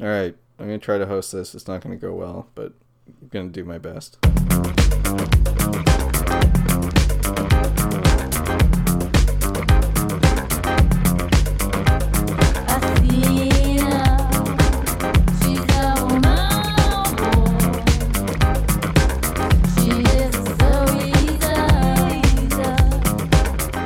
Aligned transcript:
All 0.00 0.06
right, 0.08 0.34
I'm 0.58 0.66
gonna 0.66 0.78
try 0.78 0.98
to 0.98 1.06
host 1.06 1.30
this. 1.30 1.54
It's 1.54 1.68
not 1.68 1.80
gonna 1.80 1.94
go 1.94 2.12
well, 2.14 2.48
but 2.56 2.72
I'm 3.22 3.28
gonna 3.28 3.50
do 3.50 3.64
my 3.64 3.78
best. 3.78 4.18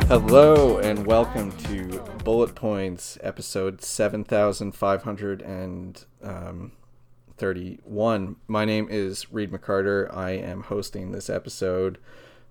Hello 0.09 0.79
and 0.79 1.05
welcome 1.05 1.53
to 1.65 1.98
Bullet 2.29 2.55
Points, 2.55 3.17
episode 3.23 3.81
seven 3.81 4.23
thousand 4.23 4.73
five 4.73 5.05
hundred 5.05 5.41
and 5.41 6.05
um, 6.23 6.73
thirty-one. 7.39 8.37
My 8.47 8.67
name 8.67 8.87
is 8.91 9.33
Reid 9.33 9.51
McCarter. 9.51 10.15
I 10.15 10.33
am 10.33 10.65
hosting 10.65 11.11
this 11.11 11.31
episode. 11.31 11.97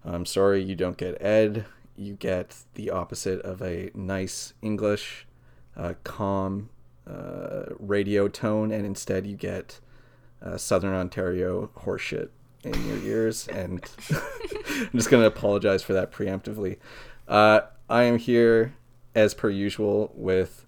I'm 0.04 0.26
sorry 0.26 0.64
you 0.64 0.76
don't 0.76 0.98
get 0.98 1.22
Ed. 1.22 1.66
You 1.96 2.16
get 2.16 2.56
the 2.74 2.90
opposite 2.90 3.40
of 3.42 3.62
a 3.62 3.92
nice 3.94 4.56
English, 4.64 5.28
uh, 5.76 5.94
calm 6.04 6.72
uh, 7.06 7.66
radio 7.78 8.28
tone, 8.28 8.72
and 8.72 8.84
instead 8.84 9.28
you 9.28 9.36
get 9.36 9.80
uh, 10.42 10.58
Southern 10.58 10.96
Ontario 10.96 11.70
horseshit 11.82 12.30
in 12.64 12.88
your 12.88 12.98
ears. 13.04 13.48
And 13.48 13.88
I'm 14.10 14.90
just 14.94 15.12
going 15.12 15.22
to 15.22 15.28
apologize 15.28 15.84
for 15.84 15.94
that 15.94 16.12
preemptively. 16.12 16.78
Uh, 17.28 17.60
I 17.88 18.06
am 18.06 18.18
here 18.18 18.74
as 19.18 19.34
per 19.34 19.50
usual 19.50 20.12
with 20.14 20.68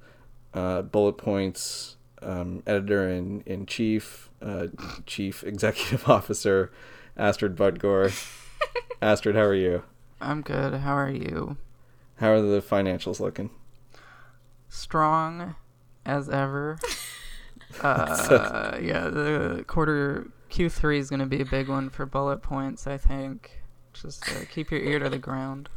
uh, 0.56 0.82
Bullet 0.82 1.20
Points 1.20 1.98
um, 2.24 2.64
editor 2.66 3.08
in, 3.08 3.42
in 3.46 3.68
chief, 3.68 4.32
uh, 4.42 4.68
chief 5.06 5.44
executive 5.46 6.10
officer, 6.10 6.72
Astrid 7.16 7.56
Budgor. 7.56 8.12
Astrid, 9.02 9.36
how 9.36 9.44
are 9.44 9.54
you? 9.54 9.84
I'm 10.20 10.42
good. 10.42 10.74
How 10.74 10.94
are 10.94 11.12
you? 11.12 11.58
How 12.16 12.32
are 12.32 12.42
the 12.42 12.60
financials 12.60 13.20
looking? 13.20 13.52
Strong 14.68 15.56
as 16.04 16.28
ever. 16.28 16.80
uh, 17.82 18.80
yeah, 18.82 19.10
the 19.10 19.64
quarter 19.68 20.32
Q3 20.50 20.98
is 20.98 21.10
going 21.12 21.20
to 21.20 21.28
be 21.28 21.42
a 21.42 21.46
big 21.46 21.70
one 21.70 21.92
for 21.92 22.08
bullet 22.08 22.42
points, 22.42 22.88
I 22.88 22.98
think. 22.98 23.62
Just 23.94 24.28
uh, 24.28 24.46
keep 24.52 24.72
your 24.72 24.82
ear 24.82 24.98
to 24.98 25.10
the 25.10 25.20
ground. 25.20 25.70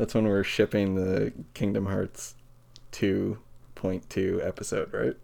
That's 0.00 0.14
when 0.14 0.26
we're 0.26 0.44
shipping 0.44 0.94
the 0.94 1.30
Kingdom 1.52 1.84
Hearts 1.84 2.34
2.2 2.92 4.42
episode, 4.46 4.94
right? 4.94 5.14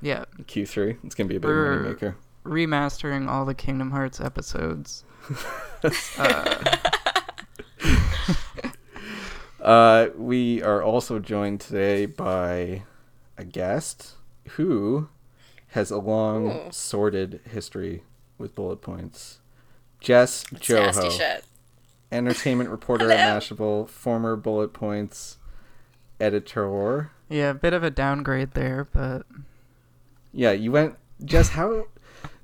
Yeah. 0.00 0.24
Q3. 0.42 0.98
It's 1.02 1.16
going 1.16 1.26
to 1.26 1.32
be 1.32 1.36
a 1.36 1.40
big 1.40 1.48
We're- 1.50 1.78
moneymaker. 1.94 2.14
Remastering 2.44 3.28
all 3.28 3.44
the 3.44 3.56
Kingdom 3.56 3.90
Hearts 3.90 4.20
episodes. 4.20 5.04
uh, 6.16 6.76
Uh, 9.60 10.08
we 10.16 10.62
are 10.62 10.82
also 10.82 11.18
joined 11.18 11.60
today 11.60 12.06
by 12.06 12.82
a 13.36 13.44
guest 13.44 14.12
who 14.52 15.08
has 15.68 15.90
a 15.90 15.98
long, 15.98 16.50
Ooh. 16.50 16.60
sordid 16.70 17.40
history 17.50 18.04
with 18.38 18.54
bullet 18.54 18.80
points. 18.80 19.40
Jess 20.00 20.44
It's 20.52 20.70
nasty 20.70 21.08
Joho, 21.08 21.10
shit. 21.18 21.44
Entertainment 22.12 22.70
reporter 22.70 23.10
at 23.10 23.18
Hello. 23.18 23.38
Mashable, 23.38 23.88
former 23.88 24.36
bullet 24.36 24.72
points 24.72 25.38
editor. 26.20 27.10
yeah, 27.28 27.50
a 27.50 27.54
bit 27.54 27.72
of 27.72 27.82
a 27.82 27.90
downgrade 27.90 28.52
there, 28.52 28.88
but 28.92 29.22
Yeah, 30.32 30.52
you 30.52 30.72
went 30.72 30.96
Jess. 31.24 31.50
How? 31.50 31.86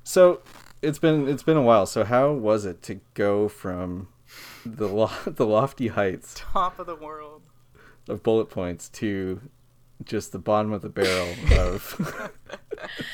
So 0.03 0.41
it's 0.81 0.99
been 0.99 1.27
it's 1.27 1.43
been 1.43 1.57
a 1.57 1.61
while. 1.61 1.85
So 1.85 2.03
how 2.03 2.31
was 2.31 2.65
it 2.65 2.81
to 2.83 2.99
go 3.13 3.47
from 3.47 4.07
the 4.65 4.87
lo- 4.87 5.11
the 5.25 5.45
lofty 5.45 5.87
heights 5.89 6.33
top 6.37 6.79
of 6.79 6.85
the 6.87 6.95
world. 6.95 7.41
of 8.07 8.23
bullet 8.23 8.45
points 8.49 8.89
to 8.89 9.41
just 10.03 10.31
the 10.31 10.39
bottom 10.39 10.71
of 10.73 10.81
the 10.81 10.89
barrel 10.89 11.33
of 11.57 12.31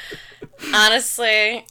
Honestly, 0.73 1.66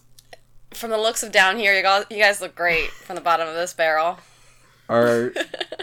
from 0.72 0.90
the 0.90 0.98
looks 0.98 1.22
of 1.22 1.32
down 1.32 1.56
here, 1.58 1.74
you 1.74 1.82
guys, 1.82 2.04
you 2.10 2.18
guys 2.18 2.40
look 2.40 2.54
great 2.54 2.90
from 2.90 3.16
the 3.16 3.20
bottom 3.22 3.46
of 3.48 3.54
this 3.54 3.74
barrel. 3.74 4.18
Our 4.92 5.32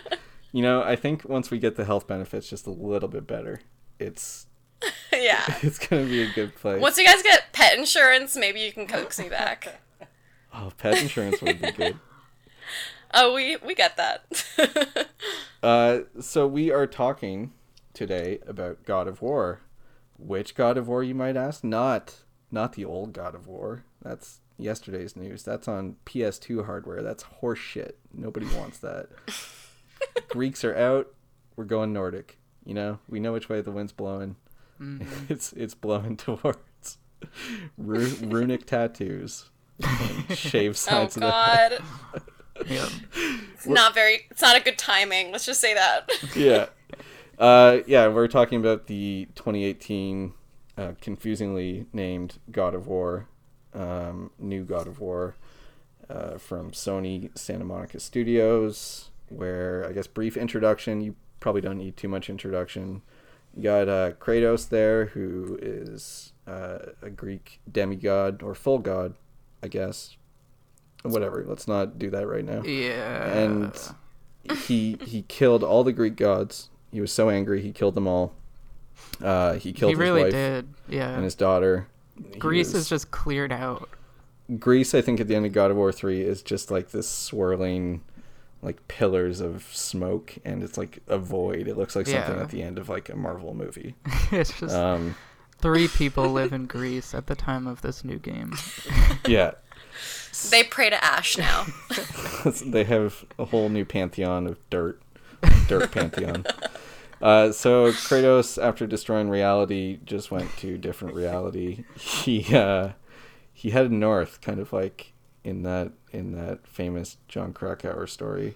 you 0.52 0.62
know 0.62 0.82
i 0.84 0.96
think 0.96 1.28
once 1.28 1.50
we 1.52 1.60
get 1.60 1.76
the 1.76 1.86
health 1.86 2.08
benefits 2.08 2.50
just 2.50 2.68
a 2.68 2.72
little 2.72 3.10
bit 3.10 3.26
better 3.28 3.62
it's 4.00 4.46
yeah. 5.12 5.44
it's 5.62 5.78
gonna 5.78 6.06
be 6.06 6.22
a 6.22 6.32
good 6.32 6.56
place 6.56 6.82
Once 6.82 6.98
you 6.98 7.06
guys 7.06 7.22
get 7.22 7.52
pet 7.52 7.78
insurance, 7.78 8.38
maybe 8.38 8.62
you 8.62 8.72
can 8.72 8.88
coax 8.88 9.20
me 9.20 9.28
back. 9.28 9.82
oh 10.54 10.72
pet 10.78 11.02
insurance 11.02 11.42
would 11.42 11.62
be 11.62 11.72
good 11.72 11.98
Oh, 13.14 13.34
we 13.34 13.58
we 13.58 13.74
get 13.76 13.98
that. 13.98 15.08
uh 15.64 16.00
so 16.22 16.48
we 16.48 16.72
are 16.72 16.88
talking 16.88 17.52
today 17.94 18.40
about 18.48 18.86
god 18.86 19.08
of 19.08 19.22
war 19.22 19.60
which 20.18 20.56
god 20.56 20.78
of 20.78 20.88
war 20.88 21.04
you 21.04 21.16
might 21.16 21.36
ask 21.36 21.64
not 21.64 22.16
not 22.52 22.74
the 22.74 22.86
old 22.86 23.12
god 23.12 23.36
of 23.36 23.48
war 23.48 23.84
that's 24.02 24.40
yesterday's 24.60 25.16
news. 25.16 25.44
That's 25.44 25.68
on 25.68 25.96
ps2 26.06 26.66
hardware. 26.66 27.02
That's 27.02 27.24
horse 27.24 27.60
shit 27.60 27.98
nobody 28.14 28.46
wants 28.58 28.78
that. 28.80 29.08
Greeks 30.30 30.64
are 30.64 30.76
out. 30.76 31.08
We're 31.56 31.66
going 31.66 31.94
nordic. 31.94 32.38
You 32.66 32.74
know 32.74 33.00
we 33.10 33.20
know 33.20 33.34
which 33.34 33.50
way 33.50 33.62
the 33.62 33.72
wind's 33.72 33.94
blowing. 33.94 34.36
It's 35.30 35.52
it's 35.54 35.74
blowing 35.76 36.16
towards 36.26 36.98
ru- 37.78 38.16
runic 38.22 38.66
tattoos. 38.66 39.50
And 39.82 40.38
shaved 40.38 40.74
oh 40.76 40.78
sides 40.78 41.16
of 41.18 41.22
the 41.22 41.30
God, 41.30 41.74
Yeah. 42.68 42.90
it's 43.54 43.66
not 43.68 43.94
very. 43.94 44.22
It's 44.30 44.42
not 44.42 44.58
a 44.58 44.60
good 44.62 44.78
timing. 44.78 45.32
Let's 45.32 45.46
just 45.46 45.62
say 45.62 45.74
that. 45.74 46.10
yeah. 46.36 46.68
Uh, 47.38 47.80
yeah, 47.88 48.08
we're 48.10 48.28
talking 48.28 48.60
about 48.60 48.88
the 48.88 49.28
2018 49.36 50.34
uh, 50.78 50.92
confusingly 51.00 51.86
named 51.94 52.38
God 52.52 52.76
of 52.76 52.88
War, 52.88 53.28
um, 53.74 54.32
new 54.40 54.64
God 54.64 54.88
of 54.88 55.00
War 55.00 55.36
uh, 56.10 56.38
from 56.38 56.72
Sony 56.72 57.30
Santa 57.38 57.66
Monica 57.66 58.00
Studios, 58.00 59.10
where 59.30 59.86
I 59.88 59.92
guess 59.94 60.08
brief 60.08 60.36
introduction. 60.38 61.02
You 61.02 61.16
probably 61.40 61.62
don't 61.62 61.78
need 61.78 61.98
too 61.98 62.08
much 62.08 62.30
introduction. 62.30 63.02
You 63.56 63.64
got 63.64 63.88
uh, 63.90 64.12
Kratos 64.12 64.70
there, 64.70 65.08
who 65.08 65.58
is 65.62 66.34
uh, 66.48 66.80
a 67.02 67.10
Greek 67.10 67.60
demigod 67.72 68.42
or 68.44 68.54
full 68.56 68.80
god, 68.80 69.16
I 69.64 69.68
guess. 69.68 70.16
Whatever. 71.04 71.46
Let's 71.48 71.68
not 71.68 71.98
do 71.98 72.10
that 72.10 72.28
right 72.28 72.44
now 72.44 72.62
Yeah. 72.64 73.26
and 73.34 73.72
he 74.66 74.98
he 75.02 75.22
killed 75.24 75.64
all 75.64 75.84
the 75.86 75.94
Greek 75.94 76.16
gods. 76.18 76.70
He 76.92 77.00
was 77.00 77.12
so 77.12 77.30
angry 77.30 77.62
he 77.62 77.72
killed 77.72 77.96
them 77.96 78.08
all. 78.08 78.34
Uh, 79.24 79.54
he 79.54 79.72
killed 79.72 79.92
he 79.92 79.94
his 79.94 80.00
really 80.00 80.24
wife 80.24 80.32
did. 80.34 80.68
Yeah. 80.90 81.14
and 81.16 81.24
his 81.24 81.36
daughter. 81.36 81.88
He 82.34 82.40
Greece 82.40 82.68
was- 82.74 82.84
is 82.84 82.90
just 82.90 83.12
cleared 83.12 83.52
out. 83.52 83.90
Greece. 84.58 84.96
I 84.96 85.02
think 85.02 85.20
at 85.20 85.28
the 85.28 85.36
end 85.36 85.46
of 85.46 85.54
God 85.54 85.70
of 85.72 85.78
War 85.78 85.92
three 85.92 86.22
is 86.22 86.42
just 86.42 86.72
like 86.72 86.90
this 86.90 87.08
swirling, 87.08 88.02
like 88.64 88.88
pillars 88.88 89.42
of 89.42 89.64
smoke, 89.72 90.36
and 90.44 90.64
it's 90.64 90.78
like 90.78 91.00
a 91.08 91.18
void. 91.20 91.68
It 91.68 91.78
looks 91.78 91.96
like 91.96 92.08
something 92.08 92.36
Yeah. 92.36 92.42
at 92.42 92.50
the 92.50 92.64
end 92.64 92.80
of 92.80 92.90
like 92.90 93.10
a 93.10 93.16
Marvel 93.16 93.54
movie. 93.54 93.94
it's 94.32 94.60
just 94.60 94.76
Um, 94.76 95.16
three 95.60 95.88
people 95.88 96.30
live 96.34 96.52
in 96.52 96.66
Greece 96.66 97.14
at 97.14 97.28
the 97.28 97.36
time 97.36 97.68
of 97.68 97.82
this 97.84 98.04
new 98.04 98.18
game. 98.18 98.54
yeah, 99.28 99.52
They 100.50 100.64
pray 100.64 100.90
to 100.90 101.04
Ash 101.04 101.38
now. 101.38 101.68
they 102.66 102.86
have 102.86 103.24
a 103.38 103.46
whole 103.46 103.70
new 103.70 103.86
pantheon 103.86 104.48
of 104.48 104.58
dirt, 104.72 105.00
dirt 105.68 105.92
pantheon. 105.92 106.44
Uh, 107.22 107.52
so 107.52 107.88
Kratos, 107.92 108.62
after 108.62 108.88
destroying 108.88 109.30
reality, 109.30 110.00
just 110.06 110.32
went 110.32 110.56
to 110.58 110.78
different 110.78 111.16
reality. 111.16 111.84
He 112.00 112.56
uh, 112.56 112.90
he 113.54 113.72
headed 113.72 113.92
north, 113.92 114.40
kind 114.42 114.60
of 114.60 114.72
like 114.72 115.12
in 115.44 115.64
that 115.64 115.92
in 116.12 116.32
that 116.34 116.66
famous 116.68 117.18
Jon 117.28 117.52
Krakauer 117.54 118.08
story. 118.08 118.56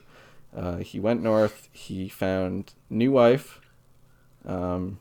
Uh, 0.56 0.78
he 0.78 1.00
went 1.00 1.22
north. 1.22 1.68
He 1.72 2.08
found 2.08 2.74
new 2.90 3.12
wife. 3.12 3.60
Um, 4.46 5.00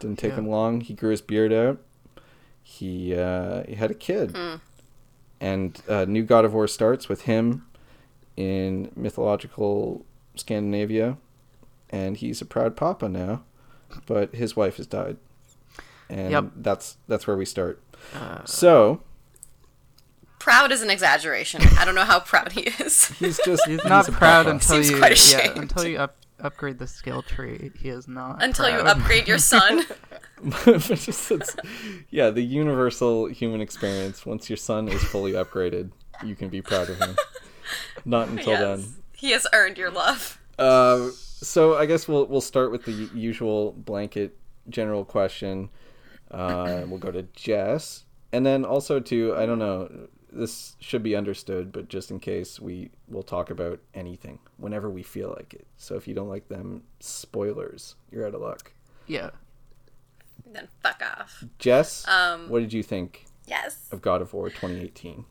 didn't 0.00 0.18
take 0.18 0.32
Yeah. 0.32 0.38
him 0.38 0.48
long. 0.48 0.80
He 0.80 0.94
grew 0.94 1.10
his 1.10 1.20
beard 1.22 1.52
out. 1.52 1.78
He 2.62 3.14
uh, 3.14 3.62
he 3.68 3.74
had 3.76 3.90
a 3.92 3.94
kid, 3.94 4.36
and 5.40 5.80
uh, 5.88 6.04
new 6.06 6.24
God 6.24 6.44
of 6.44 6.52
War 6.54 6.66
starts 6.66 7.08
with 7.08 7.22
him 7.22 7.64
in 8.36 8.90
mythological 8.96 10.04
Scandinavia, 10.34 11.16
and 11.90 12.16
he's 12.16 12.40
a 12.40 12.44
proud 12.44 12.76
papa 12.76 13.08
now, 13.08 13.42
but 14.06 14.34
his 14.34 14.56
wife 14.56 14.76
has 14.78 14.86
died, 14.86 15.16
and 16.08 16.30
Yep. 16.30 16.44
that's 16.56 16.96
that's 17.08 17.26
where 17.26 17.36
we 17.36 17.44
start. 17.44 17.80
Uh, 18.14 18.44
So 18.44 19.02
proud 20.38 20.70
is 20.72 20.82
an 20.82 20.90
exaggeration. 20.90 21.62
I 21.78 21.84
don't 21.84 21.94
know 21.94 22.04
how 22.04 22.20
proud 22.20 22.52
he 22.52 22.62
is. 22.62 23.06
he's 23.18 23.40
just 23.44 23.66
He's 23.66 23.84
not 23.84 24.06
proud 24.06 24.44
papa. 24.44 24.50
until 24.50 24.76
Seems 24.76 24.90
you 24.90 24.98
quite 24.98 25.32
yeah 25.32 25.52
until 25.60 25.86
you 25.86 25.98
up 25.98 26.16
upgrade 26.38 26.78
the 26.78 26.86
skill 26.86 27.22
tree, 27.22 27.70
he 27.80 27.88
is 27.88 28.06
not. 28.06 28.42
Until 28.42 28.68
you 28.68 28.76
upgrade 28.78 29.26
your 29.26 29.38
son. 29.38 29.84
Just- 30.66 31.30
it's- 31.32 31.56
yeah, 32.10 32.28
the 32.30 32.42
universal 32.42 33.26
human 33.26 33.60
experience. 33.62 34.26
Once 34.26 34.50
your 34.50 34.58
son 34.58 34.86
is 34.88 35.02
fully 35.02 35.32
upgraded, 35.32 35.90
you 36.22 36.36
can 36.36 36.50
be 36.50 36.60
proud 36.60 36.90
of 36.90 36.98
him. 36.98 37.16
Not 38.04 38.28
until 38.28 38.52
yes. 38.52 38.60
then. 38.82 38.94
He 39.14 39.30
has 39.30 39.46
earned 39.54 39.78
your 39.78 39.90
love. 39.90 40.38
Uh, 40.58 41.08
so 41.42 41.76
I 41.76 41.86
guess 41.86 42.06
we'll 42.08 42.26
we'll 42.26 42.40
start 42.40 42.70
with 42.70 42.84
the 42.84 42.92
usual 43.14 43.72
blanket 43.72 44.36
general 44.68 45.04
question. 45.04 45.70
Uh, 46.30 46.82
we'll 46.88 46.98
go 46.98 47.10
to 47.12 47.22
Jess, 47.34 48.04
and 48.32 48.44
then 48.44 48.64
also 48.64 49.00
to 49.00 49.34
I 49.36 49.46
don't 49.46 49.58
know. 49.58 50.08
This 50.32 50.76
should 50.80 51.02
be 51.02 51.16
understood, 51.16 51.72
but 51.72 51.88
just 51.88 52.10
in 52.10 52.20
case, 52.20 52.60
we 52.60 52.90
will 53.08 53.22
talk 53.22 53.48
about 53.48 53.78
anything 53.94 54.38
whenever 54.58 54.90
we 54.90 55.02
feel 55.02 55.30
like 55.30 55.54
it. 55.54 55.66
So 55.78 55.94
if 55.94 56.06
you 56.06 56.14
don't 56.14 56.28
like 56.28 56.48
them, 56.48 56.82
spoilers. 57.00 57.94
You're 58.10 58.26
out 58.26 58.34
of 58.34 58.42
luck. 58.42 58.72
Yeah. 59.06 59.30
Then 60.44 60.68
fuck 60.82 61.00
off. 61.02 61.42
Jess, 61.58 62.06
Um, 62.06 62.50
what 62.50 62.58
did 62.60 62.72
you 62.74 62.82
think 62.82 63.24
Yes. 63.46 63.88
of 63.92 64.02
God 64.02 64.20
of 64.20 64.34
War 64.34 64.50
2018? 64.50 65.24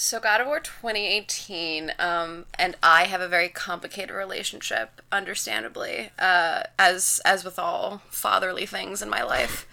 So 0.00 0.20
God 0.20 0.40
of 0.40 0.46
War 0.46 0.60
2018, 0.60 1.92
um, 1.98 2.46
and 2.56 2.76
I 2.84 3.06
have 3.06 3.20
a 3.20 3.26
very 3.26 3.48
complicated 3.48 4.14
relationship, 4.14 5.02
understandably, 5.10 6.10
uh, 6.20 6.62
as 6.78 7.20
as 7.24 7.42
with 7.42 7.58
all 7.58 8.02
fatherly 8.08 8.64
things 8.64 9.02
in 9.02 9.10
my 9.10 9.24
life. 9.24 9.66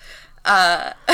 Uh, 0.43 0.93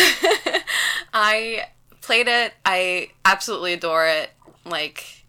I 1.13 1.66
played 2.00 2.30
it. 2.30 2.54
I 2.66 3.10
absolutely 3.25 3.74
adore 3.74 4.08
it. 4.08 4.30
Like 4.63 5.25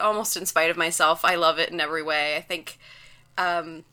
almost 0.00 0.36
in 0.36 0.44
spite 0.44 0.70
of 0.70 0.76
myself, 0.76 1.24
I 1.24 1.36
love 1.36 1.60
it 1.60 1.70
in 1.70 1.80
every 1.80 2.02
way. 2.02 2.36
I 2.36 2.40
think 2.40 2.80
um, 3.38 3.84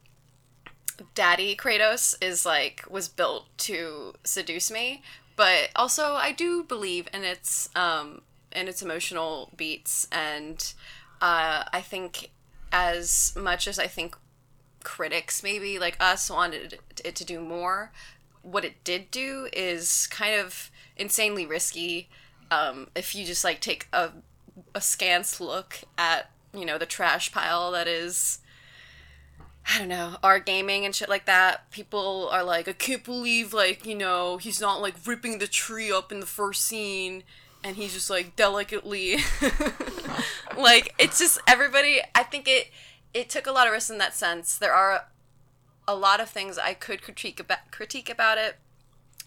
Daddy 1.14 1.56
Kratos 1.56 2.16
is 2.24 2.44
like 2.44 2.86
was 2.90 3.08
built 3.08 3.46
to 3.60 4.16
seduce 4.24 4.72
me, 4.72 5.04
but 5.36 5.70
also 5.76 6.14
I 6.14 6.32
do 6.32 6.64
believe 6.64 7.08
in 7.14 7.24
its 7.24 7.70
um 7.76 8.24
in 8.58 8.68
its 8.68 8.82
emotional 8.82 9.52
beats, 9.56 10.08
and 10.12 10.74
uh, 11.22 11.64
I 11.72 11.82
think 11.82 12.32
as 12.72 13.34
much 13.38 13.68
as 13.68 13.80
I 13.80 13.88
think 13.88 14.18
critics 14.84 15.44
maybe 15.44 15.80
like 15.80 15.98
us 16.00 16.30
wanted 16.30 16.80
it 17.04 17.16
to 17.16 17.26
do 17.26 17.40
more, 17.40 17.92
what 18.42 18.66
it 18.66 18.84
did 18.84 19.12
do 19.12 19.48
is 19.54 20.08
kind 20.08 20.40
of 20.40 20.72
insanely 20.96 21.46
risky. 21.46 22.10
Um, 22.50 22.88
if 22.96 23.14
you 23.14 23.26
just 23.26 23.44
like 23.44 23.62
take 23.62 23.88
a 23.94 24.12
a 24.74 24.82
scant 24.82 25.40
look 25.40 25.82
at 25.98 26.32
you 26.54 26.66
know 26.66 26.78
the 26.78 26.86
trash 26.86 27.32
pile 27.32 27.72
that 27.72 27.88
is 27.88 28.40
I 29.70 29.80
don't 29.80 29.90
know, 29.90 30.16
art 30.24 30.46
gaming 30.46 30.86
and 30.86 30.96
shit 30.96 31.10
like 31.10 31.26
that. 31.26 31.70
People 31.72 32.30
are 32.32 32.44
like, 32.44 32.70
I 32.70 32.72
can't 32.72 33.04
believe, 33.04 33.54
like, 33.54 33.86
you 33.86 33.96
know, 33.96 34.38
he's 34.38 34.62
not 34.62 34.82
like 34.82 34.96
ripping 35.06 35.40
the 35.40 35.48
tree 35.48 35.92
up 35.92 36.10
in 36.10 36.22
the 36.22 36.26
first 36.26 36.64
scene 36.64 37.24
and 37.68 37.76
he's 37.76 37.94
just 37.94 38.10
like 38.10 38.36
delicately. 38.38 39.18
like, 40.58 40.94
it's 40.98 41.20
just 41.20 41.40
everybody, 41.46 42.00
I 42.16 42.24
think 42.24 42.48
it 42.48 42.70
it 43.14 43.30
took 43.30 43.46
a 43.46 43.52
lot 43.52 43.68
of 43.68 43.74
risks 43.74 43.90
in 43.90 43.98
that 43.98 44.14
sense. 44.16 44.58
There 44.58 44.74
are 44.74 45.06
a 45.88 45.96
lot 45.96 46.20
of 46.20 46.30
things 46.30 46.58
I 46.58 46.74
could 46.74 47.02
critique 47.02 47.40
about, 47.40 47.72
critique 47.72 48.10
about 48.10 48.38
it. 48.38 48.56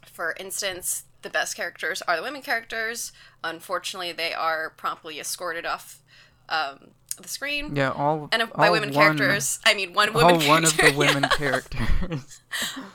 For 0.06 0.34
instance, 0.38 1.04
the 1.22 1.30
best 1.30 1.56
characters 1.56 2.02
are 2.02 2.16
the 2.16 2.22
women 2.22 2.42
characters. 2.42 3.12
Unfortunately, 3.44 4.12
they 4.12 4.32
are 4.32 4.70
promptly 4.70 5.18
escorted 5.20 5.66
off 5.66 6.00
um, 6.48 6.88
the 7.20 7.28
screen. 7.28 7.74
Yeah, 7.76 7.90
all 7.90 8.28
And 8.32 8.50
by 8.54 8.66
all 8.68 8.72
women 8.72 8.92
one- 8.94 9.16
characters, 9.16 9.58
I 9.66 9.74
mean 9.74 9.92
one 9.92 10.12
woman 10.14 10.42
All 10.42 10.48
one 10.48 10.64
of 10.64 10.76
the 10.76 10.94
women 10.96 11.22
characters. 11.36 12.40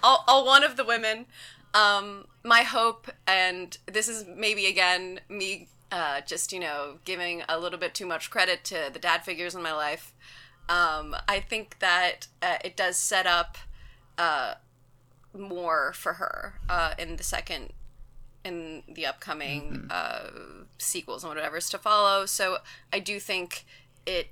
all, 0.01 0.24
all 0.27 0.45
one 0.45 0.63
of 0.63 0.75
the 0.77 0.83
women. 0.86 1.25
Um, 1.75 2.25
my 2.44 2.62
hope, 2.62 3.12
and 3.27 3.77
this 3.86 4.07
is 4.07 4.25
maybe 4.25 4.66
again 4.66 5.19
me 5.27 5.68
uh, 5.92 6.22
just 6.22 6.54
you 6.54 6.60
know 6.60 7.00
giving 7.04 7.44
a 7.50 7.60
little 7.60 7.77
bit 7.77 7.94
too 7.94 8.06
much 8.06 8.30
credit 8.30 8.63
to 8.66 8.89
the 8.92 9.00
dad 9.00 9.25
figures 9.25 9.54
in 9.54 9.62
my 9.62 9.74
life. 9.74 10.13
Um, 10.69 11.16
I 11.27 11.42
think 11.42 11.80
that 11.80 12.27
uh, 12.42 12.57
it 12.63 12.77
does 12.77 12.98
set 12.98 13.27
up 13.27 13.57
uh, 14.18 14.56
more 15.38 15.92
for 15.94 16.13
her 16.13 16.56
uh, 16.69 16.94
in 16.98 17.18
the 17.18 17.24
second 17.24 17.74
in 18.45 18.83
the 18.88 19.06
upcoming 19.06 19.88
uh, 19.89 20.30
sequels 20.78 21.24
and 21.24 21.33
whatever's 21.33 21.69
to 21.71 21.78
follow. 21.78 22.25
So 22.25 22.60
I 22.94 23.00
do 23.00 23.19
think 23.19 23.66
it 24.06 24.30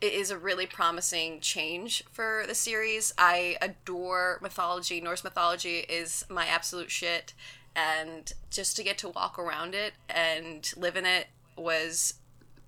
it 0.00 0.12
is 0.14 0.30
a 0.30 0.38
really 0.38 0.66
promising 0.66 1.40
change 1.40 2.02
for 2.10 2.44
the 2.46 2.54
series. 2.54 3.12
I 3.18 3.56
adore 3.60 4.38
mythology. 4.40 5.00
Norse 5.00 5.22
mythology 5.22 5.80
is 5.80 6.24
my 6.28 6.46
absolute 6.46 6.90
shit. 6.90 7.34
And 7.76 8.32
just 8.50 8.76
to 8.76 8.82
get 8.82 8.98
to 8.98 9.10
walk 9.10 9.38
around 9.38 9.74
it 9.74 9.92
and 10.08 10.72
live 10.76 10.96
in 10.96 11.04
it 11.04 11.28
was 11.56 12.14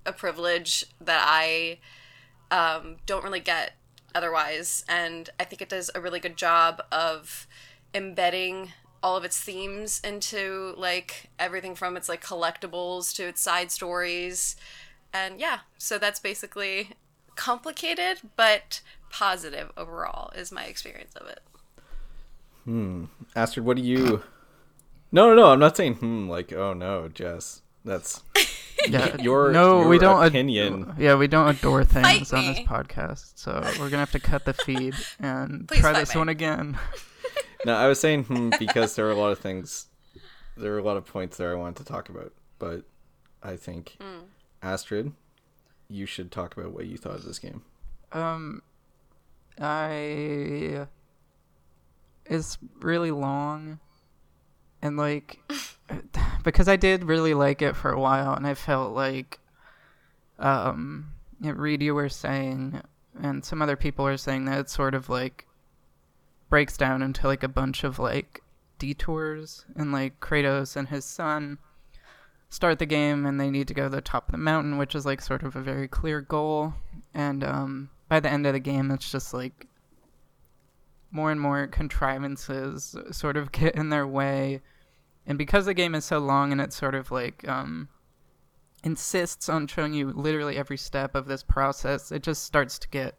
a 0.04 0.12
privilege 0.12 0.84
that 1.00 1.24
I 1.26 1.78
um, 2.50 2.96
don't 3.06 3.24
really 3.24 3.40
get 3.40 3.72
otherwise. 4.14 4.84
And 4.88 5.30
I 5.40 5.44
think 5.44 5.62
it 5.62 5.68
does 5.68 5.90
a 5.94 6.00
really 6.00 6.20
good 6.20 6.36
job 6.36 6.82
of 6.92 7.46
embedding 7.94 8.72
all 9.02 9.16
of 9.16 9.24
its 9.24 9.40
themes 9.40 10.00
into 10.04 10.74
like 10.76 11.30
everything 11.38 11.74
from 11.74 11.96
its 11.96 12.08
like 12.08 12.22
collectibles 12.22 13.14
to 13.16 13.26
its 13.26 13.40
side 13.40 13.70
stories. 13.70 14.54
And 15.12 15.40
yeah, 15.40 15.60
so 15.78 15.98
that's 15.98 16.20
basically 16.20 16.90
complicated 17.36 18.18
but 18.36 18.80
positive 19.10 19.70
overall 19.76 20.30
is 20.30 20.50
my 20.52 20.64
experience 20.64 21.14
of 21.16 21.26
it. 21.28 21.40
Hmm. 22.64 23.04
Astrid, 23.34 23.66
what 23.66 23.76
do 23.76 23.82
you? 23.82 24.22
No, 25.10 25.28
no, 25.28 25.34
no. 25.34 25.46
I'm 25.52 25.58
not 25.58 25.76
saying 25.76 25.96
hmm. 25.96 26.28
Like, 26.28 26.52
oh 26.52 26.72
no, 26.72 27.08
Jess. 27.08 27.62
That's 27.84 28.22
Yeah, 28.88 29.16
your 29.20 29.52
no, 29.52 29.80
your 29.80 29.88
we 29.88 29.98
don't 29.98 30.20
ad- 30.22 30.28
opinion. 30.28 30.94
yeah, 30.98 31.14
we 31.14 31.26
don't 31.28 31.48
adore 31.56 31.84
things 31.84 32.32
on 32.32 32.46
this 32.46 32.60
podcast, 32.60 33.32
so 33.36 33.60
we're 33.78 33.90
gonna 33.90 33.98
have 33.98 34.10
to 34.12 34.20
cut 34.20 34.44
the 34.44 34.52
feed 34.54 34.94
and 35.20 35.68
Please 35.68 35.80
try 35.80 35.92
this 35.92 36.14
me. 36.14 36.18
one 36.18 36.28
again. 36.28 36.78
No, 37.64 37.74
I 37.74 37.86
was 37.86 38.00
saying 38.00 38.24
hmm 38.24 38.50
because 38.58 38.94
there 38.96 39.06
are 39.06 39.10
a 39.12 39.16
lot 39.16 39.30
of 39.30 39.38
things. 39.38 39.86
There 40.56 40.74
are 40.74 40.78
a 40.78 40.82
lot 40.82 40.96
of 40.96 41.06
points 41.06 41.36
there 41.36 41.52
I 41.52 41.54
wanted 41.54 41.76
to 41.76 41.84
talk 41.84 42.08
about, 42.08 42.32
but 42.58 42.82
I 43.42 43.56
think 43.56 43.96
Hmm. 44.00 44.24
Astrid, 44.62 45.12
you 45.92 46.06
should 46.06 46.30
talk 46.30 46.56
about 46.56 46.72
what 46.72 46.86
you 46.86 46.96
thought 46.96 47.16
of 47.16 47.24
this 47.24 47.38
game. 47.38 47.62
Um, 48.12 48.62
I 49.60 50.86
it's 52.26 52.58
really 52.80 53.10
long, 53.10 53.80
and 54.80 54.96
like 54.96 55.38
because 56.44 56.68
I 56.68 56.76
did 56.76 57.04
really 57.04 57.34
like 57.34 57.62
it 57.62 57.76
for 57.76 57.90
a 57.90 58.00
while, 58.00 58.34
and 58.34 58.46
I 58.46 58.54
felt 58.54 58.94
like, 58.94 59.40
um, 60.38 61.12
Reid, 61.40 61.82
you 61.82 61.94
were 61.94 62.08
saying, 62.08 62.80
and 63.20 63.44
some 63.44 63.62
other 63.62 63.76
people 63.76 64.04
were 64.04 64.16
saying 64.16 64.44
that 64.46 64.60
it 64.60 64.70
sort 64.70 64.94
of 64.94 65.08
like 65.08 65.46
breaks 66.48 66.76
down 66.76 67.02
into 67.02 67.26
like 67.26 67.42
a 67.42 67.48
bunch 67.48 67.84
of 67.84 67.98
like 67.98 68.42
detours, 68.78 69.64
and 69.76 69.92
like 69.92 70.20
Kratos 70.20 70.76
and 70.76 70.88
his 70.88 71.04
son 71.04 71.58
start 72.52 72.78
the 72.78 72.86
game 72.86 73.24
and 73.24 73.40
they 73.40 73.50
need 73.50 73.66
to 73.66 73.74
go 73.74 73.84
to 73.84 73.88
the 73.88 74.02
top 74.02 74.28
of 74.28 74.32
the 74.32 74.38
mountain, 74.38 74.76
which 74.76 74.94
is 74.94 75.06
like 75.06 75.22
sort 75.22 75.42
of 75.42 75.56
a 75.56 75.62
very 75.62 75.88
clear 75.88 76.20
goal. 76.20 76.74
And 77.14 77.42
um, 77.42 77.90
by 78.08 78.20
the 78.20 78.30
end 78.30 78.46
of 78.46 78.52
the 78.52 78.60
game, 78.60 78.90
it's 78.90 79.10
just 79.10 79.32
like 79.32 79.66
more 81.10 81.30
and 81.30 81.40
more 81.40 81.66
contrivances 81.66 82.94
sort 83.10 83.38
of 83.38 83.52
get 83.52 83.74
in 83.74 83.88
their 83.88 84.06
way. 84.06 84.60
And 85.26 85.38
because 85.38 85.64
the 85.64 85.72
game 85.72 85.94
is 85.94 86.04
so 86.04 86.18
long 86.18 86.52
and 86.52 86.60
it 86.60 86.74
sort 86.74 86.94
of 86.94 87.10
like 87.10 87.48
um, 87.48 87.88
insists 88.84 89.48
on 89.48 89.66
showing 89.66 89.94
you 89.94 90.12
literally 90.12 90.58
every 90.58 90.76
step 90.76 91.14
of 91.14 91.26
this 91.26 91.42
process, 91.42 92.12
it 92.12 92.22
just 92.22 92.44
starts 92.44 92.78
to 92.80 92.88
get. 92.88 93.16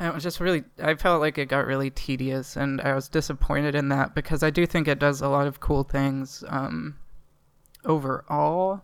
I 0.00 0.08
was 0.10 0.22
just 0.22 0.40
really, 0.40 0.62
I 0.80 0.94
felt 0.94 1.20
like 1.20 1.36
it 1.36 1.46
got 1.46 1.66
really 1.66 1.90
tedious, 1.90 2.56
and 2.56 2.80
I 2.80 2.94
was 2.94 3.08
disappointed 3.08 3.74
in 3.74 3.88
that 3.88 4.14
because 4.14 4.44
I 4.44 4.50
do 4.50 4.64
think 4.64 4.86
it 4.86 5.00
does 5.00 5.20
a 5.20 5.28
lot 5.28 5.48
of 5.48 5.58
cool 5.58 5.82
things. 5.82 6.44
Um, 6.46 6.96
overall, 7.88 8.82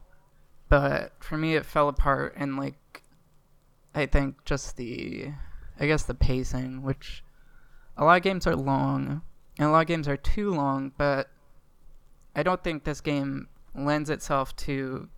but 0.69 1.13
for 1.21 1.37
me 1.37 1.55
it 1.55 1.65
fell 1.65 1.89
apart 1.89 2.35
and 2.37 2.57
like 2.57 3.03
I 3.95 4.07
think 4.07 4.45
just 4.45 4.77
the 4.77 5.31
I 5.79 5.87
guess 5.87 6.05
the 6.05 6.15
pacing, 6.15 6.83
which 6.83 7.23
a 7.97 8.05
lot 8.05 8.17
of 8.17 8.23
games 8.23 8.47
are 8.47 8.57
long 8.57 9.23
and 9.59 9.69
a 9.69 9.71
lot 9.71 9.83
of 9.83 9.87
games 9.87 10.09
are 10.09 10.17
too 10.17 10.51
long, 10.51 10.93
but 10.97 11.31
I 12.35 12.43
don't 12.43 12.65
think 12.65 12.83
this 12.83 13.01
game 13.01 13.49
lends 13.75 14.11
itself 14.11 14.57
to 14.57 15.09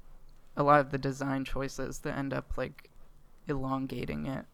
a 0.56 0.62
lot 0.62 0.80
of 0.80 0.90
the 0.90 0.98
design 0.98 1.44
choices 1.44 2.00
that 2.00 2.16
end 2.16 2.32
up 2.32 2.56
like 2.56 2.90
elongating 3.48 4.26
it. 4.26 4.44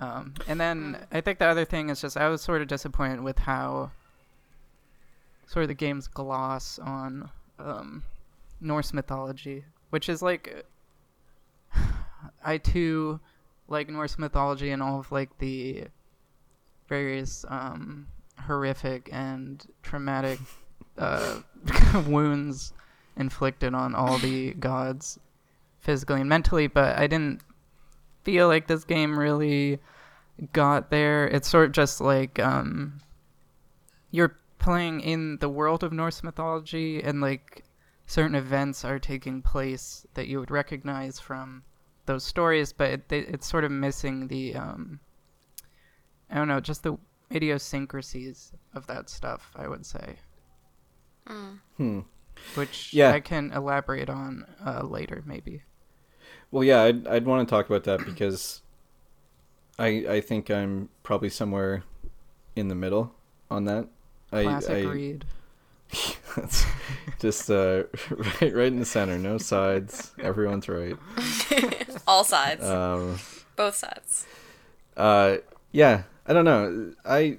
Um, 0.00 0.34
and 0.48 0.60
then 0.60 1.06
I 1.12 1.20
think 1.20 1.38
the 1.38 1.46
other 1.46 1.64
thing 1.64 1.90
is 1.90 2.00
just 2.00 2.16
I 2.16 2.28
was 2.28 2.40
sort 2.42 2.62
of 2.62 2.68
disappointed 2.68 3.20
with 3.20 3.38
how 3.38 3.92
sort 5.46 5.64
of 5.64 5.68
the 5.68 5.74
game's 5.74 6.08
gloss 6.08 6.78
on 6.78 7.30
um, 7.58 8.02
Norse 8.62 8.92
mythology, 8.92 9.64
which 9.90 10.08
is 10.08 10.22
like 10.22 10.64
I 12.44 12.58
too 12.58 13.20
like 13.68 13.88
Norse 13.88 14.18
mythology 14.18 14.70
and 14.70 14.82
all 14.82 15.00
of 15.00 15.10
like 15.12 15.36
the 15.38 15.84
various 16.88 17.44
um, 17.48 18.06
horrific 18.46 19.08
and 19.12 19.64
traumatic 19.82 20.38
uh, 20.98 21.40
wounds 22.06 22.72
inflicted 23.16 23.74
on 23.74 23.94
all 23.94 24.18
the 24.18 24.52
gods 24.54 25.18
physically 25.80 26.20
and 26.20 26.28
mentally, 26.28 26.66
but 26.66 26.98
I 26.98 27.06
didn't 27.06 27.42
feel 28.24 28.46
like 28.48 28.66
this 28.66 28.84
game 28.84 29.18
really 29.18 29.78
got 30.52 30.90
there. 30.90 31.26
It's 31.26 31.48
sort 31.48 31.66
of 31.66 31.72
just 31.72 32.00
like 32.00 32.38
um, 32.38 33.00
you're 34.10 34.36
playing 34.58 35.00
in 35.00 35.38
the 35.38 35.48
world 35.48 35.82
of 35.82 35.92
Norse 35.92 36.22
mythology, 36.22 37.02
and 37.02 37.20
like 37.20 37.64
certain 38.12 38.34
events 38.34 38.84
are 38.84 38.98
taking 38.98 39.40
place 39.40 40.06
that 40.12 40.28
you 40.28 40.38
would 40.38 40.50
recognize 40.50 41.18
from 41.18 41.62
those 42.04 42.22
stories, 42.22 42.70
but 42.70 42.90
it, 42.90 43.04
it's 43.10 43.46
sort 43.46 43.64
of 43.64 43.70
missing 43.70 44.28
the 44.28 44.54
um, 44.54 45.00
I 46.30 46.34
don't 46.34 46.48
know, 46.48 46.60
just 46.60 46.82
the 46.82 46.98
idiosyncrasies 47.34 48.52
of 48.74 48.86
that 48.86 49.08
stuff. 49.08 49.50
I 49.56 49.66
would 49.66 49.86
say. 49.86 50.16
Mm. 51.26 51.58
Hmm. 51.78 52.00
Which 52.54 52.92
Yeah. 52.92 53.12
I 53.12 53.20
can 53.20 53.50
elaborate 53.52 54.10
on 54.10 54.44
uh, 54.64 54.82
later, 54.82 55.22
maybe. 55.24 55.62
Well, 56.50 56.64
yeah, 56.64 56.82
I'd 56.82 57.06
I'd 57.06 57.24
want 57.24 57.48
to 57.48 57.50
talk 57.50 57.66
about 57.66 57.84
that 57.84 58.04
because 58.04 58.60
I 59.78 59.86
I 60.16 60.20
think 60.20 60.50
I'm 60.50 60.90
probably 61.02 61.30
somewhere 61.30 61.84
in 62.56 62.68
the 62.68 62.74
middle 62.74 63.14
on 63.50 63.64
that. 63.64 63.88
I, 64.30 64.42
Classic 64.42 64.86
I 64.86 64.90
read. 64.90 65.24
That's 66.36 66.64
just 67.20 67.50
uh, 67.50 67.84
right 68.10 68.54
right 68.54 68.66
in 68.72 68.78
the 68.80 68.84
center, 68.86 69.18
no 69.18 69.38
sides. 69.38 70.12
Everyone's 70.20 70.68
right. 70.68 70.96
All 72.06 72.24
sides, 72.24 72.64
Um, 72.64 73.18
both 73.56 73.76
sides. 73.76 74.26
uh, 74.96 75.36
yeah, 75.72 76.02
I 76.26 76.32
don't 76.32 76.44
know. 76.44 76.92
I 77.04 77.38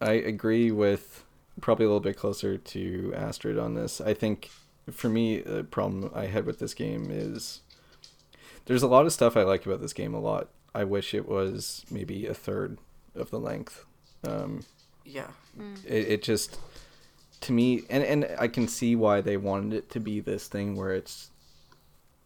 I 0.00 0.12
agree 0.12 0.70
with 0.70 1.24
probably 1.60 1.84
a 1.84 1.88
little 1.88 2.00
bit 2.00 2.16
closer 2.16 2.56
to 2.56 3.12
Astrid 3.14 3.58
on 3.58 3.74
this. 3.74 4.00
I 4.00 4.14
think 4.14 4.50
for 4.90 5.08
me, 5.08 5.40
the 5.40 5.64
problem 5.64 6.10
I 6.14 6.26
had 6.26 6.46
with 6.46 6.58
this 6.58 6.74
game 6.74 7.08
is 7.10 7.60
there's 8.66 8.82
a 8.82 8.88
lot 8.88 9.06
of 9.06 9.12
stuff 9.12 9.36
I 9.36 9.42
like 9.42 9.66
about 9.66 9.80
this 9.80 9.92
game 9.92 10.14
a 10.14 10.20
lot. 10.20 10.48
I 10.74 10.84
wish 10.84 11.12
it 11.14 11.28
was 11.28 11.84
maybe 11.90 12.26
a 12.26 12.34
third 12.34 12.78
of 13.14 13.30
the 13.30 13.38
length. 13.40 13.84
Um, 14.24 14.64
Yeah. 15.04 15.28
it, 15.86 16.08
it 16.08 16.22
just 16.22 16.58
to 17.40 17.52
me 17.52 17.82
and 17.88 18.04
and 18.04 18.28
I 18.38 18.48
can 18.48 18.68
see 18.68 18.96
why 18.96 19.20
they 19.20 19.36
wanted 19.36 19.72
it 19.72 19.90
to 19.90 20.00
be 20.00 20.20
this 20.20 20.46
thing 20.46 20.76
where 20.76 20.92
it's 20.92 21.30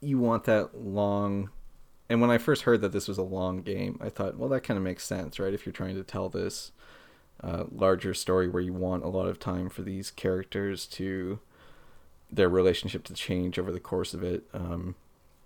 you 0.00 0.18
want 0.18 0.44
that 0.44 0.76
long 0.76 1.50
and 2.08 2.20
when 2.20 2.30
I 2.30 2.38
first 2.38 2.62
heard 2.62 2.80
that 2.82 2.92
this 2.92 3.08
was 3.08 3.18
a 3.18 3.22
long 3.22 3.62
game, 3.62 3.98
I 4.00 4.10
thought, 4.10 4.36
well, 4.36 4.50
that 4.50 4.62
kind 4.62 4.76
of 4.76 4.84
makes 4.84 5.04
sense, 5.04 5.38
right? 5.38 5.54
If 5.54 5.64
you're 5.64 5.72
trying 5.72 5.94
to 5.94 6.02
tell 6.02 6.28
this 6.28 6.70
uh, 7.42 7.64
larger 7.72 8.14
story 8.14 8.48
where 8.48 8.62
you 8.62 8.72
want 8.72 9.04
a 9.04 9.08
lot 9.08 9.26
of 9.26 9.38
time 9.38 9.68
for 9.70 9.82
these 9.82 10.10
characters 10.10 10.86
to 10.86 11.38
their 12.30 12.48
relationship 12.48 13.04
to 13.04 13.14
change 13.14 13.58
over 13.58 13.72
the 13.72 13.80
course 13.80 14.12
of 14.12 14.22
it, 14.22 14.44
um, 14.52 14.96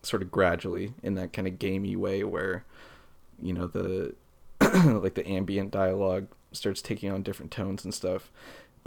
sort 0.02 0.22
of 0.22 0.30
gradually 0.30 0.94
in 1.02 1.14
that 1.14 1.32
kind 1.32 1.46
of 1.46 1.58
gamey 1.58 1.96
way 1.96 2.22
where 2.25 2.64
you 3.40 3.52
know 3.52 3.66
the 3.66 4.14
like 5.00 5.14
the 5.14 5.26
ambient 5.26 5.70
dialogue 5.70 6.28
starts 6.52 6.80
taking 6.80 7.10
on 7.10 7.22
different 7.22 7.52
tones 7.52 7.84
and 7.84 7.94
stuff. 7.94 8.30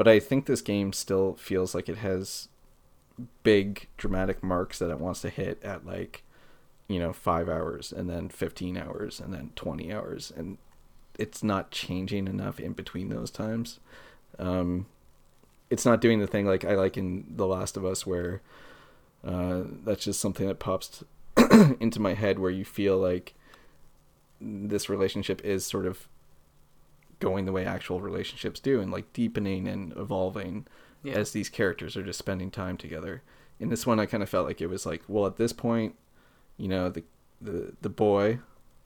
But 0.01 0.07
I 0.07 0.19
think 0.19 0.47
this 0.47 0.61
game 0.61 0.93
still 0.93 1.35
feels 1.35 1.75
like 1.75 1.87
it 1.87 1.99
has 1.99 2.47
big 3.43 3.87
dramatic 3.97 4.41
marks 4.41 4.79
that 4.79 4.89
it 4.89 4.99
wants 4.99 5.21
to 5.21 5.29
hit 5.29 5.63
at 5.63 5.85
like 5.85 6.23
you 6.87 6.97
know 6.97 7.13
5 7.13 7.47
hours 7.47 7.91
and 7.91 8.09
then 8.09 8.27
15 8.27 8.77
hours 8.77 9.19
and 9.19 9.31
then 9.31 9.51
20 9.55 9.93
hours 9.93 10.33
and 10.35 10.57
it's 11.19 11.43
not 11.43 11.69
changing 11.69 12.27
enough 12.27 12.59
in 12.59 12.73
between 12.73 13.09
those 13.09 13.29
times. 13.29 13.79
Um 14.39 14.87
it's 15.69 15.85
not 15.85 16.01
doing 16.01 16.19
the 16.19 16.25
thing 16.25 16.47
like 16.47 16.65
I 16.65 16.73
like 16.73 16.97
in 16.97 17.25
The 17.35 17.45
Last 17.45 17.77
of 17.77 17.85
Us 17.85 18.03
where 18.03 18.41
uh 19.23 19.65
that's 19.85 20.05
just 20.05 20.19
something 20.19 20.47
that 20.47 20.57
pops 20.57 21.03
into 21.79 21.99
my 21.99 22.15
head 22.15 22.39
where 22.39 22.49
you 22.49 22.65
feel 22.65 22.97
like 22.97 23.35
this 24.41 24.89
relationship 24.89 25.45
is 25.45 25.63
sort 25.63 25.85
of 25.85 26.07
going 27.21 27.45
the 27.45 27.51
way 27.53 27.65
actual 27.65 28.01
relationships 28.01 28.59
do 28.59 28.81
and 28.81 28.91
like 28.91 29.13
deepening 29.13 29.67
and 29.67 29.93
evolving 29.95 30.67
Yeah. 31.03 31.13
as 31.13 31.31
these 31.31 31.47
characters 31.49 31.95
are 31.95 32.03
just 32.03 32.19
spending 32.19 32.51
time 32.51 32.75
together. 32.77 33.21
In 33.59 33.69
this 33.69 33.85
one 33.87 33.99
I 33.99 34.05
kind 34.05 34.21
of 34.23 34.27
felt 34.29 34.45
like 34.47 34.59
it 34.59 34.67
was 34.67 34.85
like, 34.85 35.03
well 35.07 35.25
at 35.25 35.37
this 35.37 35.53
point, 35.53 35.95
you 36.57 36.67
know, 36.67 36.89
the 36.89 37.03
the 37.39 37.73
the 37.81 37.89
boy 37.89 38.39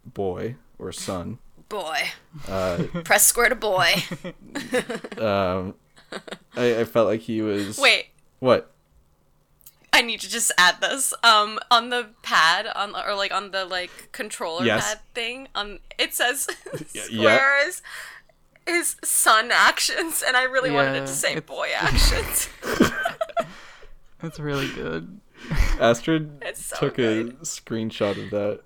boy 0.05 0.55
or 0.77 0.91
son 0.91 1.39
Boy, 1.67 1.99
uh 2.47 2.83
press 3.03 3.25
square 3.25 3.49
to 3.49 3.55
boy. 3.55 3.91
um 5.17 5.73
I, 6.55 6.81
I 6.81 6.85
felt 6.85 7.07
like 7.07 7.21
he 7.21 7.41
was 7.41 7.77
Wait, 7.79 8.07
what? 8.39 8.71
I 9.91 10.01
need 10.01 10.19
to 10.21 10.29
just 10.29 10.51
add 10.57 10.81
this. 10.81 11.13
Um, 11.23 11.57
on 11.71 11.89
the 11.89 12.09
pad, 12.21 12.67
on 12.75 12.93
or 12.95 13.15
like 13.15 13.33
on 13.33 13.51
the 13.51 13.63
like 13.65 14.09
controller 14.11 14.65
Yes. 14.65 14.83
pad 14.85 14.99
thing, 15.13 15.47
um, 15.55 15.79
it 15.97 16.13
says 16.13 16.47
Yeah, 16.93 17.03
square 17.03 17.67
is 18.67 18.95
is 19.01 19.09
son 19.09 19.49
actions, 19.51 20.23
and 20.25 20.35
I 20.35 20.43
really 20.43 20.71
wanted 20.71 20.95
it 20.95 21.07
to 21.07 21.13
say 21.13 21.39
boy 21.39 21.69
actions. 21.77 22.49
That's 24.21 24.39
really 24.39 24.67
good. 24.69 25.19
Astrid 25.79 26.43
so 26.55 26.75
took 26.77 26.95
good. 26.95 27.27
a 27.27 27.31
screenshot 27.45 28.17
of 28.23 28.31
that 28.31 28.61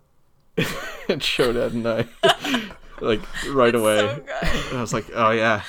and 1.10 1.22
showed 1.22 1.58
Ed 1.58 1.74
and 1.74 1.88
I 1.88 2.06
like 3.02 3.20
right 3.50 3.76
away. 3.76 3.98
so 3.98 4.16
good. 4.16 4.66
And 4.70 4.78
I 4.78 4.82
was 4.82 4.94
like, 4.94 5.06
oh 5.14 5.32
yeah, 5.32 5.64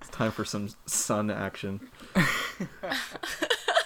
it's 0.00 0.10
time 0.10 0.32
for 0.32 0.44
some 0.44 0.68
sun 0.86 1.30
action. 1.30 1.80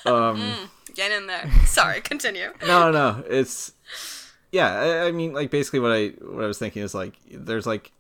um, 0.06 0.70
Get 0.94 1.12
in 1.12 1.26
there. 1.26 1.50
Sorry, 1.66 2.00
continue. 2.00 2.52
no, 2.66 2.90
no, 2.90 3.22
it's 3.28 3.72
yeah. 4.52 4.72
I, 4.80 5.06
I 5.08 5.12
mean, 5.12 5.32
like 5.32 5.50
basically 5.50 5.80
what 5.80 5.92
I 5.92 6.08
what 6.24 6.44
I 6.44 6.46
was 6.46 6.58
thinking 6.58 6.82
is 6.82 6.94
like 6.94 7.14
there's 7.30 7.66
like 7.66 7.92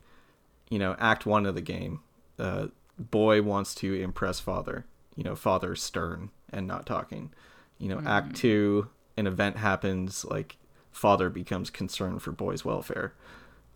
you 0.70 0.78
know 0.78 0.96
Act 0.98 1.26
One 1.26 1.46
of 1.46 1.54
the 1.54 1.60
game. 1.60 2.00
Uh, 2.38 2.68
boy 2.98 3.42
wants 3.42 3.74
to 3.76 3.94
impress 3.94 4.40
father. 4.40 4.84
You 5.16 5.24
know, 5.24 5.34
father 5.34 5.74
stern 5.74 6.30
and 6.52 6.66
not 6.66 6.86
talking. 6.86 7.32
You 7.78 7.88
know, 7.88 8.02
Act 8.06 8.36
Two, 8.36 8.88
an 9.16 9.26
event 9.26 9.56
happens 9.56 10.24
like 10.24 10.56
father 10.92 11.28
becomes 11.30 11.70
concerned 11.70 12.22
for 12.22 12.32
boy's 12.32 12.64
welfare. 12.64 13.12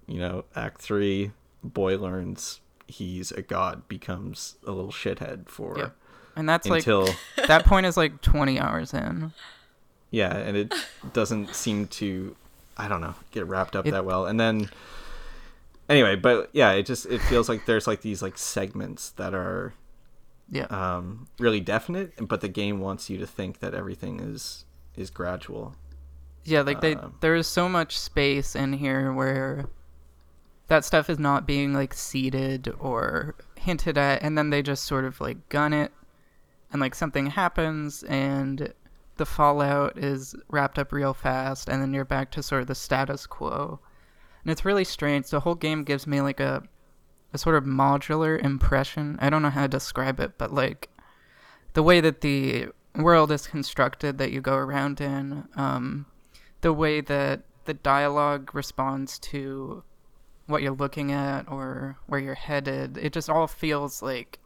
You 0.06 0.18
know, 0.20 0.44
Act 0.54 0.80
Three, 0.80 1.32
boy 1.62 1.96
learns 1.98 2.60
he's 2.88 3.32
a 3.32 3.42
god, 3.42 3.88
becomes 3.88 4.56
a 4.66 4.70
little 4.72 4.90
shithead 4.92 5.48
for 5.48 5.78
Yep. 5.78 5.96
And 6.36 6.48
that's 6.48 6.66
like 6.66 6.80
until 6.80 7.08
that 7.46 7.64
point 7.64 7.86
is 7.86 7.96
like 7.96 8.20
20 8.22 8.58
hours 8.58 8.92
in. 8.92 9.32
yeah, 10.10 10.36
and 10.36 10.56
it 10.56 10.74
doesn't 11.12 11.54
seem 11.54 11.86
to 11.88 12.36
I 12.76 12.88
don't 12.88 13.00
know 13.00 13.14
get 13.30 13.46
wrapped 13.46 13.76
up 13.76 13.86
It- 13.86 13.92
that 13.92 14.04
well. 14.04 14.26
And 14.26 14.38
then 14.38 14.68
anyway, 15.88 16.16
but 16.16 16.50
yeah, 16.52 16.72
it 16.72 16.86
just 16.86 17.06
it 17.06 17.20
feels 17.22 17.48
like 17.48 17.66
there's 17.66 17.86
like 17.86 18.02
these 18.02 18.22
like 18.22 18.38
segments 18.38 19.10
that 19.10 19.34
are 19.34 19.74
Yeah. 20.50 20.66
um 20.66 21.28
really 21.38 21.60
definite, 21.60 22.12
but 22.28 22.40
the 22.40 22.48
game 22.48 22.80
wants 22.80 23.08
you 23.10 23.18
to 23.18 23.26
think 23.26 23.60
that 23.60 23.74
everything 23.74 24.20
is 24.20 24.64
is 24.96 25.10
gradual. 25.10 25.74
Yeah, 26.44 26.62
like 26.62 26.80
they 26.80 26.96
Um, 26.96 27.14
there 27.20 27.34
is 27.36 27.46
so 27.46 27.68
much 27.68 27.98
space 27.98 28.54
in 28.56 28.72
here 28.74 29.12
where 29.12 29.66
that 30.68 30.84
stuff 30.84 31.08
is 31.10 31.18
not 31.18 31.46
being 31.46 31.72
like 31.72 31.94
seeded 31.94 32.72
or 32.78 33.34
hinted 33.56 33.96
at 33.98 34.22
and 34.22 34.36
then 34.36 34.50
they 34.50 34.62
just 34.62 34.84
sort 34.84 35.04
of 35.04 35.20
like 35.20 35.48
gun 35.48 35.72
it 35.72 35.92
and 36.72 36.80
like 36.80 36.94
something 36.94 37.26
happens 37.26 38.02
and 38.04 38.72
the 39.18 39.26
fallout 39.26 39.96
is 39.98 40.34
wrapped 40.48 40.78
up 40.78 40.90
real 40.92 41.14
fast 41.14 41.68
and 41.68 41.80
then 41.82 41.92
you're 41.92 42.04
back 42.04 42.30
to 42.32 42.42
sort 42.42 42.62
of 42.62 42.66
the 42.68 42.74
status 42.74 43.26
quo. 43.26 43.78
And 44.44 44.50
it's 44.50 44.64
really 44.64 44.84
strange. 44.84 45.30
The 45.30 45.40
whole 45.40 45.54
game 45.54 45.84
gives 45.84 46.06
me 46.06 46.20
like 46.20 46.40
a 46.40 46.62
a 47.34 47.38
sort 47.38 47.56
of 47.56 47.64
modular 47.64 48.42
impression. 48.42 49.18
I 49.20 49.30
don't 49.30 49.40
know 49.42 49.48
how 49.50 49.62
to 49.62 49.68
describe 49.68 50.20
it, 50.20 50.36
but 50.36 50.52
like 50.52 50.90
the 51.72 51.82
way 51.82 52.00
that 52.00 52.20
the 52.20 52.68
world 52.94 53.32
is 53.32 53.46
constructed 53.46 54.18
that 54.18 54.32
you 54.32 54.42
go 54.42 54.54
around 54.54 55.00
in, 55.00 55.48
um, 55.56 56.04
the 56.60 56.74
way 56.74 57.00
that 57.00 57.40
the 57.64 57.72
dialogue 57.72 58.54
responds 58.54 59.18
to 59.18 59.82
what 60.46 60.60
you're 60.60 60.72
looking 60.74 61.10
at 61.10 61.50
or 61.50 61.96
where 62.06 62.20
you're 62.20 62.34
headed, 62.34 62.98
it 62.98 63.14
just 63.14 63.30
all 63.30 63.46
feels 63.46 64.02
like 64.02 64.38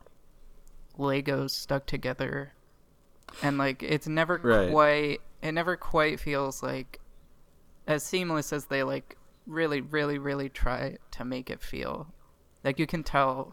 Legos 0.99 1.51
stuck 1.51 1.87
together. 1.87 2.53
And 3.43 3.59
like 3.59 3.83
it's 3.83 4.07
never 4.07 4.39
Right. 4.43 4.71
quite 4.71 5.21
it 5.43 5.53
never 5.53 5.77
quite 5.77 6.21
feels 6.21 6.63
like 6.63 7.01
as 7.87 8.03
seamless 8.05 8.53
as 8.53 8.67
they 8.67 8.83
like 8.85 9.17
really 9.47 9.81
really 9.81 10.19
really 10.19 10.49
try 10.49 10.97
to 11.13 11.25
make 11.25 11.51
it 11.51 11.63
feel. 11.63 12.09
Like 12.65 12.79
you 12.79 12.87
can 12.87 13.03
tell 13.05 13.53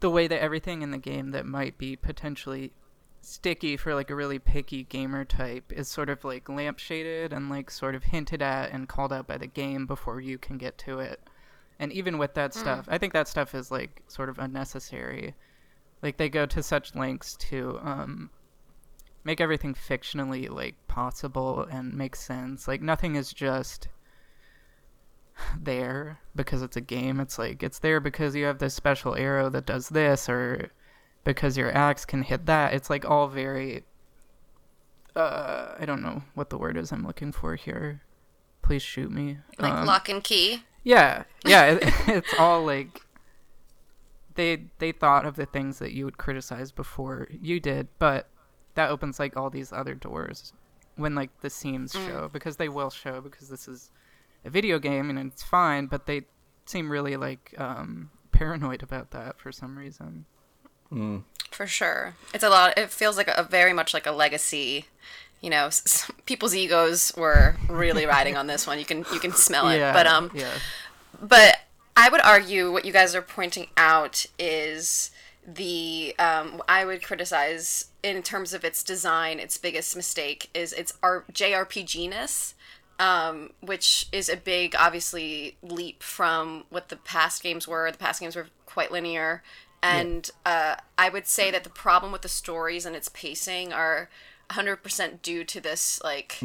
the 0.00 0.10
way 0.10 0.28
that 0.28 0.40
everything 0.40 0.82
in 0.82 0.90
the 0.90 0.98
game 0.98 1.32
that 1.32 1.46
might 1.46 1.76
be 1.76 1.96
potentially 1.96 2.72
sticky 3.20 3.76
for 3.76 3.94
like 3.94 4.10
a 4.10 4.14
really 4.14 4.38
picky 4.38 4.84
gamer 4.84 5.24
type 5.24 5.72
is 5.72 5.88
sort 5.88 6.08
of 6.08 6.24
like 6.24 6.44
lampshaded 6.44 7.32
and 7.32 7.50
like 7.50 7.70
sort 7.70 7.94
of 7.94 8.04
hinted 8.04 8.40
at 8.40 8.70
and 8.70 8.88
called 8.88 9.12
out 9.12 9.26
by 9.26 9.36
the 9.36 9.46
game 9.46 9.86
before 9.86 10.20
you 10.20 10.38
can 10.38 10.56
get 10.56 10.78
to 10.78 11.00
it. 11.00 11.20
And 11.80 11.92
even 11.92 12.18
with 12.18 12.34
that 12.34 12.54
stuff, 12.54 12.86
I 12.88 12.98
think 12.98 13.12
that 13.12 13.28
stuff 13.28 13.54
is 13.54 13.70
like 13.70 14.02
sort 14.08 14.28
of 14.28 14.38
unnecessary. 14.38 15.34
Like 16.02 16.16
they 16.16 16.28
go 16.28 16.46
to 16.46 16.62
such 16.62 16.94
lengths 16.94 17.36
to 17.48 17.78
um 17.82 18.30
make 19.24 19.40
everything 19.40 19.74
fictionally 19.74 20.48
like 20.48 20.74
possible 20.86 21.66
and 21.70 21.92
make 21.92 22.16
sense. 22.16 22.68
Like 22.68 22.82
nothing 22.82 23.16
is 23.16 23.32
just 23.32 23.88
there 25.58 26.18
because 26.34 26.62
it's 26.62 26.76
a 26.76 26.80
game. 26.80 27.20
It's 27.20 27.38
like 27.38 27.62
it's 27.62 27.78
there 27.78 28.00
because 28.00 28.34
you 28.34 28.44
have 28.46 28.58
this 28.58 28.74
special 28.74 29.14
arrow 29.14 29.48
that 29.50 29.66
does 29.66 29.88
this 29.88 30.28
or 30.28 30.70
because 31.24 31.56
your 31.56 31.74
axe 31.76 32.04
can 32.04 32.22
hit 32.22 32.46
that. 32.46 32.74
It's 32.74 32.90
like 32.90 33.04
all 33.08 33.28
very 33.28 33.84
uh 35.16 35.74
I 35.78 35.84
don't 35.84 36.02
know 36.02 36.22
what 36.34 36.50
the 36.50 36.58
word 36.58 36.76
is 36.76 36.92
I'm 36.92 37.06
looking 37.06 37.32
for 37.32 37.54
here. 37.56 38.02
Please 38.62 38.82
shoot 38.82 39.10
me. 39.10 39.38
Like 39.58 39.72
Um, 39.72 39.86
lock 39.86 40.08
and 40.08 40.22
key. 40.22 40.62
yeah, 40.84 41.24
yeah. 41.44 41.64
It, 41.66 41.82
it's 42.08 42.34
all 42.38 42.64
like 42.64 43.02
they 44.34 44.64
they 44.78 44.92
thought 44.92 45.26
of 45.26 45.36
the 45.36 45.46
things 45.46 45.78
that 45.78 45.92
you 45.92 46.04
would 46.04 46.18
criticize 46.18 46.70
before 46.70 47.28
you 47.30 47.58
did, 47.60 47.88
but 47.98 48.28
that 48.74 48.90
opens 48.90 49.18
like 49.18 49.36
all 49.36 49.50
these 49.50 49.72
other 49.72 49.94
doors 49.94 50.52
when 50.96 51.14
like 51.14 51.30
the 51.40 51.50
seams 51.50 51.92
show 51.92 52.28
because 52.32 52.56
they 52.56 52.68
will 52.68 52.90
show 52.90 53.20
because 53.20 53.48
this 53.48 53.66
is 53.68 53.90
a 54.48 54.50
video 54.50 54.78
game 54.78 55.08
and 55.10 55.18
it's 55.18 55.42
fine, 55.42 55.86
but 55.86 56.06
they 56.06 56.22
seem 56.66 56.90
really 56.90 57.16
like 57.16 57.54
um, 57.58 58.10
paranoid 58.32 58.82
about 58.82 59.10
that 59.12 59.38
for 59.38 59.52
some 59.52 59.78
reason. 59.78 60.24
For 61.50 61.66
sure. 61.66 62.14
It's 62.32 62.42
a 62.44 62.48
lot. 62.48 62.76
It 62.78 62.90
feels 62.90 63.16
like 63.18 63.28
a, 63.28 63.42
very 63.42 63.72
much 63.74 63.92
like 63.92 64.06
a 64.06 64.10
legacy. 64.12 64.86
You 65.42 65.50
know, 65.50 65.66
s- 65.66 65.82
s- 65.86 66.10
people's 66.24 66.54
egos 66.54 67.12
were 67.16 67.56
really 67.68 68.06
riding 68.06 68.36
on 68.36 68.46
this 68.46 68.66
one. 68.66 68.78
You 68.78 68.84
can 68.86 69.04
you 69.12 69.20
can 69.20 69.32
smell 69.32 69.68
it. 69.68 69.76
yeah, 69.78 69.92
But 69.92 70.06
um, 70.06 70.30
yeah, 70.34 70.50
but 71.20 71.56
I 71.96 72.08
would 72.08 72.22
argue 72.22 72.72
what 72.72 72.84
you 72.86 72.92
guys 72.92 73.14
are 73.14 73.22
pointing 73.22 73.66
out 73.76 74.24
is 74.38 75.10
the 75.46 76.14
um, 76.18 76.62
I 76.68 76.84
would 76.86 77.02
criticize 77.04 77.86
in 78.02 78.22
terms 78.22 78.52
of 78.54 78.64
its 78.64 78.82
design. 78.82 79.38
Its 79.40 79.58
biggest 79.58 79.94
mistake 79.94 80.48
is 80.54 80.72
its 80.72 80.94
R- 81.02 81.24
JRPG-ness, 81.32 82.54
um, 82.98 83.50
which 83.60 84.06
is 84.12 84.28
a 84.28 84.36
big, 84.36 84.74
obviously, 84.78 85.56
leap 85.62 86.02
from 86.02 86.64
what 86.70 86.88
the 86.88 86.96
past 86.96 87.42
games 87.42 87.68
were. 87.68 87.90
The 87.90 87.98
past 87.98 88.20
games 88.20 88.36
were 88.36 88.48
quite 88.66 88.90
linear, 88.92 89.42
and 89.82 90.30
uh, 90.44 90.76
I 90.96 91.08
would 91.08 91.26
say 91.26 91.50
that 91.50 91.64
the 91.64 91.70
problem 91.70 92.12
with 92.12 92.22
the 92.22 92.28
stories 92.28 92.84
and 92.84 92.96
its 92.96 93.08
pacing 93.08 93.72
are 93.72 94.08
100% 94.50 95.22
due 95.22 95.44
to 95.44 95.60
this 95.60 96.00
like 96.02 96.38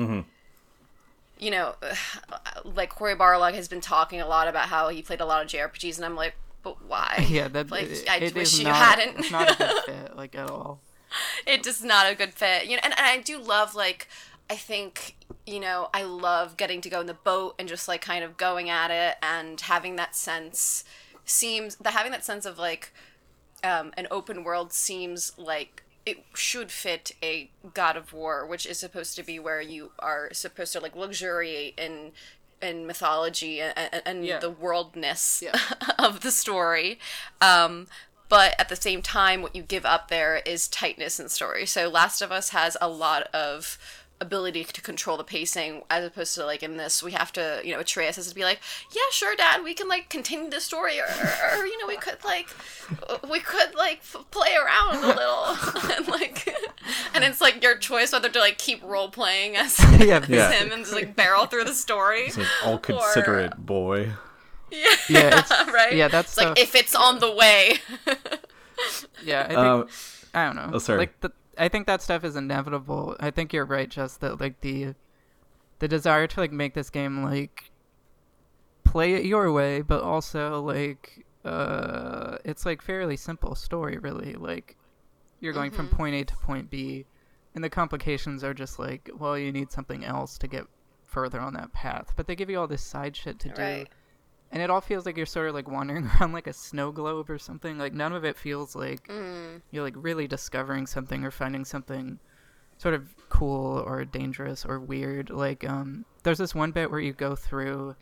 you 1.43 1.51
know, 1.51 1.75
like 2.63 2.89
Cory 2.89 3.15
Barlog 3.15 3.53
has 3.53 3.67
been 3.67 3.81
talking 3.81 4.21
a 4.21 4.27
lot 4.27 4.47
about 4.47 4.69
how 4.69 4.89
he 4.89 5.01
played 5.01 5.21
a 5.21 5.25
lot 5.25 5.43
of 5.43 5.49
JRPGs, 5.49 5.97
and 5.97 6.05
I'm 6.05 6.15
like, 6.15 6.35
but 6.63 6.77
why? 6.87 7.25
yeah. 7.29 7.47
That 7.49 7.69
like 7.69 7.85
it, 7.85 8.09
I 8.09 8.17
it 8.17 8.35
wish 8.35 8.57
you 8.57 8.65
not, 8.65 8.75
hadn't. 8.75 9.19
It's 9.19 9.31
not 9.31 9.51
a 9.51 9.57
good 9.57 9.83
fit, 9.85 10.15
like 10.15 10.35
at 10.35 10.49
all. 10.49 10.79
it 11.45 11.59
is 11.59 11.65
just 11.65 11.83
not 11.83 12.11
a 12.11 12.15
good 12.15 12.33
fit, 12.33 12.65
you 12.65 12.77
know. 12.77 12.81
And, 12.83 12.93
and 12.97 13.05
I 13.05 13.19
do 13.19 13.37
love 13.37 13.75
like 13.75 14.07
I 14.49 14.55
think 14.55 15.15
you 15.45 15.59
know 15.59 15.89
I 15.93 16.03
love 16.03 16.57
getting 16.57 16.81
to 16.81 16.89
go 16.89 16.99
in 17.01 17.07
the 17.07 17.13
boat 17.13 17.55
and 17.59 17.67
just 17.67 17.87
like 17.87 18.01
kind 18.01 18.23
of 18.23 18.37
going 18.37 18.69
at 18.69 18.91
it 18.91 19.15
and 19.21 19.59
having 19.59 19.95
that 19.97 20.15
sense 20.15 20.83
seems 21.25 21.75
the 21.77 21.91
having 21.91 22.11
that 22.11 22.25
sense 22.25 22.45
of 22.45 22.57
like 22.57 22.93
um, 23.63 23.93
an 23.97 24.07
open 24.11 24.43
world 24.43 24.73
seems 24.73 25.31
like 25.37 25.83
it 26.05 26.17
should 26.35 26.69
fit 26.69 27.13
a 27.23 27.49
God 27.73 27.95
of 27.95 28.11
War, 28.11 28.45
which 28.45 28.65
is 28.65 28.77
supposed 28.77 29.15
to 29.15 29.23
be 29.23 29.39
where 29.39 29.61
you 29.61 29.91
are 29.99 30.27
supposed 30.33 30.73
to 30.73 30.81
like 30.81 30.95
luxuriate 30.97 31.79
in 31.79 32.11
in 32.61 32.85
mythology 32.85 33.61
and, 33.61 33.73
and, 33.77 34.01
and 34.05 34.25
Yeah. 34.25 34.39
the 34.39 34.49
worldness 34.49 35.41
Yeah. 35.41 35.57
of 35.99 36.19
the 36.21 36.31
story. 36.31 36.99
Um, 37.39 37.87
but 38.29 38.55
at 38.59 38.67
the 38.69 38.75
same 38.75 39.01
time, 39.01 39.41
what 39.41 39.55
you 39.55 39.61
give 39.63 39.85
up 39.85 40.09
there 40.09 40.37
is 40.45 40.67
tightness 40.67 41.19
in 41.19 41.29
story. 41.29 41.65
So 41.65 41.87
Last 41.87 42.21
of 42.21 42.31
Us 42.31 42.49
has 42.49 42.75
a 42.81 42.89
lot 42.89 43.23
of 43.33 43.77
ability 44.23 44.63
to 44.63 44.81
control 44.81 45.17
the 45.17 45.23
pacing 45.23 45.83
as 45.89 46.03
opposed 46.05 46.33
to 46.35 46.45
like 46.45 46.63
in 46.63 46.77
this 46.77 47.03
we 47.03 47.11
have 47.11 47.31
to 47.33 47.61
you 47.63 47.71
know 47.73 47.79
Atreus 47.79 48.15
has 48.15 48.27
to 48.29 48.33
be 48.35 48.43
like 48.43 48.59
yeah 48.95 49.01
sure 49.11 49.35
dad 49.35 49.63
we 49.63 49.73
can 49.73 49.87
like 49.87 50.09
continue 50.09 50.49
the 50.49 50.59
story 50.61 50.99
or, 50.99 51.03
or, 51.05 51.59
or, 51.61 51.65
you 51.67 51.77
know 51.79 51.87
we 51.87 51.97
could 51.97 52.17
like 52.23 52.47
we 53.29 53.39
could 53.39 53.75
like 53.75 53.99
f- 53.99 54.25
play 54.31 54.55
around 54.55 55.03
a 55.03 55.07
little 55.07 55.91
and 55.97 56.07
like 56.07 56.47
and 57.13 57.23
it's 57.23 57.41
like 57.41 57.61
your 57.63 57.75
choice 57.77 58.11
whether 58.11 58.29
to 58.29 58.39
like 58.39 58.57
keep 58.57 58.81
role 58.83 59.09
playing 59.09 59.55
as, 59.55 59.77
Yeah, 59.99 60.17
as 60.23 60.29
Yeah. 60.29 60.51
him 60.51 60.71
and 60.71 60.83
just 60.83 60.93
like 60.95 61.15
barrel 61.15 61.45
through 61.45 61.65
the 61.65 61.73
story 61.73 62.21
It's 62.27 62.37
like, 62.37 62.47
I'll 62.63 62.79
consider 62.79 63.35
Or- 63.35 63.39
it, 63.41 63.57
boy. 63.65 64.11
yeah, 64.71 64.95
Yeah, 65.09 65.27
it's- 65.39 65.67
right 65.73 65.93
yeah, 65.95 66.07
that's 66.07 66.37
it's 66.37 66.45
like 66.45 66.57
if 66.59 66.73
it's 66.75 66.95
on 66.95 67.19
the 67.19 67.31
way 67.31 67.77
Yeah, 69.23 69.41
I 69.43 69.47
think 69.47 69.57
Um, 69.59 69.87
I 70.33 70.45
don't 70.45 70.55
know. 70.55 70.71
Oh, 70.73 70.79
sorry. 70.79 70.97
Like 70.99 71.19
the, 71.21 71.31
I 71.57 71.69
think 71.69 71.87
that 71.87 72.01
stuff 72.01 72.23
is 72.23 72.35
inevitable. 72.35 73.15
I 73.19 73.31
think 73.31 73.53
you're 73.53 73.65
right, 73.65 73.89
just 73.89 74.21
that 74.21 74.39
like 74.39 74.61
the 74.61 74.95
the 75.79 75.87
desire 75.87 76.27
to 76.27 76.39
like 76.39 76.51
make 76.51 76.73
this 76.73 76.89
game 76.89 77.23
like 77.23 77.71
play 78.83 79.13
it 79.13 79.25
your 79.25 79.51
way, 79.51 79.81
but 79.81 80.01
also 80.01 80.61
like 80.61 81.25
uh 81.45 82.37
it's 82.45 82.65
like 82.65 82.81
fairly 82.81 83.17
simple 83.17 83.55
story 83.55 83.97
really. 83.97 84.33
Like 84.33 84.77
you're 85.39 85.53
going 85.53 85.71
from 85.71 85.89
point 85.89 86.15
A 86.15 86.23
to 86.23 86.35
point 86.37 86.69
B 86.69 87.05
and 87.53 87.63
the 87.63 87.69
complications 87.69 88.43
are 88.43 88.53
just 88.53 88.79
like, 88.79 89.09
well, 89.17 89.37
you 89.37 89.51
need 89.51 89.71
something 89.71 90.05
else 90.05 90.37
to 90.39 90.47
get 90.47 90.65
further 91.03 91.39
on 91.39 91.53
that 91.53 91.73
path. 91.73 92.13
But 92.15 92.27
they 92.27 92.35
give 92.35 92.49
you 92.49 92.59
all 92.59 92.67
this 92.67 92.81
side 92.81 93.15
shit 93.15 93.39
to 93.39 93.49
do 93.49 93.61
right 93.61 93.89
and 94.53 94.61
it 94.61 94.69
all 94.69 94.81
feels 94.81 95.05
like 95.07 95.17
you're 95.17 95.25
sort 95.25 95.49
of 95.49 95.55
like 95.55 95.67
wandering 95.67 96.07
around 96.21 96.31
like 96.31 96.45
a 96.47 96.53
snow 96.53 96.91
globe 96.91 97.29
or 97.29 97.39
something. 97.39 97.79
Like 97.79 97.93
none 97.93 98.13
of 98.13 98.23
it 98.23 98.37
feels 98.37 98.75
like 98.75 99.01
you're 99.71 99.83
like 99.83 99.95
really 99.97 100.27
discovering 100.27 100.85
something 100.85 101.25
or 101.25 101.31
finding 101.31 101.65
something 101.65 102.19
sort 102.77 102.93
of 102.93 103.15
cool 103.29 103.79
or 103.79 104.05
dangerous 104.05 104.63
or 104.63 104.79
weird. 104.79 105.31
Like 105.31 105.67
um, 105.67 106.05
there's 106.21 106.37
this 106.37 106.53
one 106.53 106.71
bit 106.71 106.91
where 106.91 106.99
you 106.99 107.13
go 107.13 107.35
through 107.35 107.95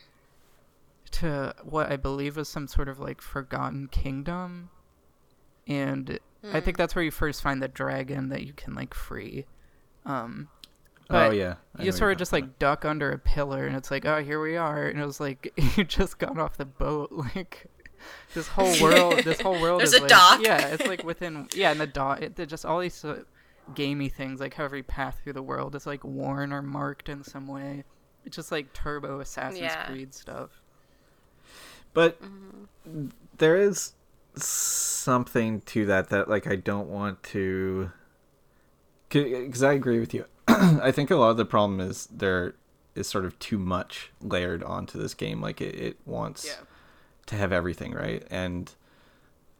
to 1.12 1.54
what 1.62 1.90
I 1.90 1.96
believe 1.96 2.36
was 2.36 2.50
some 2.50 2.68
sort 2.68 2.88
of 2.88 3.00
like 3.00 3.22
forgotten 3.22 3.88
kingdom, 3.88 4.68
and 5.66 6.18
I 6.52 6.60
think 6.60 6.76
that's 6.76 6.94
where 6.94 7.04
you 7.04 7.10
first 7.10 7.42
find 7.42 7.62
the 7.62 7.68
dragon 7.68 8.28
that 8.28 8.44
you 8.44 8.52
can 8.52 8.74
like 8.74 8.92
free. 8.92 9.46
Um, 10.04 10.48
oh 11.10 11.30
yeah. 11.30 11.54
I 11.76 11.82
you 11.84 11.92
sort 11.92 12.12
of 12.12 12.18
just 12.18 12.30
talking 12.30 12.46
like 12.46 12.58
duck 12.58 12.84
under 12.84 13.10
a 13.10 13.18
pillar 13.18 13.66
and 13.66 13.76
it's 13.76 13.90
like 13.90 14.04
oh 14.06 14.22
here 14.22 14.40
we 14.40 14.56
are 14.56 14.86
and 14.86 15.00
it 15.00 15.06
was 15.06 15.20
like 15.20 15.52
you 15.76 15.84
just 15.84 16.18
got 16.18 16.38
off 16.38 16.56
the 16.56 16.64
boat 16.64 17.10
like 17.34 17.66
this 18.34 18.48
whole 18.48 18.72
world 18.82 19.18
this 19.24 19.40
whole 19.40 19.60
world 19.60 19.80
There's 19.80 19.92
is 19.92 19.98
a 19.98 20.02
like, 20.02 20.08
dock. 20.10 20.40
yeah 20.42 20.68
it's 20.68 20.86
like 20.86 21.04
within 21.04 21.48
yeah 21.54 21.70
and 21.70 21.80
the 21.80 21.86
dock 21.86 22.20
it, 22.22 22.48
just 22.48 22.64
all 22.64 22.80
these 22.80 23.04
uh, 23.04 23.22
gamey 23.74 24.08
things 24.08 24.40
like 24.40 24.54
how 24.54 24.64
every 24.64 24.82
path 24.82 25.20
through 25.22 25.34
the 25.34 25.42
world 25.42 25.74
is 25.74 25.86
like 25.86 26.02
worn 26.04 26.52
or 26.52 26.62
marked 26.62 27.08
in 27.08 27.22
some 27.22 27.46
way 27.46 27.84
it's 28.24 28.36
just 28.36 28.50
like 28.52 28.72
turbo 28.72 29.20
assassin's 29.20 29.60
Yeah. 29.62 29.86
creed 29.86 30.14
stuff 30.14 30.62
But 31.94 32.20
Mm-hmm. 32.22 33.08
there 33.38 33.56
is 33.56 33.92
something 34.34 35.60
to 35.62 35.86
that 35.86 36.08
that 36.08 36.28
like 36.28 36.46
I 36.46 36.56
don't 36.56 36.88
want 36.88 37.22
to 37.24 37.90
because 39.08 39.62
I 39.62 39.72
agree 39.74 40.00
with 40.00 40.14
you. 40.14 40.24
I 40.48 40.90
think 40.92 41.10
a 41.10 41.16
lot 41.16 41.30
of 41.30 41.36
the 41.36 41.44
problem 41.44 41.80
is 41.80 42.06
there 42.06 42.54
is 42.94 43.06
sort 43.08 43.24
of 43.24 43.38
too 43.38 43.58
much 43.58 44.10
layered 44.20 44.62
onto 44.62 44.98
this 44.98 45.14
game. 45.14 45.40
Like 45.40 45.60
it, 45.60 45.74
it 45.74 45.96
wants 46.06 46.44
Yeah. 46.44 46.64
to 47.26 47.36
have 47.36 47.52
everything 47.52 47.92
right, 47.92 48.26
and 48.30 48.70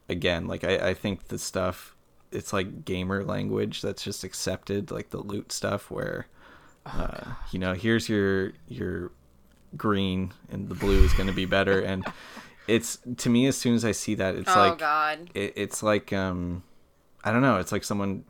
again, 0.08 0.46
like 0.46 0.64
I, 0.64 0.90
I 0.90 0.94
think 0.94 1.28
the 1.28 1.38
stuff 1.38 1.94
it's 2.30 2.52
like 2.52 2.84
gamer 2.86 3.22
language 3.24 3.82
that's 3.82 4.02
just 4.02 4.24
accepted, 4.24 4.90
like 4.90 5.10
the 5.10 5.18
loot 5.18 5.52
stuff 5.52 5.90
where. 5.90 6.26
uh, 6.86 7.34
you 7.52 7.58
know, 7.60 7.74
here's 7.74 8.08
your 8.08 8.52
your 8.68 9.12
green 9.76 10.32
and 10.50 10.68
the 10.68 10.74
blue 10.74 11.02
is 11.04 11.12
going 11.14 11.26
to 11.28 11.32
be 11.32 11.44
better 11.46 11.80
and 11.90 12.04
it's 12.68 12.98
to 13.16 13.30
me 13.30 13.46
as 13.46 13.56
soon 13.56 13.74
as 13.74 13.84
i 13.86 13.90
see 13.92 14.14
that 14.14 14.34
it's 14.34 14.54
oh 14.54 14.60
like 14.60 14.78
god 14.78 15.30
it, 15.32 15.52
it's 15.56 15.82
like 15.82 16.12
um 16.12 16.62
i 17.24 17.32
don't 17.32 17.40
know 17.40 17.56
it's 17.56 17.72
like 17.72 17.82
someone 17.82 18.22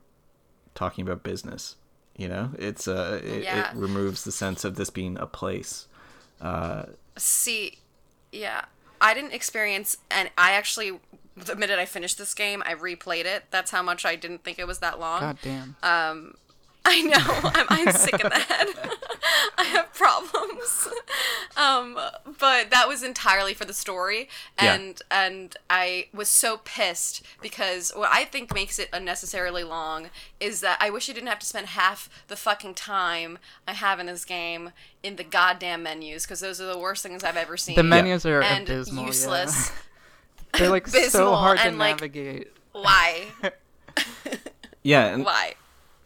talking 0.77 1.03
about 1.03 1.25
business 1.25 1.75
you 2.23 2.29
know 2.29 2.47
it's 2.59 2.87
uh 2.89 3.21
it, 3.25 3.43
Yeah. 3.45 3.71
it 3.71 3.77
removes 3.77 4.21
the 4.25 4.33
sense 4.33 4.65
of 4.65 4.77
this 4.77 4.91
being 4.91 5.15
a 5.19 5.27
place 5.27 5.87
uh 6.41 6.85
See, 7.19 7.79
yeah, 8.33 8.65
I 9.01 9.13
didn't 9.13 9.35
experience, 9.35 9.99
and 10.11 10.31
I 10.39 10.53
actually, 10.53 10.99
the 11.37 11.55
minute 11.55 11.79
I 11.79 11.85
finished 11.85 12.17
this 12.17 12.33
game, 12.33 12.63
I 12.65 12.73
replayed 12.75 13.27
it. 13.27 13.43
That's 13.51 13.71
how 13.71 13.83
much 13.83 14.07
I 14.07 14.17
didn't 14.17 14.43
think 14.45 14.59
it 14.59 14.67
was 14.67 14.79
that 14.79 14.99
long. 14.99 15.21
god 15.21 15.39
damn 15.43 15.77
I 16.85 17.01
know. 17.03 17.51
I'm, 17.59 17.67
I'm 17.87 17.93
sick 17.93 18.15
in 18.15 18.29
the 18.29 18.39
head. 18.39 18.67
I 19.59 19.65
have 19.65 19.93
problems. 19.95 20.89
Um, 21.63 21.95
but 22.39 22.71
that 22.71 22.89
was 22.89 23.03
entirely 23.03 23.55
for 23.55 23.65
the 23.65 23.73
story, 23.75 24.29
Yeah. 24.61 24.75
and 24.75 25.03
and 25.11 25.57
I 25.71 26.07
was 26.13 26.29
so 26.29 26.59
pissed 26.65 27.23
because 27.41 27.93
what 27.95 28.11
I 28.13 28.25
think 28.25 28.53
makes 28.55 28.79
it 28.79 28.89
unnecessarily 28.93 29.63
long 29.65 30.11
is 30.41 30.61
that 30.61 30.79
I 30.81 30.91
wish 30.91 31.09
I 31.09 31.13
didn't 31.13 31.29
have 31.29 31.39
to 31.41 31.47
spend 31.47 31.69
half 31.69 32.09
the 32.29 32.37
fucking 32.37 32.75
time 32.75 33.39
I 33.69 33.73
have 33.75 34.01
in 34.01 34.07
this 34.07 34.25
game 34.25 34.73
in 35.03 35.17
the 35.17 35.25
goddamn 35.25 35.83
menus 35.85 36.25
because 36.25 36.41
those 36.41 36.61
are 36.61 36.67
the 36.67 36.79
worst 36.79 37.03
things 37.03 37.23
I've 37.25 37.37
ever 37.37 37.57
seen. 37.57 37.77
The 37.77 37.83
menus 37.83 38.27
are 38.27 38.43
and 38.43 38.69
abysmal. 38.69 39.07
useless. 39.07 39.71
Yeah. 39.71 39.77
They're 40.59 40.71
like 40.71 40.87
so 40.89 40.99
Abysmal 40.99 41.37
hard 41.37 41.59
to 41.59 41.65
and, 41.67 41.79
like, 41.79 41.97
navigate. 41.97 42.49
Why? 42.73 43.27
Yeah, 44.85 45.15
and 45.15 45.25
Why? 45.25 45.55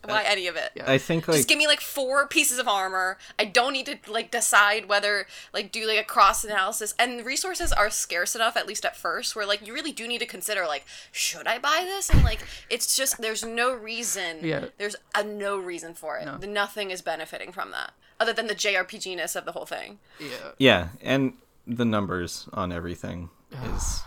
Why 0.08 0.22
any 0.24 0.46
of 0.46 0.56
it? 0.56 0.70
Yeah. 0.74 0.90
I 0.90 0.98
think 0.98 1.28
like 1.28 1.36
Just 1.36 1.48
give 1.48 1.58
me 1.58 1.66
like 1.66 1.80
four 1.80 2.26
pieces 2.26 2.58
of 2.58 2.68
armor. 2.68 3.18
I 3.38 3.44
don't 3.44 3.72
need 3.72 3.86
to 3.86 3.98
like 4.10 4.30
decide 4.30 4.88
whether 4.88 5.26
like 5.52 5.72
do 5.72 5.86
like 5.86 5.98
a 5.98 6.04
cross 6.04 6.44
analysis. 6.44 6.94
And 6.98 7.24
resources 7.24 7.72
are 7.72 7.90
scarce 7.90 8.34
enough, 8.34 8.56
at 8.56 8.66
least 8.66 8.84
at 8.84 8.96
first, 8.96 9.36
where 9.36 9.46
like 9.46 9.66
you 9.66 9.72
really 9.72 9.92
do 9.92 10.06
need 10.08 10.18
to 10.18 10.26
consider 10.26 10.66
like 10.66 10.84
should 11.12 11.46
I 11.46 11.58
buy 11.58 11.82
this? 11.84 12.10
And 12.10 12.24
like 12.24 12.40
it's 12.70 12.96
just 12.96 13.20
there's 13.20 13.44
no 13.44 13.72
reason. 13.74 14.38
Yeah. 14.42 14.66
There's 14.78 14.96
a 15.14 15.24
no 15.24 15.58
reason 15.58 15.94
for 15.94 16.16
it. 16.18 16.24
No. 16.24 16.38
Nothing 16.46 16.90
is 16.90 17.02
benefiting 17.02 17.52
from 17.52 17.70
that 17.72 17.92
other 18.18 18.32
than 18.32 18.46
the 18.46 18.54
JRPG 18.54 19.16
ness 19.16 19.36
of 19.36 19.44
the 19.44 19.52
whole 19.52 19.66
thing. 19.66 19.98
Yeah. 20.18 20.52
Yeah, 20.58 20.88
and 21.02 21.34
the 21.66 21.84
numbers 21.84 22.48
on 22.52 22.72
everything 22.72 23.30
is. 23.74 24.02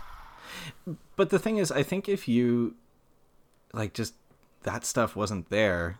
But 1.16 1.30
the 1.30 1.38
thing 1.38 1.58
is, 1.58 1.70
I 1.70 1.82
think 1.82 2.08
if 2.08 2.26
you, 2.26 2.74
like, 3.72 3.94
just 3.94 4.14
that 4.62 4.84
stuff 4.84 5.16
wasn't 5.16 5.48
there, 5.48 5.98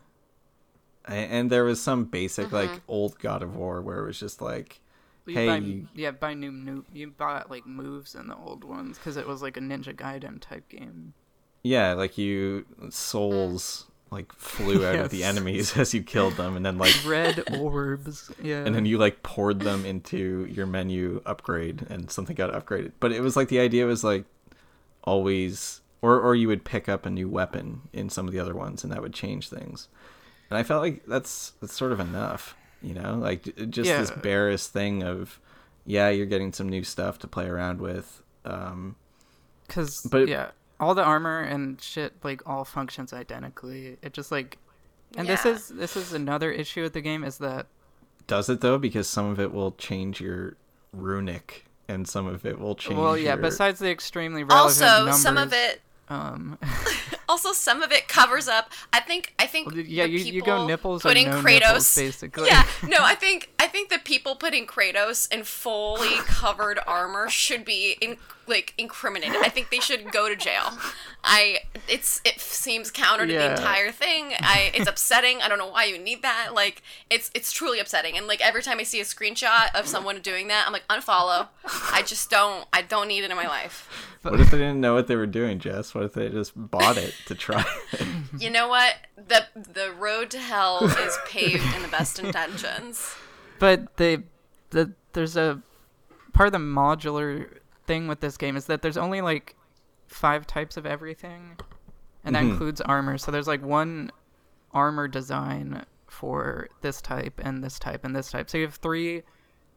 and 1.05 1.49
there 1.49 1.63
was 1.63 1.81
some 1.81 2.05
basic 2.05 2.47
mm-hmm. 2.47 2.55
like 2.55 2.81
old 2.87 3.19
God 3.19 3.43
of 3.43 3.55
War 3.55 3.81
where 3.81 3.99
it 3.99 4.05
was 4.05 4.19
just 4.19 4.41
like, 4.41 4.79
hey, 5.27 5.47
buy, 5.47 5.57
you, 5.57 5.87
yeah, 5.95 6.11
buy 6.11 6.33
new, 6.33 6.51
new. 6.51 6.85
You 6.93 7.11
bought 7.11 7.49
like 7.49 7.65
moves 7.65 8.15
in 8.15 8.27
the 8.27 8.35
old 8.35 8.63
ones 8.63 8.97
because 8.97 9.17
it 9.17 9.27
was 9.27 9.41
like 9.41 9.57
a 9.57 9.61
Ninja 9.61 9.95
Gaiden 9.95 10.39
type 10.39 10.67
game. 10.69 11.13
yeah, 11.63 11.93
like 11.93 12.17
you 12.17 12.65
souls 12.89 13.85
mm. 13.87 14.15
like 14.15 14.31
flew 14.33 14.85
out 14.85 14.95
of 14.95 15.09
the 15.09 15.23
enemies 15.31 15.75
as 15.77 15.93
you 15.93 16.03
killed 16.03 16.35
them, 16.35 16.55
and 16.55 16.65
then 16.65 16.77
like. 16.77 16.95
Red 17.05 17.43
orbs. 17.59 18.31
Yeah. 18.41 18.63
And 18.63 18.75
then 18.75 18.85
you 18.85 18.97
like 18.97 19.23
poured 19.23 19.61
them 19.61 19.85
into 19.85 20.45
your 20.49 20.67
menu 20.67 21.21
upgrade, 21.25 21.85
and 21.89 22.11
something 22.11 22.35
got 22.35 22.53
upgraded. 22.53 22.91
But 22.99 23.11
it 23.11 23.21
was 23.21 23.35
like 23.35 23.47
the 23.47 23.59
idea 23.59 23.85
was 23.85 24.03
like 24.03 24.25
always 25.03 25.81
or 26.01 26.19
or 26.19 26.35
you 26.35 26.47
would 26.47 26.63
pick 26.63 26.87
up 26.89 27.05
a 27.05 27.09
new 27.09 27.29
weapon 27.29 27.81
in 27.93 28.09
some 28.09 28.27
of 28.27 28.33
the 28.33 28.39
other 28.39 28.55
ones 28.55 28.83
and 28.83 28.91
that 28.91 29.01
would 29.01 29.13
change 29.13 29.49
things 29.49 29.87
and 30.49 30.57
i 30.57 30.63
felt 30.63 30.81
like 30.81 31.05
that's 31.05 31.53
that's 31.61 31.73
sort 31.73 31.91
of 31.91 31.99
enough 31.99 32.55
you 32.81 32.93
know 32.93 33.15
like 33.15 33.43
j- 33.43 33.65
just 33.67 33.89
this 33.89 34.09
Yeah. 34.09 34.15
barest 34.21 34.71
thing 34.73 35.03
of 35.03 35.39
yeah 35.85 36.09
you're 36.09 36.25
getting 36.25 36.51
some 36.53 36.67
new 36.69 36.83
stuff 36.83 37.19
to 37.19 37.27
play 37.27 37.45
around 37.47 37.79
with 37.81 38.23
um 38.45 38.95
Because 39.67 40.01
But- 40.01 40.27
yeah, 40.27 40.51
all 40.79 40.95
the 40.95 41.03
armor 41.03 41.39
and 41.41 41.79
shit 41.79 42.13
like 42.23 42.41
all 42.49 42.65
functions 42.65 43.13
identically. 43.13 43.97
It 44.01 44.13
just 44.13 44.31
like, 44.31 44.57
and 45.15 45.27
this 45.27 45.45
is 45.45 45.67
this 45.69 45.95
is 45.95 46.11
another 46.11 46.51
issue 46.51 46.81
with 46.81 46.93
the 46.93 47.01
game 47.01 47.23
is 47.23 47.37
that 47.37 47.67
does 48.27 48.49
it 48.49 48.61
though 48.61 48.77
because 48.79 49.07
some 49.07 49.27
of 49.29 49.39
it 49.39 49.53
will 49.53 49.73
change 49.73 50.19
your 50.19 50.57
runic 50.91 51.65
and 51.87 52.07
some 52.07 52.25
of 52.27 52.45
it 52.45 52.59
will 52.59 52.75
change 52.75 52.97
well 52.97 53.15
yeah. 53.17 53.33
your- 53.33 53.37
Besides 53.43 53.79
the 53.79 53.89
extremely 53.91 54.43
relevant 54.43 54.81
Also, 54.81 54.85
numbers, 55.05 55.21
some 55.21 55.37
of 55.37 55.53
it 55.53 55.81
um, 56.11 56.57
also 57.29 57.53
some 57.53 57.81
of 57.81 57.91
it 57.91 58.07
covers 58.07 58.47
up 58.47 58.69
i 58.91 58.99
think 58.99 59.33
i 59.39 59.47
think 59.47 59.67
Well, 59.67 59.77
yeah, 59.77 60.03
the 60.05 60.11
you- 60.11 60.33
you 60.33 60.41
go 60.41 60.67
nipples 60.67 61.05
or 61.05 61.09
putting 61.09 61.29
no 61.29 61.41
kratos 61.41 61.61
nipples, 61.61 61.95
basically. 61.95 62.47
yeah 62.47 62.65
no 62.87 62.97
i 63.01 63.15
think 63.15 63.49
i 63.59 63.67
think 63.67 63.89
the 63.89 63.99
people 63.99 64.35
putting 64.35 64.65
kratos 64.67 65.31
in 65.33 65.43
fully 65.43 66.17
covered 66.25 66.79
armor 66.85 67.29
should 67.29 67.63
be 67.63 67.95
in 68.01 68.17
like 68.47 68.73
incriminated. 68.77 69.37
I 69.37 69.49
think 69.49 69.69
they 69.69 69.79
should 69.79 70.11
go 70.11 70.27
to 70.27 70.35
jail. 70.35 70.77
I 71.23 71.59
it's 71.87 72.19
it 72.25 72.39
seems 72.39 72.91
counter 72.91 73.25
to 73.27 73.31
the 73.33 73.51
entire 73.51 73.91
thing. 73.91 74.33
I 74.39 74.71
it's 74.73 74.87
upsetting. 74.87 75.41
I 75.41 75.47
don't 75.47 75.57
know 75.57 75.67
why 75.69 75.85
you 75.85 75.97
need 75.97 76.21
that. 76.23 76.53
Like 76.53 76.81
it's 77.09 77.29
it's 77.33 77.51
truly 77.51 77.79
upsetting. 77.79 78.17
And 78.17 78.27
like 78.27 78.41
every 78.41 78.61
time 78.63 78.79
i 78.79 78.83
see 78.83 78.99
a 78.99 79.03
screenshot 79.03 79.67
of 79.75 79.87
someone 79.87 80.19
doing 80.21 80.47
that 80.49 80.65
i'm 80.67 80.73
like 80.73 80.87
unfollow. 80.89 81.47
I 81.91 82.01
just 82.05 82.29
don't 82.29 82.65
i 82.73 82.81
don't 82.81 83.07
need 83.07 83.23
it 83.23 83.31
in 83.31 83.37
my 83.37 83.47
life. 83.47 83.87
What 84.23 84.39
if 84.39 84.51
they 84.51 84.57
didn't 84.57 84.81
know 84.81 84.93
what 84.93 85.07
they 85.07 85.15
were 85.15 85.25
doing 85.27 85.57
jess? 85.59 85.95
What 85.95 86.03
if 86.03 86.13
they 86.13 86.29
just 86.29 86.51
bought 86.55 86.97
it 86.97 87.15
to 87.27 87.35
try? 87.35 87.63
It 87.93 88.07
You 88.39 88.49
know 88.49 88.67
what? 88.67 88.95
The 89.15 89.45
the 89.55 89.91
road 89.97 90.29
to 90.31 90.39
hell 90.39 90.83
is 90.85 91.17
paved 91.27 91.63
in 91.75 91.81
the 91.81 91.87
best 91.87 92.19
intentions. 92.19 93.15
but 93.59 93.97
the 93.97 94.23
the 94.71 94.93
there's 95.13 95.35
a 95.37 95.61
part 96.33 96.47
of 96.47 96.53
the 96.53 96.59
modular 96.59 97.57
thing 97.91 98.07
with 98.07 98.21
this 98.21 98.37
game 98.37 98.55
is 98.55 98.65
that 98.67 98.81
there's 98.81 98.97
only 98.97 99.19
like 99.21 99.55
five 100.07 100.47
types 100.47 100.77
of 100.77 100.85
everything 100.85 101.57
and 102.23 102.35
that 102.35 102.43
Mhm. 102.43 102.51
includes 102.51 102.79
armor. 102.81 103.17
So 103.17 103.31
there's 103.31 103.47
like 103.47 103.61
one 103.61 104.11
armor 104.73 105.07
design 105.09 105.85
for 106.07 106.67
this 106.81 107.01
type 107.01 107.39
and 107.43 107.61
this 107.63 107.77
type 107.79 108.05
and 108.05 108.15
this 108.15 108.31
type. 108.31 108.49
So 108.49 108.57
you 108.59 108.63
have 108.65 108.75
three 108.75 109.23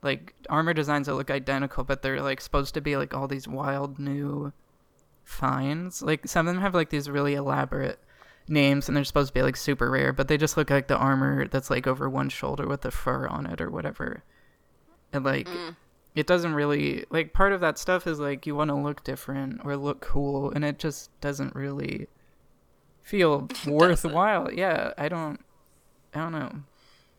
like 0.03 0.35
armor 0.49 0.75
designs 0.75 1.07
that 1.07 1.15
look 1.15 1.31
identical 1.31 1.83
but 1.83 2.03
they're 2.03 2.21
like 2.23 2.41
supposed 2.41 2.75
to 2.75 2.81
be 2.81 2.97
like 2.97 3.15
all 3.15 3.27
these 3.27 3.49
wild 3.49 3.99
new 3.99 4.53
finds. 5.25 6.03
Like 6.03 6.29
some 6.29 6.47
of 6.47 6.55
them 6.55 6.63
have 6.63 6.75
like 6.75 6.91
these 6.91 7.09
really 7.11 7.35
elaborate 7.35 7.99
names 8.47 8.87
and 8.89 8.97
they're 8.97 9.05
supposed 9.05 9.29
to 9.29 9.35
be 9.35 9.43
like 9.43 9.57
super 9.57 9.91
rare 9.91 10.13
but 10.13 10.29
they 10.29 10.37
just 10.37 10.57
look 10.59 10.69
like 10.69 10.87
the 10.87 10.97
armor 10.99 11.49
that's 11.49 11.71
like 11.71 11.87
over 11.87 12.11
one 12.11 12.29
shoulder 12.29 12.67
with 12.69 12.83
the 12.83 12.91
fur 12.91 13.27
on 13.27 13.47
it 13.47 13.61
or 13.61 13.71
whatever. 13.71 14.23
And 15.13 15.25
like 15.25 15.49
it 16.15 16.27
doesn't 16.27 16.55
really 16.55 17.05
like 17.11 17.33
part 17.33 17.53
of 17.53 17.61
that 17.61 17.79
stuff 17.79 18.07
is 18.07 18.21
like 18.21 18.47
you 18.47 18.55
want 18.55 18.69
to 18.69 18.75
look 18.75 19.03
different 19.05 19.61
or 19.65 19.77
look 19.77 20.01
cool 20.01 20.51
and 20.51 20.65
it 20.65 20.79
just 20.79 21.11
doesn't 21.21 21.55
really 21.55 22.07
feel 23.03 23.49
worthwhile 23.67 24.53
yeah 24.53 24.93
i 24.97 25.09
don't 25.09 25.41
i 26.15 26.21
don't 26.21 26.33
know 26.33 26.53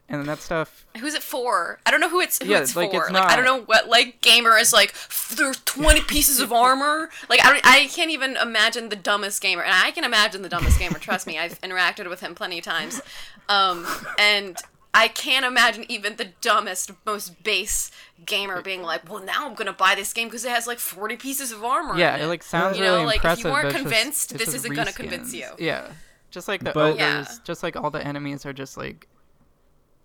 and 0.08 0.28
that 0.28 0.40
stuff 0.40 0.86
Who's 1.00 1.16
it 1.16 1.24
for? 1.24 1.80
I 1.86 1.92
don't 1.92 2.00
know 2.00 2.10
who 2.10 2.20
it's 2.22 2.42
who 2.42 2.50
Yeah, 2.50 2.60
it's 2.60 2.76
like, 2.76 2.92
for. 2.92 3.04
it's 3.06 3.12
like 3.12 3.24
I 3.24 3.36
don't 3.36 3.46
know 3.46 3.62
what 3.62 3.88
like 3.88 4.22
gamer 4.22 4.56
is 4.58 4.72
like. 4.72 4.94
There's 5.36 5.60
20 5.66 6.02
pieces 6.08 6.40
of 6.40 6.54
armor. 6.54 7.10
Like 7.28 7.40
I 7.44 7.60
I 7.64 7.88
can't 7.88 8.12
even 8.12 8.38
imagine 8.38 8.90
the 8.90 8.96
dumbest 8.96 9.42
gamer, 9.42 9.64
and 9.64 9.74
I 9.74 9.90
can 9.92 10.04
imagine 10.04 10.44
the 10.44 10.50
dumbest 10.50 10.78
gamer. 10.78 11.00
Trust 11.00 11.26
me, 11.26 11.40
I've 11.40 11.60
interacted 11.64 12.08
with 12.08 12.20
him 12.20 12.36
plenty 12.36 12.60
of 12.60 12.64
times, 12.64 13.02
um, 13.50 13.86
and. 14.20 14.58
I 14.98 15.10
can't 15.10 15.44
imagine 15.46 15.84
even 15.90 16.16
the 16.16 16.30
dumbest, 16.40 16.90
most 17.06 17.44
base 17.44 17.92
gamer 18.26 18.62
being 18.62 18.82
like, 18.82 19.10
"Well, 19.10 19.24
now 19.24 19.48
I'm 19.48 19.56
gonna 19.56 19.74
buy 19.74 19.96
this 19.96 20.14
game 20.14 20.28
because 20.28 20.46
it 20.46 20.52
has 20.52 20.68
like 20.68 20.80
40 20.80 21.18
pieces 21.18 21.52
of 21.52 21.64
armor." 21.64 21.98
yeah 21.98 22.16
it 22.16 22.24
it." 22.24 22.28
like 22.28 22.44
sounds 22.44 22.78
You 22.78 22.84
really 22.84 23.02
know, 23.02 23.06
like, 23.08 23.26
if 23.26 23.44
you 23.44 23.46
weren't 23.52 23.64
but 23.64 23.66
it's 23.66 23.74
just- 23.74 23.84
convinced, 23.84 24.38
this 24.38 24.54
isn't 24.54 24.74
gonna 24.74 24.94
convince 24.94 25.34
you. 25.34 25.50
yeah 25.60 25.92
just 26.32 26.48
like 26.48 26.64
the 26.64 26.72
But- 26.72 26.92
ogres 26.94 27.00
Yeah. 27.00 27.26
just 27.44 27.64
like 27.64 27.76
all 27.76 27.90
the 27.92 28.06
enemies 28.06 28.46
are 28.46 28.54
just 28.54 28.78
like 28.78 29.08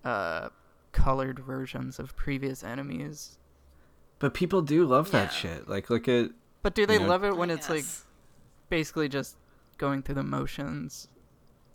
uh 0.05 0.49
colored 0.93 1.39
versions 1.39 1.99
of 1.99 2.17
previous 2.17 2.65
enemies 2.65 3.39
but 4.19 4.35
people 4.35 4.61
do 4.63 4.85
love 4.85 5.11
that 5.13 5.31
Yeah. 5.33 5.39
shit 5.57 5.69
like 5.69 5.89
look 5.91 6.09
at 6.09 6.31
but 6.63 6.75
do 6.75 6.87
they 6.87 6.99
know- 6.99 7.07
love 7.07 7.25
it 7.25 7.37
when 7.37 7.51
it's 7.51 7.69
like 7.71 7.85
basically 8.69 9.09
just 9.09 9.37
going 9.79 10.03
through 10.03 10.17
the 10.17 10.23
motions 10.23 11.09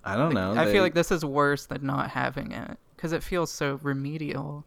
i 0.03 0.15
don't 0.15 0.33
know 0.33 0.51
I 0.53 0.65
they- 0.65 0.73
feel 0.73 0.83
like 0.83 0.93
this 0.95 1.11
is 1.11 1.23
worse 1.23 1.65
than 1.65 1.85
not 1.85 2.11
having 2.11 2.51
it 2.51 2.77
because 2.95 3.11
it 3.13 3.23
feels 3.23 3.51
so 3.51 3.79
remedial, 3.83 4.65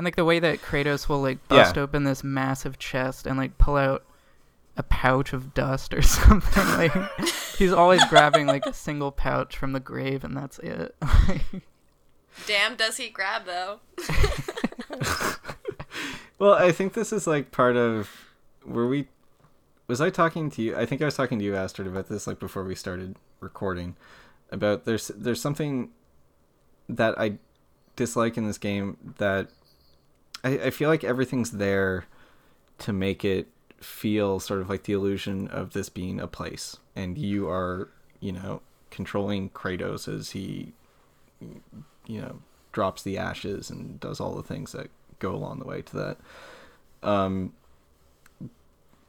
and 0.00 0.04
like 0.06 0.16
the 0.16 0.24
way 0.24 0.38
that 0.38 0.62
Kratos 0.62 1.10
will 1.10 1.20
like 1.20 1.46
bust 1.48 1.76
Yeah. 1.76 1.82
open 1.82 2.04
this 2.04 2.24
massive 2.24 2.78
chest 2.78 3.26
and 3.26 3.36
like 3.36 3.58
pull 3.58 3.76
out 3.76 4.02
a 4.78 4.82
pouch 4.82 5.34
of 5.34 5.52
dust 5.52 5.92
or 5.92 6.00
something. 6.18 6.66
like 6.68 6.92
he's 7.58 7.70
always 7.72 8.02
grabbing 8.06 8.46
like 8.46 8.64
a 8.64 8.72
single 8.72 9.12
pouch 9.12 9.54
from 9.58 9.72
the 9.74 9.80
grave, 9.80 10.24
and 10.24 10.34
that's 10.34 10.58
it. 10.60 10.96
Damn, 12.46 12.76
does 12.76 12.96
he 12.96 13.10
grab 13.10 13.44
though? 13.44 13.80
Well, 16.38 16.54
I 16.54 16.72
think 16.72 16.94
this 16.94 17.12
is 17.12 17.26
like 17.26 17.50
part 17.50 17.76
of 17.76 18.08
were 18.64 18.88
we 18.88 19.08
was 19.86 20.00
I 20.00 20.08
talking 20.08 20.50
to 20.52 20.62
you? 20.62 20.74
I 20.74 20.86
think 20.86 21.02
I 21.02 21.04
was 21.04 21.14
talking 21.14 21.38
to 21.38 21.44
you, 21.44 21.54
Astrid, 21.54 21.86
about 21.86 22.08
this 22.08 22.26
like 22.26 22.38
before 22.38 22.64
we 22.64 22.74
started 22.74 23.16
recording. 23.40 23.96
About 24.50 24.86
there's 24.86 25.08
there's 25.08 25.42
something 25.42 25.90
that 26.88 27.18
I 27.20 27.34
dislike 27.94 28.38
in 28.38 28.46
this 28.46 28.56
game 28.56 28.96
that 29.18 29.50
I, 30.44 30.50
I 30.58 30.70
feel 30.70 30.88
like 30.88 31.04
everything's 31.04 31.52
there 31.52 32.06
to 32.78 32.92
make 32.92 33.24
it 33.24 33.48
feel 33.80 34.40
sort 34.40 34.60
of 34.60 34.68
like 34.68 34.84
the 34.84 34.92
illusion 34.92 35.48
of 35.48 35.72
this 35.72 35.88
being 35.88 36.20
a 36.20 36.26
place, 36.26 36.76
and 36.96 37.16
you 37.18 37.48
are 37.48 37.88
you 38.20 38.32
know 38.32 38.62
controlling 38.90 39.50
Kratos 39.50 40.08
as 40.12 40.30
he 40.30 40.72
you 41.40 42.20
know 42.20 42.40
drops 42.72 43.02
the 43.02 43.16
ashes 43.18 43.70
and 43.70 43.98
does 44.00 44.20
all 44.20 44.34
the 44.34 44.42
things 44.42 44.72
that 44.72 44.90
go 45.18 45.34
along 45.34 45.58
the 45.58 45.64
way 45.66 45.82
to 45.82 45.96
that. 45.96 46.16
Um 47.08 47.52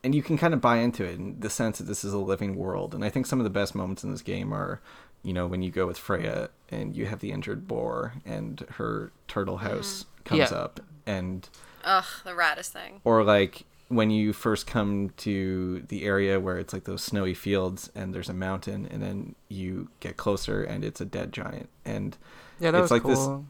and 0.04 0.16
you 0.16 0.24
can 0.24 0.38
kind 0.38 0.54
of 0.54 0.62
buy 0.62 0.78
into 0.78 1.04
it 1.04 1.16
in 1.20 1.40
the 1.40 1.50
sense 1.50 1.78
that 1.78 1.84
this 1.84 2.04
is 2.04 2.12
a 2.14 2.18
living 2.18 2.56
world. 2.56 2.96
And 2.96 3.04
i 3.06 3.10
think 3.10 3.26
some 3.26 3.40
of 3.40 3.44
the 3.44 3.50
best 3.50 3.76
moments 3.76 4.04
in 4.04 4.12
this 4.12 4.22
game 4.22 4.52
are 4.54 4.82
you 5.24 5.34
know 5.34 5.46
when 5.46 5.62
you 5.62 5.70
go 5.72 5.86
with 5.86 5.98
Freya 5.98 6.50
and 6.70 6.96
you 6.96 7.06
have 7.06 7.20
the 7.20 7.32
injured 7.32 7.68
boar 7.68 8.14
and 8.26 8.66
her 8.78 9.12
turtle 9.28 9.58
house 9.58 10.06
comes 10.26 10.40
Yeah. 10.52 10.58
up 10.58 10.80
and 11.06 11.48
Ugh, 11.84 12.06
the 12.24 12.32
raddest 12.32 12.70
thing. 12.70 13.02
or 13.04 13.24
like 13.24 13.64
when 13.88 14.10
you 14.10 14.32
first 14.32 14.66
come 14.68 15.10
to 15.18 15.82
the 15.90 16.04
area 16.04 16.40
where 16.40 16.58
it's 16.58 16.72
like 16.74 16.86
those 16.86 17.04
snowy 17.04 17.34
fields 17.34 17.90
and 17.94 18.14
there's 18.14 18.30
a 18.30 18.34
mountain 18.34 18.88
and 18.90 19.02
then 19.04 19.36
you 19.50 19.90
get 20.00 20.16
closer 20.16 20.64
and 20.64 20.86
it's 20.86 21.02
a 21.02 21.06
dead 21.06 21.34
giant 21.34 21.68
and 21.84 22.18
Yeah, 22.60 22.72
that 22.72 22.78
It's 22.78 22.84
was 22.84 22.92
like 22.92 23.04
this- 23.04 23.20
cool. 23.20 23.46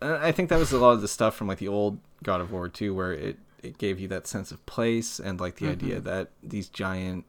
uh, 0.00 0.18
I 0.22 0.32
think 0.32 0.48
that 0.48 0.58
was 0.58 0.72
a 0.72 0.78
lot 0.78 0.92
of 0.92 1.02
the 1.02 1.08
stuff 1.08 1.34
from 1.36 1.46
like 1.48 1.58
the 1.58 1.68
old 1.68 1.98
God 2.22 2.40
of 2.40 2.50
War 2.52 2.68
too, 2.68 2.94
where 2.94 3.12
it 3.12 3.38
it 3.62 3.78
gave 3.78 3.98
you 3.98 4.06
that 4.08 4.26
sense 4.26 4.50
of 4.52 4.64
place 4.66 5.18
and 5.18 5.40
like 5.40 5.56
the 5.56 5.68
idea 5.68 5.98
that 5.98 6.28
these 6.42 6.68
giant, 6.68 7.24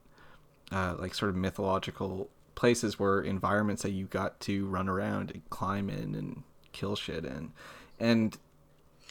uh, 0.71 0.93
like 0.99 1.13
sort 1.13 1.29
of 1.29 1.35
mythological 1.37 2.29
places 2.55 2.99
were 2.99 3.21
environments 3.21 3.83
that 3.83 3.91
you 3.91 4.05
got 4.05 4.37
to 4.41 4.65
run 4.67 4.89
around 4.89 5.31
and 5.31 5.49
climb 5.49 5.89
in 5.89 6.13
and 6.15 6.43
kill 6.73 6.95
shit 6.97 7.23
in, 7.23 7.51
and 8.01 8.37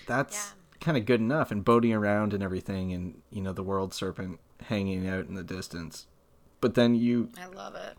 that's 0.07 0.35
Yeah. 0.37 0.77
kind 0.81 0.97
of 0.97 1.05
good 1.05 1.21
enough. 1.21 1.51
And 1.51 1.65
boating 1.65 1.93
around 1.93 2.33
and 2.35 2.43
everything, 2.43 2.93
and 2.93 3.23
you 3.31 3.41
know 3.43 3.53
the 3.53 3.63
world 3.63 3.95
serpent 3.95 4.41
hanging 4.67 5.07
out 5.09 5.27
in 5.27 5.35
the 5.35 5.45
distance, 5.45 6.07
but 6.61 6.75
then 6.75 6.95
you 6.95 7.31
I 7.41 7.47
love 7.47 7.75
it. 7.75 7.97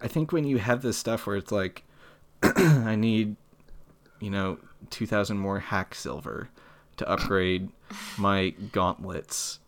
I 0.00 0.08
think 0.08 0.32
when 0.32 0.44
you 0.44 0.58
have 0.58 0.82
this 0.82 0.96
stuff 0.98 1.26
where 1.26 1.36
it's 1.36 1.52
like, 1.52 1.82
I 2.42 2.96
need, 2.96 3.36
you 4.20 4.30
know, 4.30 4.58
2,000 4.90 5.38
more 5.38 5.58
hack 5.58 5.94
silver 5.94 6.50
to 6.98 7.08
upgrade 7.08 7.70
my 8.18 8.50
gauntlets 8.72 9.58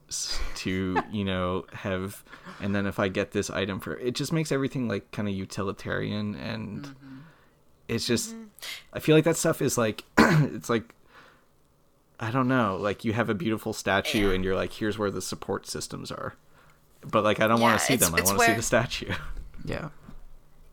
to, 0.56 0.98
you 1.10 1.24
know, 1.24 1.64
have, 1.72 2.24
and 2.60 2.74
then 2.74 2.86
if 2.86 2.98
I 2.98 3.08
get 3.08 3.32
this 3.32 3.50
item 3.50 3.80
for, 3.80 3.96
it 3.98 4.14
just 4.14 4.32
makes 4.32 4.52
everything 4.52 4.88
like 4.88 5.10
kind 5.12 5.28
of 5.28 5.34
utilitarian 5.34 6.34
and 6.34 6.84
mm-hmm. 6.84 7.16
it's 7.88 8.06
just, 8.06 8.34
mm-hmm. 8.34 8.44
I 8.92 9.00
feel 9.00 9.16
like 9.16 9.24
that 9.24 9.36
stuff 9.36 9.62
is 9.62 9.78
like, 9.78 10.04
it's 10.18 10.68
like, 10.70 10.94
I 12.20 12.30
don't 12.30 12.48
know, 12.48 12.76
like 12.80 13.04
you 13.04 13.12
have 13.12 13.28
a 13.28 13.34
beautiful 13.34 13.72
statue 13.72 14.28
Yeah. 14.28 14.34
and 14.34 14.44
you're 14.44 14.56
like, 14.56 14.72
here's 14.72 14.98
where 14.98 15.10
the 15.10 15.22
support 15.22 15.66
systems 15.66 16.10
are. 16.10 16.34
But 17.08 17.22
like, 17.22 17.38
I 17.40 17.46
don't 17.46 17.60
want 17.60 17.78
to 17.78 17.84
see 17.84 17.94
them. 17.96 18.14
I 18.14 18.22
want 18.22 18.40
to 18.40 18.44
see 18.46 18.54
the 18.54 18.62
statue. 18.62 19.12
Yeah. 19.64 19.88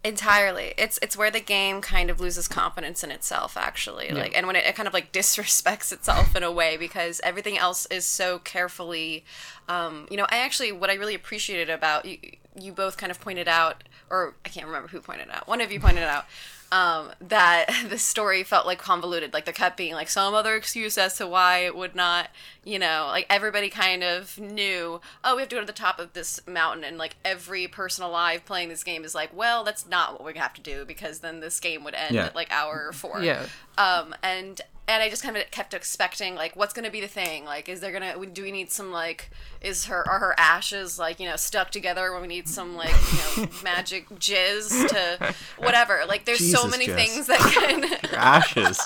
Entirely. 0.03 0.75
It's 0.77 0.99
it's 1.01 1.17
where 1.17 1.31
the 1.31 1.39
game 1.39 1.81
kind 1.81 2.11
of 2.11 2.19
loses 2.19 2.47
confidence 2.47 3.03
in 3.03 3.09
itself 3.09 3.57
actually. 3.57 4.11
Like 4.11 4.37
and 4.37 4.45
when 4.45 4.55
it, 4.55 4.63
it 4.63 4.75
kind 4.75 4.85
of 4.87 4.93
like 4.93 5.11
disrespects 5.19 5.91
itself 5.91 6.35
in 6.35 6.43
a 6.43 6.51
way 6.51 6.77
because 6.77 7.19
everything 7.23 7.57
else 7.57 7.87
is 7.87 8.05
so 8.05 8.37
carefully 8.37 9.25
um, 9.67 10.05
you 10.11 10.17
know, 10.17 10.27
I 10.29 10.37
actually 10.37 10.71
what 10.71 10.91
I 10.91 10.93
really 10.93 11.15
appreciated 11.15 11.71
about 11.71 12.05
you 12.05 12.19
you 12.55 12.71
both 12.71 12.97
kind 12.97 13.11
of 13.11 13.19
pointed 13.19 13.47
out 13.47 13.83
or 14.11 14.35
I 14.45 14.49
can't 14.49 14.67
remember 14.67 14.89
who 14.89 15.01
pointed 15.01 15.29
out. 15.31 15.47
One 15.47 15.59
of 15.59 15.71
you 15.71 15.79
pointed 15.79 16.03
out 16.03 16.25
um, 16.71 17.11
that 17.21 17.69
the 17.89 17.97
story 17.97 18.43
felt 18.43 18.65
like 18.65 18.79
convoluted. 18.79 19.33
Like 19.33 19.45
there 19.45 19.53
kept 19.53 19.77
being 19.77 19.93
like 19.93 20.09
some 20.09 20.33
other 20.33 20.55
excuse 20.55 20.97
as 20.97 21.17
to 21.17 21.27
why 21.27 21.59
it 21.59 21.75
would 21.75 21.95
not, 21.95 22.29
you 22.63 22.79
know, 22.79 23.07
like 23.09 23.25
everybody 23.29 23.69
kind 23.69 24.03
of 24.03 24.37
knew, 24.39 24.99
oh, 25.23 25.35
we 25.35 25.41
have 25.41 25.49
to 25.49 25.55
go 25.55 25.61
to 25.61 25.67
the 25.67 25.73
top 25.73 25.99
of 25.99 26.13
this 26.13 26.39
mountain. 26.47 26.83
And 26.83 26.97
like 26.97 27.15
every 27.23 27.67
person 27.67 28.03
alive 28.03 28.45
playing 28.45 28.69
this 28.69 28.83
game 28.83 29.03
is 29.03 29.13
like, 29.15 29.35
well, 29.35 29.63
that's 29.63 29.87
not 29.87 30.13
what 30.13 30.25
we 30.33 30.39
have 30.39 30.53
to 30.55 30.61
do 30.61 30.85
because 30.85 31.19
then 31.19 31.39
this 31.39 31.59
game 31.59 31.83
would 31.83 31.93
end 31.95 32.15
Yeah. 32.15 32.25
at 32.25 32.35
like 32.35 32.51
hour 32.51 32.91
four. 32.91 33.21
Yeah. 33.21 33.45
Um, 33.77 34.15
and 34.23 34.61
and 34.87 35.01
I 35.01 35.09
just 35.09 35.23
kind 35.23 35.35
of 35.35 35.49
kept 35.51 35.73
expecting 35.73 36.35
like 36.35 36.55
what's 36.55 36.73
gonna 36.73 36.91
be 36.91 37.01
the 37.01 37.07
thing? 37.07 37.45
Like 37.45 37.69
is 37.69 37.79
there 37.79 37.91
gonna 37.91 38.25
do 38.25 38.43
we 38.43 38.51
need 38.51 38.71
some 38.71 38.91
like 38.91 39.29
is 39.61 39.85
her 39.85 40.07
are 40.07 40.19
her 40.19 40.35
ashes 40.37 40.99
like 40.99 41.19
you 41.19 41.27
know 41.27 41.35
stuck 41.35 41.71
together 41.71 42.11
when 42.11 42.21
we 42.21 42.27
need 42.27 42.47
some 42.47 42.75
like 42.75 42.93
you 43.37 43.43
know 43.43 43.49
magic 43.63 44.09
jizz 44.09 44.89
to 44.89 45.33
whatever? 45.57 46.01
Like 46.07 46.25
there's 46.25 46.51
so 46.51 46.67
many 46.67 46.87
things 46.87 47.27
that 47.27 47.39
can 47.39 47.85
Ashes. 48.13 48.79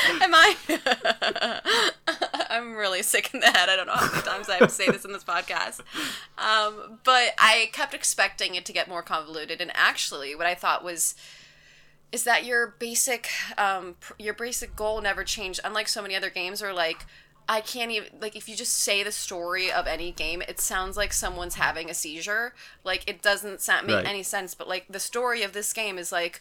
am 0.22 0.34
I? 0.34 0.56
I'm 2.50 2.74
really 2.74 3.02
sick 3.02 3.32
in 3.34 3.40
the 3.40 3.46
head. 3.46 3.68
I 3.68 3.76
don't 3.76 3.86
know 3.86 3.94
how 3.94 4.10
many 4.10 4.22
times 4.22 4.48
I 4.48 4.56
have 4.56 4.68
to 4.68 4.74
say 4.74 4.86
this 4.86 5.04
in 5.04 5.12
this 5.12 5.24
podcast. 5.24 5.80
Um, 6.38 6.98
but 7.04 7.34
I 7.38 7.70
kept 7.72 7.94
expecting 7.94 8.54
it 8.54 8.64
to 8.66 8.72
get 8.72 8.88
more 8.88 9.02
convoluted. 9.02 9.60
And 9.60 9.70
actually 9.74 10.34
what 10.34 10.46
I 10.46 10.54
thought 10.54 10.84
was 10.84 11.14
is 12.12 12.24
that 12.24 12.44
your 12.44 12.74
basic 12.78 13.28
um 13.58 13.96
your 14.18 14.34
basic 14.34 14.76
goal 14.76 15.00
never 15.00 15.24
changed 15.24 15.60
unlike 15.64 15.88
so 15.88 16.02
many 16.02 16.14
other 16.14 16.30
games 16.30 16.62
or 16.62 16.72
like 16.72 17.06
i 17.48 17.60
can't 17.60 17.90
even 17.90 18.08
like 18.20 18.36
if 18.36 18.48
you 18.48 18.54
just 18.54 18.74
say 18.74 19.02
the 19.02 19.10
story 19.10 19.72
of 19.72 19.86
any 19.86 20.12
game 20.12 20.42
it 20.46 20.60
sounds 20.60 20.96
like 20.96 21.12
someone's 21.12 21.56
having 21.56 21.90
a 21.90 21.94
seizure. 21.94 22.54
Like 22.84 23.02
it 23.08 23.20
doesn't 23.22 23.60
sound, 23.60 23.86
make 23.86 23.96
Right. 23.96 24.06
any 24.06 24.22
sense 24.22 24.54
but 24.54 24.68
like 24.68 24.86
the 24.88 25.00
story 25.00 25.42
of 25.42 25.52
this 25.52 25.72
game 25.72 25.98
is 25.98 26.12
like 26.12 26.40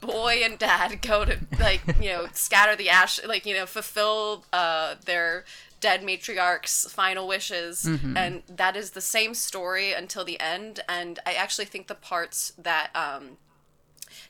boy 0.00 0.40
and 0.44 0.58
dad 0.58 1.00
go 1.10 1.24
to 1.24 1.38
like 1.58 1.80
you 2.00 2.10
know 2.10 2.26
scatter 2.34 2.76
the 2.76 2.88
ash 2.90 3.18
like 3.24 3.46
you 3.46 3.54
know 3.54 3.66
fulfill 3.66 4.44
uh 4.52 4.94
their 5.06 5.44
dead 5.80 6.02
matriarch's 6.02 6.86
final 6.92 7.26
wishes. 7.28 7.84
And 7.84 8.42
that 8.48 8.76
is 8.76 8.90
the 8.90 9.00
same 9.00 9.32
story 9.34 9.92
until 9.92 10.24
the 10.24 10.38
end. 10.40 10.80
And 10.88 11.18
i 11.24 11.32
actually 11.34 11.66
think 11.66 11.86
the 11.86 11.94
parts 11.94 12.52
that 12.58 12.90
um 12.94 13.38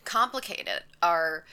complicated 0.04 0.82
are 1.02 1.44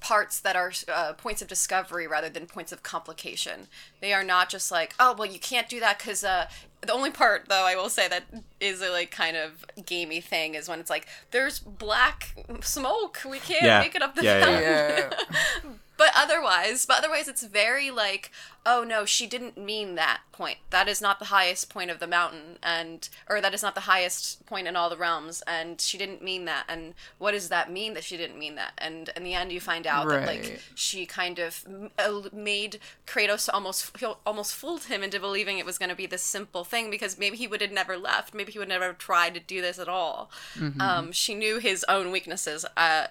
parts 0.00 0.40
that 0.40 0.56
are 0.56 0.72
uh, 0.92 1.12
points 1.12 1.40
of 1.42 1.46
discovery 1.48 2.06
rather 2.08 2.28
than 2.28 2.46
points 2.46 2.72
of 2.72 2.82
complication. 2.82 3.68
They 4.00 4.12
are 4.12 4.24
not 4.24 4.48
just 4.48 4.70
like, 4.72 4.94
oh, 4.98 5.14
well, 5.16 5.30
you 5.30 5.38
can't 5.38 5.68
do 5.68 5.78
that 5.80 5.98
because 5.98 6.24
uh, 6.24 6.46
the 6.80 6.92
only 6.92 7.12
part, 7.12 7.44
though, 7.48 7.64
I 7.64 7.76
will 7.76 7.88
say 7.88 8.08
that 8.08 8.24
is 8.60 8.82
a 8.82 8.90
like 8.90 9.12
kind 9.12 9.36
of 9.36 9.64
gamey 9.86 10.20
thing 10.20 10.56
is 10.56 10.68
when 10.68 10.80
it's 10.80 10.90
like, 10.90 11.06
there's 11.30 11.60
black 11.60 12.34
smoke, 12.62 13.20
we 13.28 13.38
can't 13.38 13.62
Yeah. 13.62 13.78
make 13.80 13.94
it 13.94 14.02
up 14.02 14.16
the 14.16 14.24
Yeah, 14.24 14.38
yeah, 14.38 15.10
mountain. 15.10 15.18
Yeah. 15.64 15.70
But 16.02 16.10
otherwise, 16.16 16.84
but 16.84 16.98
otherwise, 16.98 17.28
it's 17.28 17.44
very 17.44 17.88
like, 17.88 18.32
oh 18.66 18.82
no, 18.82 19.04
she 19.04 19.28
didn't 19.28 19.56
mean 19.56 19.94
that 19.94 20.22
point. 20.32 20.58
That 20.70 20.88
is 20.88 21.00
not 21.00 21.20
the 21.20 21.26
highest 21.26 21.70
point 21.70 21.92
of 21.92 22.00
the 22.00 22.08
mountain, 22.08 22.58
and 22.60 23.08
or 23.30 23.40
that 23.40 23.54
is 23.54 23.62
not 23.62 23.76
the 23.76 23.82
highest 23.82 24.44
point 24.44 24.66
in 24.66 24.74
all 24.74 24.90
the 24.90 24.96
realms, 24.96 25.44
and 25.46 25.80
she 25.80 25.96
didn't 25.96 26.20
mean 26.20 26.44
that. 26.46 26.64
And 26.68 26.94
what 27.18 27.30
does 27.30 27.50
that 27.50 27.70
mean 27.70 27.94
that 27.94 28.02
she 28.02 28.16
didn't 28.16 28.36
mean 28.36 28.56
that? 28.56 28.72
And 28.78 29.10
in 29.14 29.22
the 29.22 29.34
end, 29.34 29.52
you 29.52 29.60
find 29.60 29.86
out 29.86 30.08
that 30.08 30.26
like 30.26 30.60
she 30.74 31.06
kind 31.06 31.38
of 31.38 31.64
uh, 31.96 32.22
made 32.32 32.80
Kratos 33.06 33.48
almost 33.54 33.96
almost 34.26 34.56
fooled 34.56 34.82
him 34.86 35.04
into 35.04 35.20
believing 35.20 35.58
it 35.58 35.66
was 35.66 35.78
going 35.78 35.90
to 35.90 35.94
be 35.94 36.06
this 36.06 36.22
simple 36.22 36.64
thing 36.64 36.90
because 36.90 37.16
maybe 37.16 37.36
he 37.36 37.46
would 37.46 37.60
have 37.60 37.70
never 37.70 37.96
left, 37.96 38.34
maybe 38.34 38.50
he 38.50 38.58
would 38.58 38.68
never 38.68 38.86
have 38.86 38.98
tried 38.98 39.34
to 39.34 39.40
do 39.40 39.62
this 39.62 39.78
at 39.78 39.88
all. 39.88 40.32
Um, 40.80 41.12
she 41.12 41.36
knew 41.36 41.60
his 41.60 41.84
own 41.88 42.10
weaknesses. 42.10 42.66
Uh, 42.76 43.06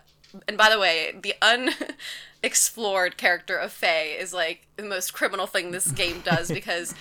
and 0.45 0.58
by 0.58 0.69
the 0.69 0.80
way, 0.80 1.13
the 1.21 1.36
unexplored 2.43 3.17
character 3.17 3.56
of 3.56 3.71
Faye 3.71 4.17
is 4.19 4.34
like 4.34 4.67
the 4.75 4.84
most 4.84 5.13
criminal 5.13 5.47
thing 5.47 5.71
this 5.71 5.91
game 5.91 6.21
does 6.21 6.51
because 6.51 6.93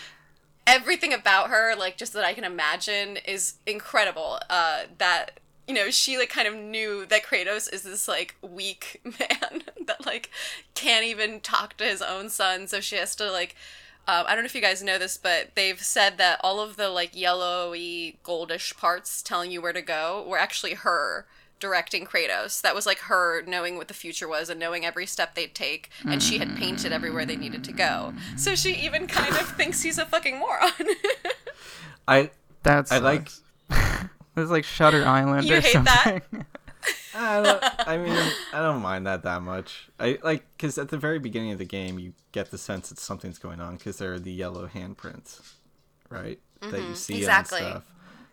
everything 0.66 1.12
about 1.12 1.50
her, 1.50 1.74
like 1.76 1.96
just 1.96 2.12
that 2.12 2.24
I 2.24 2.34
can 2.34 2.44
imagine, 2.44 3.16
is 3.18 3.54
incredible. 3.66 4.40
Uh, 4.48 4.82
that 4.98 5.40
you 5.66 5.74
know, 5.74 5.90
she 5.90 6.18
like 6.18 6.30
kind 6.30 6.48
of 6.48 6.54
knew 6.54 7.06
that 7.06 7.24
Kratos 7.24 7.72
is 7.72 7.82
this 7.82 8.08
like 8.08 8.36
weak 8.42 9.00
man 9.04 9.62
that 9.86 10.04
like 10.06 10.30
can't 10.74 11.04
even 11.04 11.40
talk 11.40 11.76
to 11.76 11.84
his 11.84 12.02
own 12.02 12.28
son, 12.28 12.66
so 12.66 12.80
she 12.80 12.96
has 12.96 13.14
to 13.16 13.30
like. 13.30 13.56
Um, 14.08 14.24
I 14.26 14.34
don't 14.34 14.42
know 14.42 14.46
if 14.46 14.54
you 14.54 14.62
guys 14.62 14.82
know 14.82 14.98
this, 14.98 15.18
but 15.18 15.54
they've 15.54 15.80
said 15.80 16.16
that 16.18 16.40
all 16.42 16.58
of 16.58 16.76
the 16.76 16.88
like 16.88 17.14
yellowy, 17.14 18.18
goldish 18.24 18.76
parts 18.76 19.22
telling 19.22 19.52
you 19.52 19.60
where 19.60 19.74
to 19.74 19.82
go 19.82 20.26
were 20.26 20.38
actually 20.38 20.72
her 20.72 21.26
directing 21.60 22.04
Kratos. 22.04 22.60
That 22.62 22.74
was 22.74 22.86
like 22.86 22.98
her 23.00 23.42
knowing 23.42 23.76
what 23.76 23.88
the 23.88 23.94
future 23.94 24.26
was 24.26 24.48
and 24.48 24.58
knowing 24.58 24.84
every 24.84 25.06
step 25.06 25.34
they'd 25.34 25.54
take, 25.54 25.90
and 26.04 26.22
she 26.22 26.38
had 26.38 26.48
mm-hmm. 26.48 26.58
painted 26.58 26.92
everywhere 26.92 27.26
they 27.26 27.36
needed 27.36 27.62
to 27.64 27.72
go. 27.72 28.14
So 28.36 28.54
she 28.54 28.74
even 28.74 29.06
kind 29.06 29.36
of 29.36 29.48
thinks 29.56 29.82
he's 29.82 29.98
a 29.98 30.06
fucking 30.06 30.38
moron. 30.38 30.72
I 32.08 32.30
That's 32.62 32.90
I 32.90 32.98
like 32.98 33.28
It's 34.36 34.50
like 34.50 34.64
Shutter 34.64 35.04
Island 35.04 35.46
You 35.46 35.58
or 35.58 35.60
hate 35.60 35.74
that? 35.84 36.04
something. 36.04 36.46
I, 37.14 37.42
don't, 37.42 37.88
I 37.88 37.98
mean 37.98 38.32
I 38.52 38.62
don't 38.62 38.80
mind 38.80 39.06
that 39.06 39.22
that 39.24 39.42
much. 39.42 39.88
I 39.98 40.18
like 40.22 40.44
because 40.56 40.78
at 40.78 40.88
the 40.88 40.96
very 40.96 41.18
beginning 41.18 41.52
of 41.52 41.58
the 41.58 41.66
game 41.66 41.98
you 41.98 42.14
get 42.32 42.50
the 42.50 42.58
sense 42.58 42.88
that 42.88 42.98
something's 42.98 43.38
going 43.38 43.60
on 43.60 43.76
because 43.76 43.98
there 43.98 44.14
are 44.14 44.18
the 44.18 44.32
yellow 44.32 44.66
handprints, 44.66 45.40
right? 46.08 46.38
That 46.60 46.72
you 46.72 46.78
mm-hmm. 46.78 46.94
see 46.94 47.18
exactly. 47.18 47.60
and 47.60 47.68
stuff. 47.68 47.84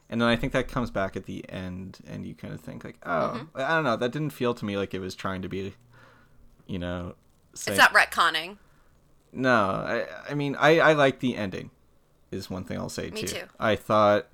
And 0.10 0.22
then 0.22 0.30
I 0.30 0.36
think 0.38 0.54
that 0.54 0.68
comes 0.70 0.90
back 0.90 1.18
at 1.18 1.26
the 1.26 1.44
end, 1.50 2.00
and 2.08 2.26
you 2.26 2.34
kind 2.34 2.54
of 2.54 2.62
think 2.62 2.84
like, 2.86 2.98
oh, 3.04 3.34
mm-hmm. 3.36 3.58
I 3.58 3.76
don't 3.76 3.84
know. 3.84 3.98
That 3.98 4.12
didn't 4.12 4.30
feel 4.30 4.54
to 4.54 4.64
me 4.66 4.78
like 4.78 4.94
it 4.94 5.00
was 5.00 5.16
trying 5.16 5.42
to 5.42 5.50
be, 5.50 5.74
you 6.66 6.80
know, 6.80 7.16
say, 7.54 7.72
it's 7.74 7.78
not 7.78 7.94
retconning. 7.94 8.58
No, 9.34 9.54
I 9.54 10.06
I 10.30 10.34
mean 10.34 10.56
I 10.58 10.80
I 10.80 10.94
like 10.94 11.20
the 11.20 11.36
ending. 11.36 11.72
Is 12.32 12.50
one 12.50 12.64
thing 12.64 12.78
I'll 12.78 12.90
say 12.90 13.10
Me 13.10 13.22
too. 13.22 13.28
too. 13.28 13.44
I 13.60 13.76
thought 13.76 14.28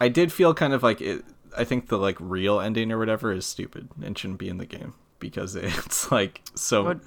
I 0.00 0.08
did 0.08 0.32
feel 0.32 0.54
kind 0.54 0.72
of 0.72 0.82
like 0.82 1.00
it. 1.00 1.24
I 1.56 1.64
think 1.64 1.88
the 1.88 1.98
like 1.98 2.16
real 2.20 2.60
ending 2.60 2.92
or 2.92 2.98
whatever 2.98 3.32
is 3.32 3.46
stupid 3.46 3.88
and 4.02 4.16
shouldn't 4.16 4.38
be 4.38 4.48
in 4.48 4.58
the 4.58 4.66
game 4.66 4.94
because 5.18 5.54
it's 5.56 6.10
like 6.10 6.42
so. 6.54 6.84
What 6.84 7.00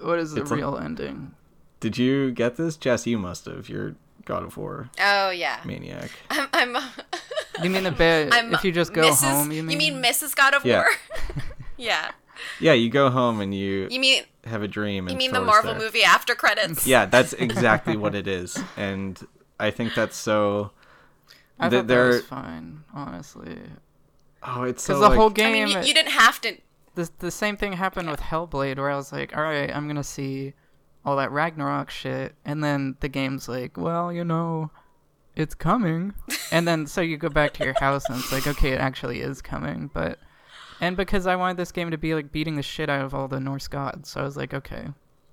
what 0.00 0.18
is 0.18 0.32
the 0.32 0.42
It's 0.42 0.50
like- 0.50 0.58
real 0.58 0.76
ending? 0.76 1.34
Did 1.80 1.98
you 1.98 2.30
get 2.30 2.56
this, 2.56 2.76
Jess? 2.76 3.06
You 3.06 3.18
must 3.18 3.44
have. 3.44 3.68
You're 3.68 3.94
God 4.24 4.42
of 4.42 4.56
War 4.56 4.88
Oh 5.00 5.30
yeah. 5.30 5.60
maniac. 5.64 6.10
I'm 6.30 6.48
I'm 6.52 6.76
uh, 6.76 6.82
You 7.62 7.70
mean 7.70 7.84
the 7.84 7.92
bit 7.92 8.30
I'm 8.32 8.52
if 8.54 8.64
you 8.64 8.72
just 8.72 8.92
go 8.92 9.10
Mrs. 9.10 9.20
home? 9.30 9.52
You 9.52 9.62
mean, 9.62 10.02
Mrs. 10.02 10.34
God 10.34 10.54
of 10.54 10.64
Yeah. 10.64 10.78
War? 10.82 10.86
yeah. 11.76 12.10
Yeah, 12.60 12.72
you 12.72 12.90
go 12.90 13.10
home 13.10 13.40
and 13.40 13.54
you, 13.54 13.86
You 13.90 14.00
mean 14.00 14.24
have 14.44 14.62
a 14.62 14.68
dream. 14.68 15.06
And 15.08 15.12
you 15.12 15.18
mean 15.18 15.32
the 15.32 15.40
Marvel 15.40 15.72
there. 15.72 15.80
movie 15.82 16.02
after 16.04 16.34
credits? 16.34 16.86
Yeah, 16.86 17.06
that's 17.06 17.32
exactly 17.32 17.96
what 17.96 18.14
it 18.14 18.26
is, 18.26 18.58
and 18.76 19.18
I 19.58 19.70
think 19.70 19.94
that's 19.94 20.16
so. 20.16 20.72
I 21.58 21.68
th- 21.68 21.80
thought 21.80 21.86
that 21.86 22.06
was 22.06 22.22
fine, 22.26 22.82
honestly. 22.92 23.58
Oh, 24.42 24.64
it's 24.64 24.82
Because 24.84 24.96
so 24.96 25.00
the 25.00 25.08
like, 25.08 25.16
whole 25.18 25.30
I 25.30 25.32
game, 25.32 25.52
mean, 25.52 25.68
you, 25.68 25.88
you 25.88 25.94
didn't 25.94 26.10
have 26.12 26.40
to. 26.42 26.56
the 26.96 27.08
the 27.20 27.30
same 27.30 27.56
thing 27.56 27.72
happened 27.74 28.10
with 28.10 28.20
Hellblade, 28.20 28.76
where 28.76 28.90
I 28.90 28.96
was 28.96 29.12
like, 29.12 29.34
all 29.36 29.42
right, 29.44 29.74
I'm 29.74 29.86
gonna 29.86 30.04
see 30.04 30.52
all 31.04 31.16
that 31.16 31.30
Ragnarok 31.30 31.90
shit, 31.90 32.34
and 32.44 32.62
then 32.64 32.96
the 33.00 33.08
game's 33.08 33.48
like, 33.48 33.76
well, 33.76 34.12
you 34.12 34.24
know, 34.24 34.70
it's 35.36 35.54
coming, 35.54 36.14
and 36.52 36.66
then 36.66 36.86
so 36.86 37.00
you 37.00 37.16
go 37.16 37.28
back 37.28 37.52
to 37.54 37.64
your 37.64 37.74
house 37.80 38.04
and 38.08 38.18
it's 38.18 38.32
like, 38.32 38.46
okay, 38.46 38.70
it 38.72 38.80
actually 38.80 39.20
is 39.20 39.40
coming, 39.42 39.90
but. 39.92 40.18
And 40.80 40.96
because 40.96 41.26
I 41.28 41.36
wanted 41.36 41.56
this 41.56 41.70
game 41.70 41.92
to 41.92 41.96
be 41.98 42.14
like 42.16 42.32
beating 42.32 42.56
the 42.56 42.62
shit 42.62 42.90
out 42.90 43.04
of 43.04 43.14
all 43.14 43.28
the 43.28 43.38
Norse 43.38 43.68
gods, 43.68 44.10
so 44.10 44.20
I 44.20 44.24
was 44.24 44.36
like, 44.36 44.52
okay, 44.52 44.88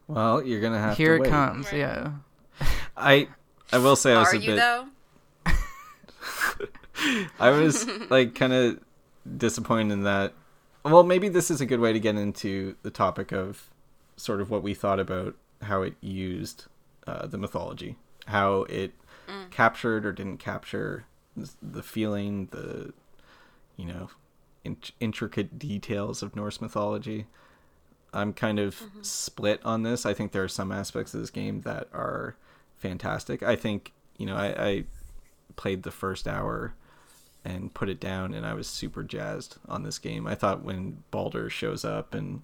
Well, 0.08 0.44
you're 0.46 0.62
gonna 0.62 0.80
have 0.80 0.96
here 0.96 1.16
to 1.18 1.24
it 1.24 1.26
wait. 1.26 1.30
comes. 1.30 1.66
Right. 1.66 1.80
Yeah. 1.80 2.12
I 2.98 3.28
I 3.74 3.80
will 3.80 3.96
say 3.96 4.14
I 4.14 4.20
was 4.20 4.34
Are 4.34 4.38
a 4.38 4.40
you 4.40 4.48
bit. 4.52 4.56
though? 4.58 4.86
I 7.40 7.50
was 7.50 7.88
like 8.12 8.36
kind 8.36 8.54
of 8.54 8.80
disappointed 9.38 9.92
in 9.94 10.04
that. 10.04 10.34
Well, 10.84 11.04
maybe 11.04 11.28
this 11.30 11.50
is 11.52 11.60
a 11.62 11.66
good 11.66 11.80
way 11.80 11.92
to 11.94 12.00
get 12.00 12.16
into 12.16 12.76
the 12.84 12.92
topic 12.92 13.32
of 13.32 13.70
sort 14.18 14.42
of 14.42 14.50
what 14.50 14.62
we 14.64 14.74
thought 14.74 15.00
about 15.00 15.36
how 15.64 15.82
it 15.82 15.96
used 16.02 16.66
uh, 17.08 17.28
the 17.28 17.38
mythology, 17.38 17.96
how 18.28 18.64
it 18.64 18.94
captured 19.50 20.06
or 20.06 20.12
didn't 20.12 20.38
capture 20.38 21.06
the 21.62 21.84
feeling, 21.84 22.48
the 22.52 22.94
you 23.78 23.86
know 23.86 24.10
in- 24.64 24.78
intricate 25.00 25.58
details 25.58 26.22
of 26.22 26.36
Norse 26.36 26.62
mythology. 26.62 27.28
I'm 28.14 28.34
kind 28.34 28.60
of 28.60 28.82
split 29.02 29.62
on 29.64 29.84
this. 29.84 30.06
I 30.06 30.14
think 30.14 30.34
there 30.34 30.44
are 30.44 30.50
some 30.50 30.72
aspects 30.72 31.14
of 31.14 31.22
this 31.22 31.30
game 31.30 31.62
that 31.62 31.88
are 31.94 32.36
fantastic. 32.78 33.42
I 33.42 33.56
think 33.56 33.94
you 34.18 34.26
know 34.26 34.36
I, 34.36 34.68
I 34.68 34.84
played 35.56 35.84
the 35.84 35.92
first 35.92 36.28
hour 36.28 36.74
and 37.44 37.74
put 37.74 37.90
it 37.90 38.00
down 38.00 38.34
and 38.34 38.46
I 38.46 38.54
was 38.54 38.68
super 38.68 39.04
jazzed 39.04 39.58
on 39.68 39.84
this 39.84 39.98
game. 39.98 40.28
I 40.28 40.36
thought 40.36 40.64
when 40.64 41.04
Balder 41.10 41.50
shows 41.50 41.84
up 41.84 42.14
and 42.14 42.44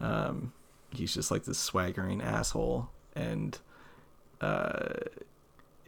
um, 0.00 0.52
he's 0.90 1.14
just 1.14 1.30
like 1.30 1.44
this 1.44 1.58
swaggering 1.58 2.20
asshole 2.20 2.88
and 3.14 3.58
uh, 4.40 4.94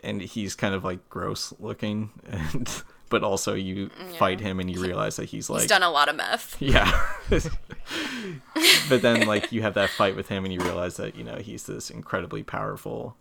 and 0.05 0.21
he's 0.21 0.55
kind 0.55 0.75
of 0.75 0.85
like 0.85 1.09
gross 1.09 1.53
looking 1.59 2.11
and 2.27 2.83
but 3.09 3.23
also 3.23 3.53
you 3.53 3.91
fight 4.19 4.41
him 4.41 4.59
and 4.59 4.71
you 4.71 4.81
realize 4.81 5.17
that 5.17 5.27
he's 5.27 5.51
like 5.51 5.61
He's 5.61 5.69
done 5.69 5.83
a 5.83 5.91
lot 5.91 6.09
of 6.09 6.17
meth. 6.17 6.57
yeah. 6.63 6.91
but 8.89 9.03
then 9.03 9.27
like 9.27 9.53
you 9.53 9.61
have 9.61 9.75
that 9.75 9.91
fight 9.99 10.17
with 10.17 10.29
him 10.29 10.45
and 10.47 10.55
you 10.55 10.61
realize 10.61 10.97
that, 10.97 11.15
you 11.15 11.23
know, 11.23 11.37
he's 11.37 11.67
this 11.67 11.91
incredibly 11.91 12.43
powerful 12.43 13.15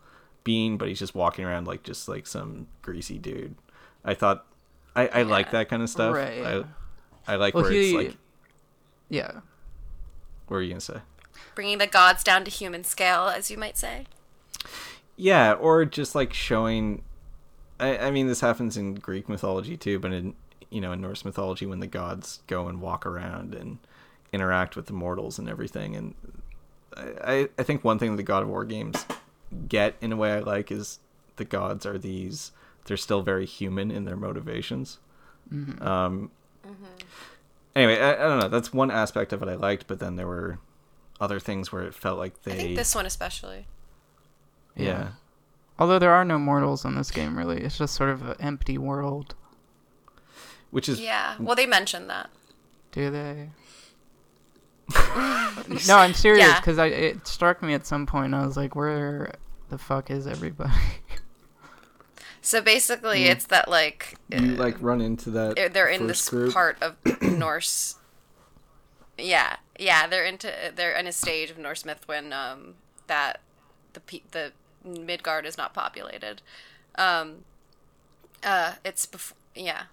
being, 0.45 0.77
but 0.77 0.87
he's 0.87 0.99
just 0.99 1.13
walking 1.13 1.43
around 1.43 1.67
like 1.67 1.83
just 1.83 2.07
like 2.07 2.25
some 2.25 2.67
greasy 2.81 3.17
dude. 3.17 3.55
I 4.05 4.13
thought 4.13 4.45
I, 4.95 5.07
I 5.07 5.21
like 5.23 5.51
that 5.51 5.67
kind 5.67 5.83
of 5.83 5.89
stuff. 5.89 6.15
Right. 6.15 6.41
I 6.41 6.63
I 7.27 7.35
like 7.35 7.53
Well, 7.53 7.63
where 7.63 7.73
he, 7.73 7.95
it's 7.95 8.07
like 8.07 8.17
yeah. 9.09 9.31
what 10.47 10.55
were 10.55 10.61
you 10.61 10.69
gonna 10.69 10.79
say? 10.79 11.01
Bringing 11.55 11.77
the 11.77 11.87
gods 11.87 12.23
down 12.23 12.43
to 12.45 12.51
human 12.51 12.83
scale, 12.83 13.27
as 13.27 13.51
you 13.51 13.57
might 13.57 13.77
say. 13.77 14.05
Yeah, 15.15 15.53
or 15.53 15.85
just 15.85 16.15
like 16.15 16.33
showing 16.33 17.03
I, 17.79 17.97
I 17.97 18.11
mean 18.11 18.27
this 18.27 18.41
happens 18.41 18.77
in 18.77 18.95
Greek 18.95 19.27
mythology 19.27 19.75
too, 19.75 19.99
but 19.99 20.13
in 20.13 20.35
you 20.69 20.79
know, 20.79 20.93
in 20.93 21.01
Norse 21.01 21.25
mythology 21.25 21.65
when 21.65 21.81
the 21.81 21.87
gods 21.87 22.39
go 22.47 22.67
and 22.67 22.79
walk 22.79 23.05
around 23.05 23.53
and 23.53 23.79
interact 24.31 24.77
with 24.77 24.85
the 24.85 24.93
mortals 24.93 25.37
and 25.37 25.49
everything 25.49 25.95
and 25.95 26.15
I, 26.95 27.49
I 27.57 27.63
think 27.63 27.83
one 27.83 27.99
thing 27.99 28.15
the 28.15 28.23
God 28.23 28.43
of 28.43 28.49
War 28.49 28.63
games 28.63 29.05
get 29.67 29.95
in 29.99 30.11
a 30.11 30.15
way 30.15 30.31
I 30.33 30.39
like 30.39 30.71
is 30.71 30.99
the 31.35 31.45
gods 31.45 31.85
are 31.85 31.97
these 31.97 32.51
they're 32.85 32.97
still 32.97 33.21
very 33.21 33.45
human 33.45 33.91
in 33.91 34.05
their 34.05 34.15
motivations. 34.15 34.99
Um 35.81 36.31
anyway, 37.75 37.99
I, 37.99 38.13
I 38.13 38.27
don't 38.27 38.39
know, 38.39 38.47
that's 38.47 38.73
one 38.73 38.91
aspect 38.91 39.33
of 39.33 39.41
it 39.43 39.49
I 39.49 39.55
liked, 39.55 39.87
but 39.87 39.99
then 39.99 40.15
there 40.15 40.27
were 40.27 40.59
other 41.21 41.39
things 41.39 41.71
where 41.71 41.83
it 41.83 41.93
felt 41.93 42.17
like 42.17 42.43
they 42.43 42.51
I 42.51 42.55
think 42.55 42.75
this 42.75 42.93
one 42.93 43.05
especially. 43.05 43.67
yeah. 44.75 45.11
Although 45.79 45.99
there 45.99 46.11
are 46.11 46.25
no 46.25 46.37
mortals 46.37 46.83
in 46.85 46.95
this 46.95 47.09
game, 47.09 47.37
really, 47.37 47.61
it's 47.61 47.77
just 47.77 47.95
sort 47.95 48.09
of 48.09 48.21
an 48.21 48.35
empty 48.39 48.77
world. 48.77 49.35
Which 50.69 50.89
is 50.89 50.99
Yeah. 50.99 51.35
Well, 51.39 51.55
they 51.55 51.65
mentioned 51.65 52.09
that. 52.09 52.29
Do 52.91 53.09
they? 53.09 53.49
no, 55.87 55.95
I'm 55.97 56.13
serious 56.13 56.53
because 56.59 56.77
I 56.77 56.87
it 56.87 57.25
struck 57.27 57.63
me 57.63 57.73
at 57.73 57.85
some 57.85 58.05
point. 58.05 58.33
I 58.33 58.45
was 58.45 58.57
like, 58.57 58.75
where 58.75 59.31
the 59.69 59.77
fuck 59.77 60.11
is 60.11 60.27
everybody? 60.27 60.73
So 62.43 62.59
basically, 62.59 63.25
it's 63.25 63.45
that 63.45 63.69
like 63.69 64.15
you 64.29 64.55
uh, 64.55 64.57
like 64.57 64.81
run 64.81 64.99
into 64.99 65.29
that 65.29 65.55
they're, 65.55 65.69
they're 65.69 65.87
in 65.87 66.07
first 66.07 66.09
this 66.09 66.29
group. 66.29 66.53
part 66.53 66.81
of 66.81 66.95
Norse. 67.21 67.95
Yeah, 69.21 69.57
yeah, 69.79 70.07
they're 70.07 70.25
into 70.25 70.51
they're 70.75 70.95
in 70.95 71.07
a 71.07 71.11
stage 71.11 71.49
of 71.49 71.57
Norse 71.57 71.85
myth 71.85 72.07
when 72.07 72.33
um 72.33 72.75
that 73.07 73.39
the 73.93 74.01
the 74.31 74.51
Midgard 74.83 75.45
is 75.45 75.57
not 75.57 75.73
populated. 75.73 76.41
Um, 76.95 77.45
uh, 78.43 78.73
it's 78.83 79.05
before 79.05 79.37
yeah, 79.55 79.83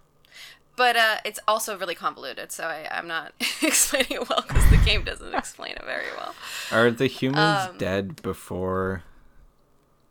but 0.76 0.96
uh, 0.96 1.16
it's 1.24 1.40
also 1.46 1.76
really 1.76 1.94
convoluted. 1.94 2.52
So 2.52 2.64
I 2.64 2.88
I'm 2.90 3.06
not 3.06 3.32
explaining 3.62 4.12
it 4.12 4.28
well 4.28 4.44
because 4.46 4.68
the 4.70 4.78
game 4.78 5.04
doesn't 5.04 5.34
explain 5.42 5.72
it 5.72 5.84
very 5.84 6.06
well. 6.16 6.34
Are 6.72 6.90
the 6.90 7.06
humans 7.06 7.68
Um, 7.70 7.78
dead 7.78 8.22
before? 8.22 9.02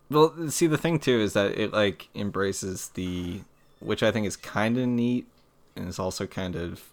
Well, 0.09 0.49
see, 0.49 0.67
the 0.67 0.77
thing 0.77 0.99
too 0.99 1.19
is 1.19 1.33
that 1.33 1.57
it 1.57 1.73
like 1.73 2.07
embraces 2.15 2.89
the, 2.93 3.41
which 3.79 4.01
I 4.03 4.11
think 4.11 4.25
is 4.25 4.37
kind 4.37 4.77
of 4.77 4.87
neat, 4.87 5.27
and 5.75 5.87
is 5.89 5.99
also 5.99 6.25
kind 6.25 6.55
of 6.55 6.83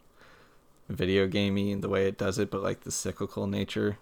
video 0.88 1.26
gamey 1.26 1.72
in 1.72 1.80
the 1.80 1.88
way 1.88 2.06
it 2.06 2.18
does 2.18 2.38
it, 2.38 2.50
but 2.50 2.62
like 2.62 2.80
the 2.80 2.90
cyclical 2.90 3.46
nature 3.46 3.98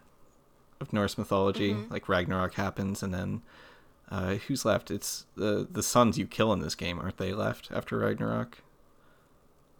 of 0.81 0.92
Norse 0.92 1.16
mythology. 1.16 1.73
Mm-hmm. 1.73 1.92
Like 1.92 2.09
Ragnarok 2.09 2.55
happens, 2.55 3.03
and 3.03 3.14
then 3.14 3.42
uh, 4.11 4.35
who's 4.35 4.64
left? 4.64 4.90
It's 4.90 5.27
the 5.37 5.66
the 5.71 5.83
sons 5.83 6.18
you 6.18 6.27
kill 6.27 6.53
in 6.53 6.61
this 6.61 6.75
game, 6.75 6.99
aren't 6.99 7.18
they 7.18 7.33
left 7.33 7.71
after 7.73 7.99
Ragnarok? 7.99 8.59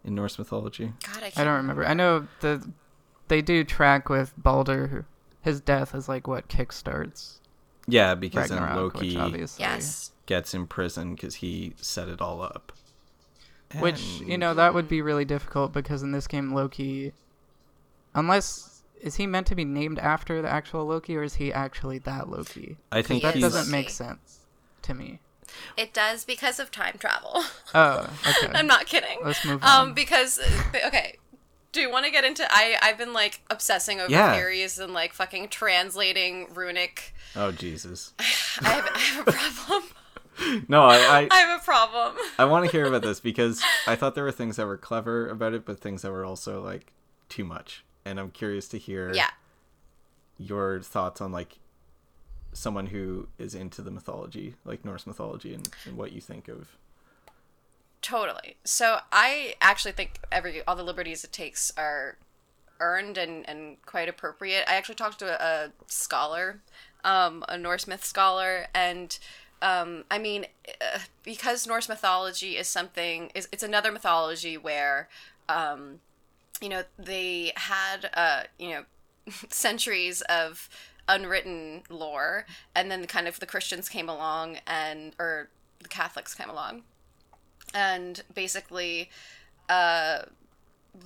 In 0.05 0.15
Norse 0.15 0.37
mythology. 0.37 0.91
God, 1.07 1.17
I, 1.17 1.19
can't 1.21 1.37
I 1.37 1.43
don't 1.45 1.55
remember. 1.55 1.85
I 1.85 1.93
know 1.93 2.27
the 2.41 2.69
they 3.29 3.41
do 3.41 3.63
track 3.63 4.09
with 4.09 4.33
Balder. 4.37 5.05
His 5.41 5.61
death 5.61 5.93
is 5.95 6.07
like 6.09 6.25
what 6.27 6.47
kickstarts 6.47 7.39
Yeah, 7.87 8.15
because 8.15 8.49
Ragnarok, 8.49 8.69
then 8.69 8.77
Loki 8.77 9.07
which 9.07 9.17
obviously, 9.17 9.63
Yes. 9.63 10.11
gets 10.25 10.53
imprisoned 10.53 11.17
because 11.17 11.35
he 11.35 11.73
set 11.77 12.07
it 12.07 12.21
all 12.21 12.41
up. 12.41 12.71
Which 13.79 14.01
you 14.25 14.37
know 14.37 14.53
that 14.53 14.73
would 14.73 14.87
be 14.87 15.01
really 15.01 15.25
difficult 15.25 15.71
because 15.73 16.03
in 16.03 16.11
this 16.11 16.27
game 16.27 16.53
Loki, 16.53 17.13
unless 18.13 18.83
is 19.01 19.15
he 19.15 19.27
meant 19.27 19.47
to 19.47 19.55
be 19.55 19.65
named 19.65 19.99
after 19.99 20.41
the 20.41 20.49
actual 20.49 20.85
Loki 20.85 21.17
or 21.17 21.23
is 21.23 21.35
he 21.35 21.51
actually 21.51 21.97
that 21.99 22.29
Loki? 22.29 22.77
I 22.91 23.01
think 23.01 23.21
That 23.23 23.33
he's, 23.35 23.43
doesn't 23.43 23.69
make 23.71 23.89
sense 23.89 24.39
to 24.83 24.93
me. 24.93 25.19
It 25.77 25.93
does 25.93 26.23
because 26.25 26.59
of 26.59 26.71
time 26.71 26.95
travel. 26.97 27.43
Oh, 27.75 28.09
okay. 28.27 28.51
I'm 28.53 28.65
not 28.67 28.85
kidding. 28.85 29.19
Let's 29.23 29.43
move 29.45 29.61
Um, 29.63 29.93
because 29.93 30.39
okay, 30.85 31.17
do 31.73 31.81
you 31.81 31.91
want 31.91 32.05
to 32.05 32.11
get 32.11 32.23
into? 32.23 32.45
I 32.49 32.77
I've 32.81 32.97
been 32.97 33.13
like 33.13 33.41
obsessing 33.49 33.99
over 33.99 34.09
Yeah. 34.11 34.33
theories 34.33 34.79
and 34.79 34.93
like 34.93 35.13
fucking 35.13 35.49
translating 35.49 36.47
runic. 36.53 37.13
Oh 37.35 37.51
Jesus! 37.51 38.13
I 38.19 38.63
have, 38.63 38.89
I 38.95 38.99
have 38.99 39.27
a 39.27 39.31
problem. 39.31 39.83
No, 40.67 40.83
I 40.83 40.95
I, 40.97 41.27
I 41.31 41.35
have 41.37 41.61
a 41.61 41.63
problem. 41.63 42.15
I 42.39 42.45
want 42.45 42.65
to 42.65 42.71
hear 42.71 42.85
about 42.85 43.01
this 43.01 43.19
because 43.19 43.61
I 43.87 43.95
thought 43.95 44.15
there 44.15 44.23
were 44.23 44.31
things 44.31 44.55
that 44.57 44.65
were 44.65 44.77
clever 44.77 45.27
about 45.27 45.53
it, 45.53 45.65
but 45.65 45.79
things 45.79 46.01
that 46.01 46.11
were 46.11 46.25
also 46.25 46.61
like 46.61 46.93
too 47.29 47.43
much. 47.43 47.83
And 48.05 48.19
I'm 48.19 48.31
curious 48.31 48.67
to 48.69 48.77
hear 48.77 49.13
Yeah. 49.13 49.29
your 50.37 50.81
thoughts 50.81 51.21
on 51.21 51.31
like 51.31 51.59
someone 52.51 52.87
who 52.87 53.27
is 53.37 53.55
into 53.55 53.81
the 53.81 53.91
mythology, 53.91 54.55
like 54.65 54.83
Norse 54.85 55.07
mythology, 55.07 55.53
and, 55.53 55.67
and 55.85 55.97
what 55.97 56.11
you 56.11 56.21
think 56.21 56.47
of. 56.47 56.77
Totally. 58.01 58.57
So 58.65 58.99
I 59.11 59.55
actually 59.61 59.93
think 59.93 60.19
every 60.31 60.61
all 60.65 60.75
the 60.75 60.83
liberties 60.83 61.23
it 61.23 61.31
takes 61.31 61.71
are 61.77 62.17
earned 62.79 63.17
and, 63.17 63.47
and 63.47 63.77
quite 63.85 64.09
appropriate. 64.09 64.65
I 64.67 64.75
actually 64.75 64.95
talked 64.95 65.19
to 65.19 65.27
a, 65.41 65.67
a 65.67 65.71
scholar, 65.87 66.61
um, 67.05 67.45
a 67.47 67.57
Norse 67.57 67.87
myth 67.87 68.03
scholar, 68.03 68.67
and 68.75 69.17
um, 69.63 70.03
I 70.11 70.19
mean, 70.19 70.45
uh, 70.81 70.99
because 71.23 71.65
Norse 71.65 71.87
mythology 71.87 72.57
is 72.57 72.67
something 72.67 73.31
is 73.33 73.47
it's 73.53 73.63
another 73.63 73.93
mythology 73.93 74.57
where, 74.57 75.07
um, 75.47 76.01
you 76.61 76.67
know, 76.67 76.83
they 76.99 77.53
had 77.55 78.09
uh, 78.13 78.43
you 78.59 78.71
know, 78.71 78.83
centuries 79.49 80.21
of 80.23 80.69
unwritten 81.07 81.83
lore, 81.89 82.45
and 82.75 82.91
then 82.91 83.07
kind 83.07 83.25
of 83.25 83.39
the 83.39 83.45
Christians 83.45 83.87
came 83.87 84.09
along 84.09 84.57
and 84.67 85.15
or 85.17 85.47
the 85.79 85.89
Catholics 85.89 86.35
came 86.35 86.49
along. 86.49 86.83
And 87.73 88.21
basically 88.35 89.09
uh, 89.69 90.23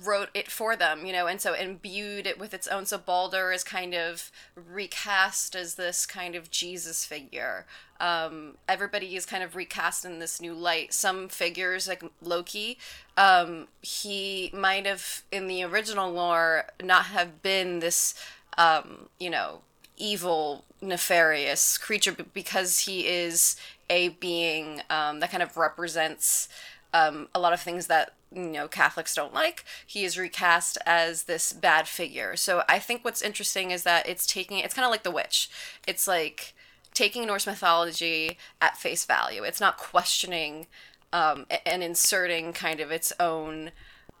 wrote 0.04 0.28
it 0.34 0.50
for 0.50 0.76
them, 0.76 1.06
you 1.06 1.12
know, 1.12 1.26
and 1.26 1.40
so 1.40 1.54
imbued 1.54 2.26
it 2.26 2.38
with 2.38 2.52
its 2.52 2.68
own. 2.68 2.84
So 2.84 2.98
Balder 2.98 3.52
is 3.52 3.64
kind 3.64 3.94
of 3.94 4.30
recast 4.54 5.56
as 5.56 5.76
this 5.76 6.04
kind 6.04 6.34
of 6.34 6.50
Jesus 6.50 7.04
figure. 7.04 7.64
Um, 8.00 8.58
everybody 8.68 9.16
is 9.16 9.24
kind 9.24 9.42
of 9.42 9.56
recast 9.56 10.04
in 10.04 10.18
this 10.18 10.40
new 10.40 10.54
light. 10.54 10.92
Some 10.92 11.28
figures, 11.28 11.88
like 11.88 12.04
Loki, 12.22 12.78
um, 13.16 13.68
he 13.80 14.50
might 14.52 14.86
have, 14.86 15.22
in 15.32 15.46
the 15.46 15.64
original 15.64 16.12
lore, 16.12 16.66
not 16.82 17.06
have 17.06 17.42
been 17.42 17.78
this, 17.78 18.14
um, 18.58 19.08
you 19.18 19.30
know, 19.30 19.62
evil, 19.96 20.64
nefarious 20.80 21.78
creature 21.78 22.14
because 22.34 22.80
he 22.80 23.06
is 23.06 23.56
a 23.90 24.10
being 24.10 24.82
um, 24.90 25.20
that 25.20 25.30
kind 25.30 25.42
of 25.42 25.56
represents 25.56 26.48
um, 26.92 27.28
a 27.34 27.40
lot 27.40 27.52
of 27.52 27.60
things 27.60 27.86
that 27.88 28.12
you 28.32 28.42
know 28.42 28.68
Catholics 28.68 29.14
don't 29.14 29.34
like. 29.34 29.64
He 29.86 30.04
is 30.04 30.18
recast 30.18 30.78
as 30.86 31.24
this 31.24 31.52
bad 31.52 31.88
figure. 31.88 32.36
So 32.36 32.62
I 32.68 32.78
think 32.78 33.04
what's 33.04 33.22
interesting 33.22 33.70
is 33.70 33.82
that 33.84 34.08
it's 34.08 34.26
taking 34.26 34.58
it's 34.58 34.74
kind 34.74 34.84
of 34.84 34.90
like 34.90 35.02
the 35.02 35.10
witch. 35.10 35.50
It's 35.86 36.06
like 36.06 36.54
taking 36.94 37.26
Norse 37.26 37.46
mythology 37.46 38.38
at 38.60 38.76
face 38.76 39.04
value. 39.04 39.42
It's 39.44 39.60
not 39.60 39.78
questioning 39.78 40.66
um, 41.12 41.46
and 41.64 41.82
inserting 41.82 42.52
kind 42.52 42.80
of 42.80 42.90
its 42.90 43.12
own 43.18 43.70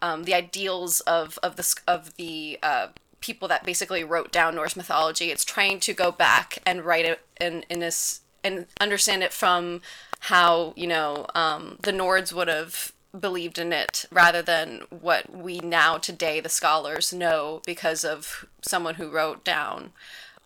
um, 0.00 0.24
the 0.24 0.34
ideals 0.34 1.00
of 1.00 1.38
of 1.42 1.56
the 1.56 1.74
of 1.86 2.16
the 2.16 2.58
uh, 2.62 2.88
people 3.20 3.48
that 3.48 3.64
basically 3.64 4.04
wrote 4.04 4.32
down 4.32 4.54
Norse 4.54 4.76
mythology. 4.76 5.30
It's 5.30 5.44
trying 5.44 5.80
to 5.80 5.92
go 5.92 6.10
back 6.10 6.58
and 6.64 6.84
write 6.84 7.04
it 7.04 7.20
in 7.40 7.64
in 7.68 7.80
this 7.80 8.20
and 8.44 8.66
understand 8.80 9.22
it 9.22 9.32
from 9.32 9.82
how 10.20 10.72
you 10.76 10.86
know 10.86 11.26
um, 11.34 11.78
the 11.82 11.92
Nords 11.92 12.32
would 12.32 12.48
have 12.48 12.92
believed 13.18 13.58
in 13.58 13.72
it 13.72 14.04
rather 14.10 14.42
than 14.42 14.82
what 14.90 15.34
we 15.34 15.60
now 15.60 15.96
today 15.96 16.40
the 16.40 16.48
scholars 16.48 17.12
know 17.12 17.62
because 17.64 18.04
of 18.04 18.46
someone 18.60 18.96
who 18.96 19.10
wrote 19.10 19.44
down 19.44 19.92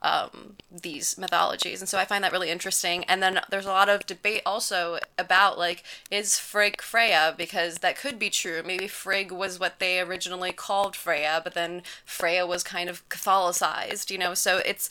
um, 0.03 0.57
these 0.71 1.17
mythologies. 1.17 1.81
And 1.81 1.89
so 1.89 1.99
i 1.99 2.05
find 2.05 2.25
that 2.25 2.33
really 2.33 2.51
interesting. 2.51 3.05
And 3.05 3.23
then 3.23 3.41
there's 3.51 3.67
a 3.67 3.71
lot 3.71 3.89
of 3.89 4.07
debate 4.07 4.43
also 4.45 4.99
about 5.17 5.59
like 5.59 5.85
is 6.11 6.39
frigg 6.39 6.83
freya 6.83 7.35
because 7.37 7.79
that 7.79 7.97
could 7.97 8.19
be 8.19 8.31
true. 8.31 8.63
Maybe 8.65 8.89
frigg 8.89 9.31
was 9.31 9.61
what 9.61 9.79
they 9.79 10.01
originally 10.01 10.53
called 10.53 10.97
freya 10.97 11.41
but 11.43 11.55
then 11.55 11.83
freya 12.05 12.47
was 12.47 12.63
kind 12.63 12.89
of 12.91 13.09
catholicized 13.09 14.11
you 14.11 14.19
know? 14.19 14.35
So 14.35 14.59
it's 14.59 14.91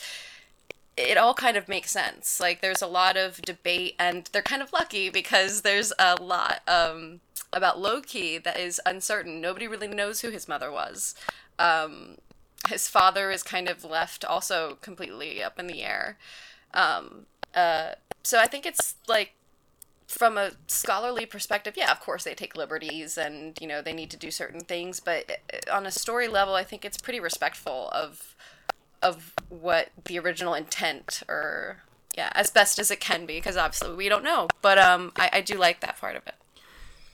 it 0.98 1.18
all 1.18 1.34
kind 1.34 1.58
of 1.58 1.68
makes 1.68 1.92
sense. 1.92 2.40
Like 2.40 2.62
there's 2.62 2.82
a 2.82 2.88
lot 2.88 3.18
of 3.18 3.42
debate 3.42 3.96
and 4.00 4.30
they're 4.32 4.42
kind 4.42 4.62
of 4.62 4.74
lucky 4.74 5.10
because 5.10 5.62
there's 5.62 5.94
a 5.98 6.22
lot 6.22 6.62
um, 6.68 7.22
about 7.54 7.80
loki 7.80 8.38
that 8.38 8.60
is 8.60 8.80
uncertain 8.86 9.42
nobody 9.42 9.68
really 9.68 9.88
knows 9.88 10.22
who 10.22 10.30
his 10.30 10.48
mother 10.48 10.72
was 10.72 11.16
um, 11.60 12.18
his 12.68 12.88
father 12.88 13.32
is 13.32 13.44
kind 13.44 13.68
of 13.70 13.84
left 13.84 14.24
also 14.24 14.78
completely 14.82 15.44
up 15.44 15.60
in 15.60 15.68
the 15.68 15.84
air. 15.84 16.18
Um, 16.74 17.26
uh, 17.56 17.94
so 18.24 18.40
I 18.40 18.48
think 18.48 18.66
it's 18.66 18.96
like 19.08 19.34
from 20.08 20.38
a 20.38 20.52
scholarly 20.68 21.26
perspective, 21.26 21.76
yeah, 21.78 21.92
of 21.92 22.00
course 22.00 22.24
they 22.24 22.34
take 22.34 22.56
liberties 22.56 23.18
and 23.18 23.58
you 23.60 23.68
know 23.68 23.82
they 23.82 23.94
need 23.94 24.12
to 24.12 24.18
do 24.18 24.32
certain 24.32 24.62
things, 24.62 25.00
but 25.00 25.40
uh, 25.54 25.76
on 25.76 25.86
a 25.86 25.92
story 25.92 26.28
level, 26.28 26.56
I 26.56 26.64
think 26.64 26.86
it's 26.86 26.98
pretty 26.98 27.20
respectful 27.20 27.90
of 27.90 28.36
of 29.02 29.34
what 29.50 29.90
the 30.06 30.20
original 30.20 30.54
intent 30.54 31.24
or 31.28 31.78
yeah, 32.16 32.30
as 32.36 32.52
best 32.52 32.78
as 32.78 32.92
it 32.92 33.00
can 33.00 33.26
be, 33.26 33.38
because 33.38 33.58
obviously 33.58 33.96
we 33.96 34.10
don't 34.10 34.24
know. 34.24 34.48
But 34.62 34.78
um, 34.78 35.14
I, 35.16 35.30
I 35.34 35.42
do 35.42 35.58
like 35.58 35.80
that 35.80 35.98
part 35.98 36.16
of 36.16 36.28
it. 36.28 36.36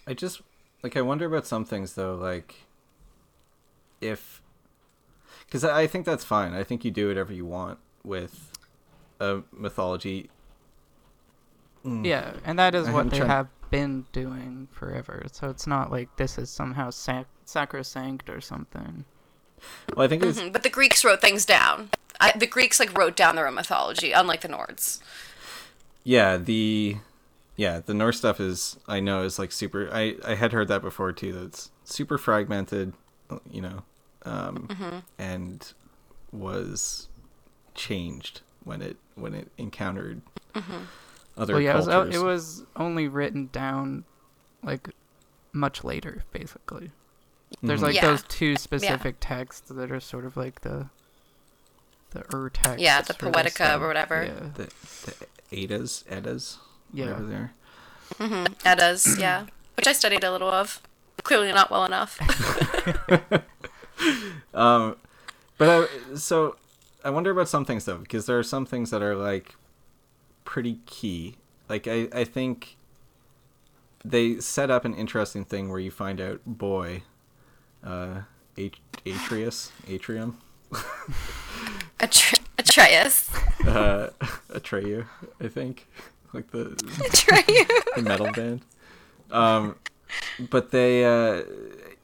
I 0.08 0.14
just 0.14 0.42
like 0.82 0.96
I 0.96 1.02
wonder 1.02 1.26
about 1.26 1.46
some 1.46 1.66
things 1.66 1.94
though, 1.94 2.16
like 2.16 2.56
if 4.02 4.42
because 5.46 5.64
I 5.64 5.86
think 5.88 6.06
that's 6.06 6.24
fine. 6.24 6.54
I 6.54 6.64
think 6.64 6.84
you 6.86 6.92
do 6.92 7.10
whatever 7.10 7.34
you 7.34 7.46
want 7.46 7.80
with 8.04 8.52
a 9.20 9.42
mythology. 9.52 10.30
Mm. 11.86 12.06
Yeah, 12.06 12.34
and 12.44 12.58
that 12.58 12.76
is 12.76 12.90
what 12.90 13.10
they 13.10 13.18
trying... 13.18 13.30
have 13.30 13.48
been 13.70 14.06
doing 14.12 14.68
forever. 14.72 15.24
So 15.32 15.50
it's 15.50 15.68
not 15.68 15.92
like 15.92 16.16
this 16.18 16.38
is 16.38 16.50
somehow 16.50 16.90
sac- 16.90 17.28
sacrosanct 17.46 18.30
or 18.30 18.42
something. 18.42 19.06
Well, 19.96 20.06
I 20.06 20.08
think 20.08 20.24
it's... 20.24 20.40
Mm-hmm. 20.40 20.52
But 20.52 20.64
the 20.64 20.70
Greeks 20.70 21.04
wrote 21.04 21.22
things 21.22 21.46
down. 21.46 21.90
I, 22.20 22.32
the 22.38 22.48
Greeks 22.48 22.80
like 22.80 22.98
wrote 22.98 23.16
down 23.16 23.36
their 23.36 23.48
own 23.48 23.56
mythology, 23.56 24.12
unlike 24.12 24.42
the 24.42 24.50
Nords. 24.50 25.00
Yeah, 26.04 26.38
the 26.38 26.98
yeah 27.58 27.82
the 27.86 27.94
Norse 27.94 28.18
stuff 28.18 28.40
is 28.40 28.78
I 28.88 29.02
know 29.02 29.24
is 29.24 29.38
like 29.38 29.52
super. 29.52 29.90
I 29.92 30.16
I 30.26 30.36
had 30.36 30.54
heard 30.54 30.70
that 30.70 30.82
before 30.82 31.12
too. 31.12 31.34
That's 31.34 31.72
super 31.84 32.18
fragmented. 32.18 32.94
You 33.52 33.62
know, 33.62 33.84
um, 34.24 34.68
mm-hmm. 34.70 35.00
and 35.18 35.74
was 36.32 37.10
changed 37.76 38.42
when 38.64 38.82
it 38.82 38.96
when 39.16 39.34
it 39.34 39.50
encountered 39.58 40.22
mm-hmm. 40.54 40.84
other 41.38 41.54
well, 41.56 41.62
yeah, 41.62 41.74
cultures. 41.74 41.94
It 41.94 41.98
was, 41.98 42.16
it 42.16 42.24
was 42.24 42.66
only 42.78 43.08
written 43.10 43.50
down 43.52 44.06
like 44.64 44.90
much 45.52 45.84
later, 45.84 46.24
basically. 46.32 46.92
There's 47.62 47.80
mm-hmm. 47.80 47.86
like 47.88 47.96
yeah. 47.96 48.02
those 48.02 48.24
two 48.24 48.56
specific 48.58 49.18
yeah. 49.22 49.28
texts 49.28 49.70
that 49.70 49.92
are 49.92 50.00
sort 50.00 50.26
of 50.26 50.38
like 50.38 50.62
the 50.62 50.90
the 52.12 52.24
Ur 52.36 52.50
text. 52.50 52.80
Yeah, 52.80 53.02
the 53.02 53.14
Poetica 53.14 53.80
or 53.80 53.88
whatever. 53.88 54.26
Yeah. 54.26 54.50
The, 54.56 54.74
the 55.06 55.64
Eddas, 55.64 56.04
Eddas, 56.10 56.60
yeah. 56.94 57.06
whatever 57.06 57.26
they're. 57.26 57.54
Mm-hmm. 58.16 58.54
Eddas, 58.66 59.18
yeah, 59.20 59.46
which 59.76 59.88
I 59.88 59.94
studied 59.94 60.24
a 60.24 60.32
little 60.32 60.50
of. 60.50 60.82
Clearly 61.24 61.52
not 61.52 61.72
well 61.72 61.86
enough. 61.86 62.20
um, 64.54 64.96
but 65.58 65.70
I, 65.70 66.16
so 66.16 66.56
I 67.04 67.10
wonder 67.10 67.32
about 67.32 67.50
some 67.50 67.66
things 67.66 67.86
though, 67.86 67.98
because 67.98 68.26
there 68.26 68.38
are 68.38 68.44
some 68.44 68.66
things 68.66 68.92
that 68.92 69.02
are 69.02 69.16
like 69.16 69.56
pretty 70.46 70.80
key. 70.86 71.36
Like 71.70 71.88
I, 71.88 72.08
I 72.14 72.24
think 72.24 72.78
they 74.04 74.40
set 74.40 74.70
up 74.70 74.86
an 74.86 74.94
interesting 74.94 75.44
thing 75.44 75.70
where 75.70 75.80
you 75.80 75.92
find 75.92 76.22
out 76.22 76.42
boy, 76.46 77.04
uh, 77.84 78.22
Atreus, 79.06 79.72
Atrium, 79.88 80.38
Atre- 82.00 82.40
Atreus, 82.58 83.30
uh, 83.68 84.10
Atreyu, 84.50 85.06
I 85.40 85.48
think, 85.48 85.88
like 86.38 86.52
the 86.52 86.64
the 87.96 88.02
metal 88.02 88.32
band. 88.32 88.62
Um, 89.32 89.76
but 90.50 90.72
they 90.72 91.04
uh, 91.04 91.44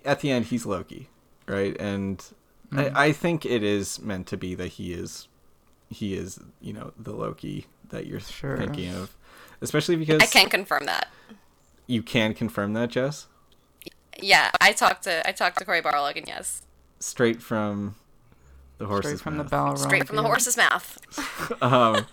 at 0.03 0.19
the 0.21 0.31
end 0.31 0.45
he's 0.45 0.65
Loki, 0.65 1.09
right? 1.47 1.79
And 1.79 2.17
mm-hmm. 2.17 2.79
I, 2.79 3.05
I 3.05 3.11
think 3.11 3.45
it 3.45 3.63
is 3.63 4.01
meant 4.01 4.27
to 4.27 4.37
be 4.37 4.55
that 4.55 4.67
he 4.67 4.93
is 4.93 5.27
he 5.89 6.15
is 6.15 6.39
you 6.59 6.73
know 6.73 6.93
the 6.97 7.13
Loki 7.13 7.67
that 7.89 8.07
you're 8.07 8.19
sure. 8.19 8.57
thinking 8.57 8.93
of, 8.93 9.15
especially 9.61 9.95
because 9.95 10.21
I 10.21 10.25
can 10.25 10.49
confirm 10.49 10.85
that. 10.85 11.07
You 11.85 12.01
can 12.01 12.33
confirm 12.33 12.73
that, 12.73 12.89
Jess. 12.89 13.27
Yeah, 14.19 14.51
I 14.59 14.73
talked 14.73 15.03
to 15.03 15.27
I 15.27 15.31
talked 15.31 15.59
to 15.59 15.65
Cory 15.65 15.81
Barlog, 15.81 16.17
and 16.17 16.27
yes, 16.27 16.63
straight 16.99 17.41
from 17.41 17.95
the 18.79 18.87
horse's 18.87 19.19
straight 19.19 19.21
from 19.21 19.37
mouth. 19.37 19.49
the 19.49 19.55
Balrog, 19.55 19.77
straight 19.77 20.07
from 20.07 20.15
the 20.15 20.23
horse's 20.23 20.57
mouth. 20.57 20.97
um, 21.61 22.05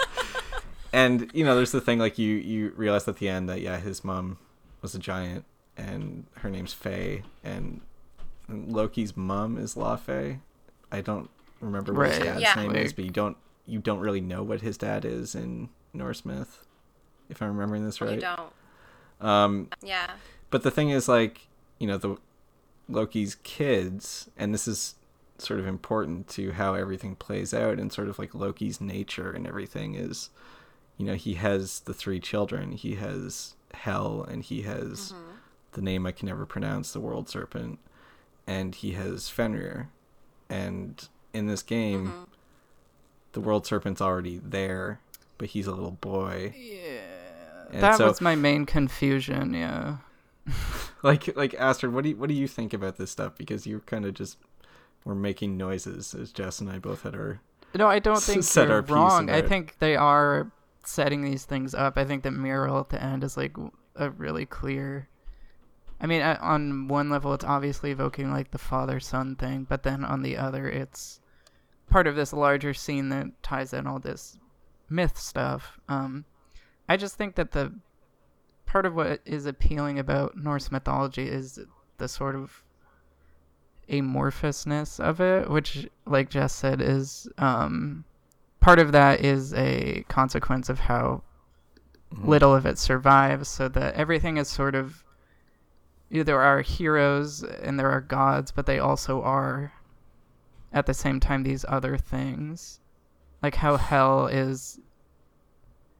and 0.92 1.30
you 1.32 1.44
know, 1.44 1.54
there's 1.54 1.72
the 1.72 1.80
thing 1.80 1.98
like 1.98 2.18
you 2.18 2.36
you 2.36 2.72
realize 2.76 3.06
at 3.08 3.18
the 3.18 3.28
end 3.28 3.48
that 3.48 3.60
yeah, 3.60 3.78
his 3.78 4.04
mom 4.04 4.38
was 4.82 4.94
a 4.94 4.98
giant, 4.98 5.44
and 5.76 6.26
her 6.38 6.50
name's 6.50 6.72
Faye, 6.72 7.22
and 7.44 7.80
Loki's 8.48 9.16
mom 9.16 9.58
is 9.58 9.74
Laufey. 9.74 10.40
I 10.90 11.00
don't 11.00 11.30
remember 11.60 11.92
what 11.92 12.02
right. 12.02 12.14
his 12.14 12.24
dad's 12.24 12.40
yeah. 12.42 12.54
name 12.54 12.74
is, 12.74 12.92
but 12.92 13.04
you 13.04 13.10
don't 13.10 13.36
you 13.66 13.78
don't 13.78 14.00
really 14.00 14.20
know 14.20 14.42
what 14.42 14.60
his 14.60 14.76
dad 14.76 15.04
is 15.04 15.34
in 15.34 15.68
Norse 15.92 16.24
myth, 16.24 16.66
if 17.28 17.40
I'm 17.40 17.48
remembering 17.48 17.84
this 17.84 18.00
right. 18.00 18.14
You 18.14 18.20
don't. 18.20 18.52
Um, 19.20 19.68
yeah. 19.82 20.10
But 20.50 20.62
the 20.62 20.70
thing 20.70 20.90
is, 20.90 21.08
like, 21.08 21.46
you 21.78 21.86
know, 21.86 21.96
the 21.96 22.16
Loki's 22.88 23.36
kids, 23.36 24.28
and 24.36 24.52
this 24.52 24.66
is 24.66 24.96
sort 25.38 25.60
of 25.60 25.66
important 25.66 26.28
to 26.28 26.52
how 26.52 26.74
everything 26.74 27.14
plays 27.14 27.54
out, 27.54 27.78
and 27.78 27.92
sort 27.92 28.08
of 28.08 28.18
like 28.18 28.34
Loki's 28.34 28.80
nature 28.80 29.30
and 29.30 29.46
everything 29.46 29.94
is, 29.94 30.30
you 31.00 31.06
know, 31.06 31.14
he 31.14 31.34
has 31.34 31.80
the 31.80 31.94
three 31.94 32.20
children. 32.20 32.72
He 32.72 32.96
has 32.96 33.54
Hel, 33.72 34.26
and 34.28 34.42
he 34.42 34.62
has 34.62 35.12
mm-hmm. 35.12 35.30
the 35.72 35.82
name 35.82 36.06
I 36.06 36.12
can 36.12 36.28
never 36.28 36.44
pronounce, 36.44 36.92
the 36.92 37.00
World 37.00 37.28
Serpent 37.28 37.78
and 38.50 38.74
he 38.74 38.92
has 38.92 39.28
Fenrir. 39.28 39.90
And 40.48 41.08
in 41.32 41.46
this 41.46 41.62
game, 41.62 42.08
mm-hmm. 42.08 42.24
the 43.32 43.40
World 43.40 43.64
Serpent's 43.64 44.00
already 44.00 44.40
there, 44.42 45.00
but 45.38 45.50
he's 45.50 45.68
a 45.68 45.72
little 45.72 45.92
boy. 45.92 46.52
Yeah. 46.58 47.70
And 47.72 47.82
that 47.82 47.98
so, 47.98 48.08
was 48.08 48.20
my 48.20 48.34
main 48.34 48.66
confusion, 48.66 49.54
yeah. 49.54 49.98
like 51.04 51.36
like 51.36 51.54
Astrid, 51.54 51.94
what 51.94 52.02
do 52.02 52.10
you 52.10 52.16
what 52.16 52.28
do 52.28 52.34
you 52.34 52.48
think 52.48 52.72
about 52.72 52.96
this 52.96 53.12
stuff? 53.12 53.38
Because 53.38 53.66
you 53.66 53.80
kind 53.86 54.04
of 54.04 54.14
just 54.14 54.36
were 55.04 55.14
making 55.14 55.56
noises 55.56 56.12
as 56.12 56.32
Jess 56.32 56.60
and 56.60 56.68
I 56.68 56.80
both 56.80 57.02
had 57.02 57.14
our 57.14 57.40
No, 57.76 57.86
I 57.86 58.00
don't 58.00 58.20
think 58.20 58.42
set 58.42 58.66
they're 58.66 58.82
wrong. 58.82 59.30
I 59.30 59.42
think 59.42 59.76
they 59.78 59.94
are 59.94 60.50
setting 60.84 61.22
these 61.22 61.44
things 61.44 61.74
up. 61.74 61.96
I 61.96 62.04
think 62.04 62.22
that 62.22 62.32
mural 62.32 62.78
at 62.80 62.88
the 62.90 63.02
end 63.02 63.24
is 63.24 63.36
like 63.36 63.56
a 63.96 64.10
really 64.10 64.46
clear 64.46 65.08
I 66.00 66.06
mean, 66.06 66.22
uh, 66.22 66.38
on 66.40 66.88
one 66.88 67.10
level, 67.10 67.34
it's 67.34 67.44
obviously 67.44 67.90
evoking 67.90 68.32
like 68.32 68.50
the 68.50 68.58
father 68.58 69.00
son 69.00 69.36
thing, 69.36 69.66
but 69.68 69.82
then 69.82 70.04
on 70.04 70.22
the 70.22 70.36
other, 70.36 70.66
it's 70.66 71.20
part 71.90 72.06
of 72.06 72.16
this 72.16 72.32
larger 72.32 72.72
scene 72.72 73.10
that 73.10 73.42
ties 73.42 73.74
in 73.74 73.86
all 73.86 73.98
this 73.98 74.38
myth 74.88 75.18
stuff. 75.18 75.78
Um, 75.88 76.24
I 76.88 76.96
just 76.96 77.16
think 77.16 77.34
that 77.34 77.52
the 77.52 77.74
part 78.64 78.86
of 78.86 78.94
what 78.94 79.20
is 79.26 79.44
appealing 79.44 79.98
about 79.98 80.36
Norse 80.36 80.70
mythology 80.70 81.28
is 81.28 81.58
the 81.98 82.08
sort 82.08 82.34
of 82.34 82.64
amorphousness 83.90 85.00
of 85.00 85.20
it, 85.20 85.50
which, 85.50 85.86
like 86.06 86.30
Jess 86.30 86.54
said, 86.54 86.80
is 86.80 87.28
um, 87.36 88.04
part 88.60 88.78
of 88.78 88.92
that 88.92 89.24
is 89.24 89.52
a 89.54 90.04
consequence 90.08 90.68
of 90.68 90.80
how 90.80 91.22
mm-hmm. 92.12 92.28
little 92.28 92.54
of 92.54 92.66
it 92.66 92.78
survives, 92.78 93.48
so 93.48 93.68
that 93.68 93.94
everything 93.94 94.36
is 94.36 94.48
sort 94.48 94.74
of. 94.74 95.02
You 96.08 96.18
know, 96.18 96.24
there 96.24 96.40
are 96.40 96.60
heroes 96.60 97.44
and 97.44 97.78
there 97.78 97.90
are 97.90 98.00
gods, 98.00 98.50
but 98.50 98.66
they 98.66 98.80
also 98.80 99.22
are, 99.22 99.72
at 100.72 100.86
the 100.86 100.94
same 100.94 101.20
time, 101.20 101.44
these 101.44 101.64
other 101.68 101.96
things. 101.96 102.80
Like 103.42 103.54
how 103.56 103.76
hell 103.76 104.26
is. 104.26 104.80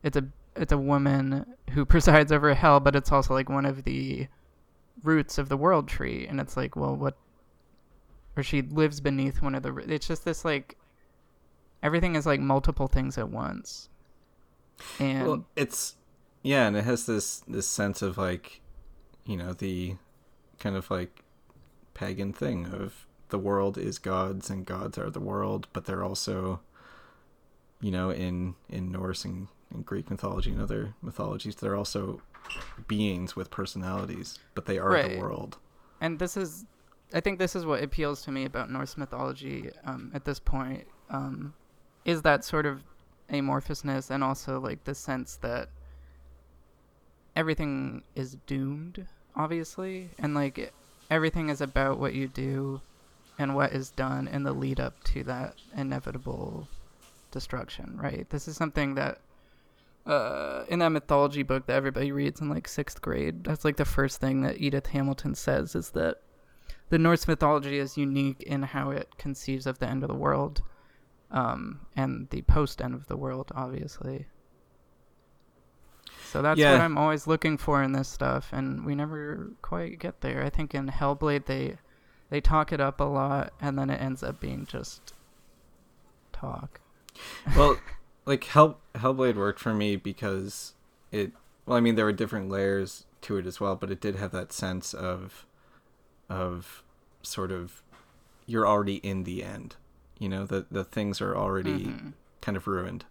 It's 0.02 0.16
a 0.16 0.24
it's 0.56 0.72
a 0.72 0.78
woman 0.78 1.46
who 1.70 1.84
presides 1.94 2.32
over 2.32 2.54
hell, 2.54 2.80
but 2.80 2.96
it's 2.96 3.12
also 3.12 3.34
like 3.34 3.48
one 3.48 3.66
of 3.66 3.84
the 3.84 4.28
roots 5.02 5.38
of 5.38 5.48
the 5.48 5.56
world 5.56 5.88
tree, 5.88 6.26
and 6.26 6.40
it's 6.40 6.56
like, 6.56 6.76
well, 6.76 6.94
what? 6.94 7.16
Or 8.36 8.42
she 8.42 8.62
lives 8.62 9.00
beneath 9.00 9.42
one 9.42 9.54
of 9.54 9.62
the. 9.62 9.74
It's 9.76 10.06
just 10.06 10.24
this 10.24 10.44
like. 10.44 10.76
Everything 11.82 12.14
is 12.16 12.26
like 12.26 12.40
multiple 12.40 12.88
things 12.88 13.16
at 13.18 13.30
once, 13.30 13.88
and 14.98 15.26
Well, 15.26 15.44
it's 15.56 15.96
yeah, 16.42 16.66
and 16.66 16.76
it 16.76 16.84
has 16.84 17.06
this 17.06 17.38
this 17.48 17.66
sense 17.68 18.02
of 18.02 18.18
like, 18.18 18.60
you 19.24 19.36
know, 19.36 19.52
the 19.52 19.96
kind 20.58 20.76
of 20.76 20.90
like 20.90 21.22
pagan 21.94 22.32
thing 22.32 22.66
of 22.66 23.06
the 23.30 23.38
world 23.38 23.78
is 23.78 23.98
gods 23.98 24.50
and 24.50 24.66
gods 24.66 24.98
are 24.98 25.10
the 25.10 25.20
world, 25.20 25.68
but 25.72 25.84
they're 25.86 26.02
also, 26.04 26.60
you 27.80 27.90
know, 27.90 28.10
in 28.10 28.54
in 28.68 28.90
Norse 28.92 29.24
and, 29.24 29.48
and 29.72 29.84
Greek 29.86 30.10
mythology 30.10 30.50
and 30.50 30.60
other 30.60 30.94
mythologies, 31.00 31.56
they're 31.56 31.76
also 31.76 32.20
beings 32.88 33.36
with 33.36 33.50
personalities, 33.50 34.38
but 34.54 34.66
they 34.66 34.78
are 34.78 34.90
Right. 34.90 35.12
the 35.12 35.18
world. 35.18 35.58
and 36.00 36.18
this 36.18 36.36
is 36.36 36.64
i 37.12 37.20
think 37.20 37.38
this 37.38 37.54
is 37.54 37.64
what 37.66 37.82
appeals 37.82 38.22
to 38.22 38.30
me 38.32 38.44
about 38.44 38.70
norse 38.70 38.96
mythology 38.96 39.68
um, 39.84 40.10
at 40.14 40.24
this 40.24 40.38
point 40.40 40.86
um, 41.10 41.52
is 42.04 42.22
that 42.22 42.44
sort 42.44 42.66
of 42.66 42.82
amorphousness 43.30 44.10
and 44.10 44.24
also 44.24 44.58
like 44.58 44.84
the 44.84 44.94
sense 44.94 45.36
that 45.36 45.68
everything 47.36 48.02
is 48.14 48.36
doomed 48.46 49.06
obviously 49.36 50.10
and 50.18 50.34
like 50.34 50.72
everything 51.10 51.48
is 51.48 51.60
about 51.60 51.98
what 51.98 52.12
you 52.12 52.26
do 52.26 52.80
and 53.38 53.54
what 53.54 53.72
is 53.72 53.90
done 53.90 54.26
in 54.28 54.42
the 54.42 54.52
lead 54.52 54.80
up 54.80 55.02
to 55.04 55.22
that 55.22 55.54
inevitable 55.76 56.66
destruction 57.30 57.96
right? 58.00 58.28
This 58.30 58.48
is 58.48 58.56
something 58.56 58.94
that 58.96 59.20
uh, 60.06 60.64
in 60.68 60.78
that 60.78 60.88
mythology 60.88 61.42
book 61.42 61.66
that 61.66 61.76
everybody 61.76 62.10
reads 62.10 62.40
in 62.40 62.48
like 62.48 62.66
sixth 62.66 63.00
grade, 63.00 63.44
that's 63.44 63.64
like 63.64 63.76
the 63.76 63.84
first 63.84 64.20
thing 64.20 64.42
that 64.42 64.60
Edith 64.60 64.86
Hamilton 64.88 65.34
says 65.34 65.74
is 65.74 65.90
that 65.90 66.16
the 66.88 66.98
Norse 66.98 67.28
mythology 67.28 67.78
is 67.78 67.96
unique 67.96 68.42
in 68.42 68.62
how 68.62 68.90
it 68.90 69.08
conceives 69.18 69.66
of 69.66 69.78
the 69.78 69.88
end 69.88 70.02
of 70.02 70.08
the 70.08 70.14
world, 70.14 70.62
um, 71.30 71.80
and 71.96 72.28
the 72.30 72.42
post 72.42 72.80
end 72.82 72.94
of 72.94 73.06
the 73.06 73.16
world, 73.16 73.50
obviously. 73.54 74.26
So 76.22 76.42
that's 76.42 76.58
Yeah. 76.58 76.72
what 76.72 76.80
I'm 76.80 76.96
always 76.98 77.26
looking 77.26 77.56
for 77.58 77.82
in 77.82 77.92
this 77.92 78.08
stuff, 78.08 78.52
and 78.52 78.84
we 78.84 78.94
never 78.94 79.50
quite 79.62 79.98
get 79.98 80.20
there. 80.20 80.44
I 80.44 80.50
think 80.50 80.74
in 80.74 80.88
Hellblade 80.88 81.46
they 81.46 81.78
they 82.30 82.40
talk 82.40 82.72
it 82.72 82.80
up 82.80 83.00
a 83.00 83.04
lot, 83.04 83.52
and 83.60 83.76
then 83.78 83.90
it 83.90 84.00
ends 84.00 84.22
up 84.22 84.38
being 84.40 84.64
just 84.66 85.12
talk. 86.32 86.80
well, 87.56 87.76
like 88.26 88.44
Hell 88.44 88.78
Hellblade 88.94 89.36
worked 89.36 89.60
for 89.60 89.74
me 89.74 89.96
because 89.96 90.74
it. 91.10 91.32
Well, 91.66 91.76
I 91.76 91.80
mean, 91.80 91.94
there 91.94 92.04
were 92.04 92.12
different 92.12 92.48
layers 92.48 93.06
to 93.22 93.36
it 93.36 93.46
as 93.46 93.60
well, 93.60 93.76
but 93.76 93.90
it 93.90 94.00
did 94.00 94.16
have 94.16 94.32
that 94.32 94.52
sense 94.52 94.92
of, 94.94 95.46
of, 96.28 96.82
sort 97.22 97.52
of, 97.52 97.82
you're 98.46 98.66
already 98.66 98.96
in 98.96 99.22
the 99.24 99.44
end. 99.44 99.76
You 100.20 100.28
know, 100.28 100.46
the 100.46 100.66
the 100.70 100.84
things 100.84 101.20
are 101.20 101.36
already 101.36 101.86
Mhm. 101.86 102.12
kind 102.40 102.56
of 102.56 102.68
ruined, 102.68 103.04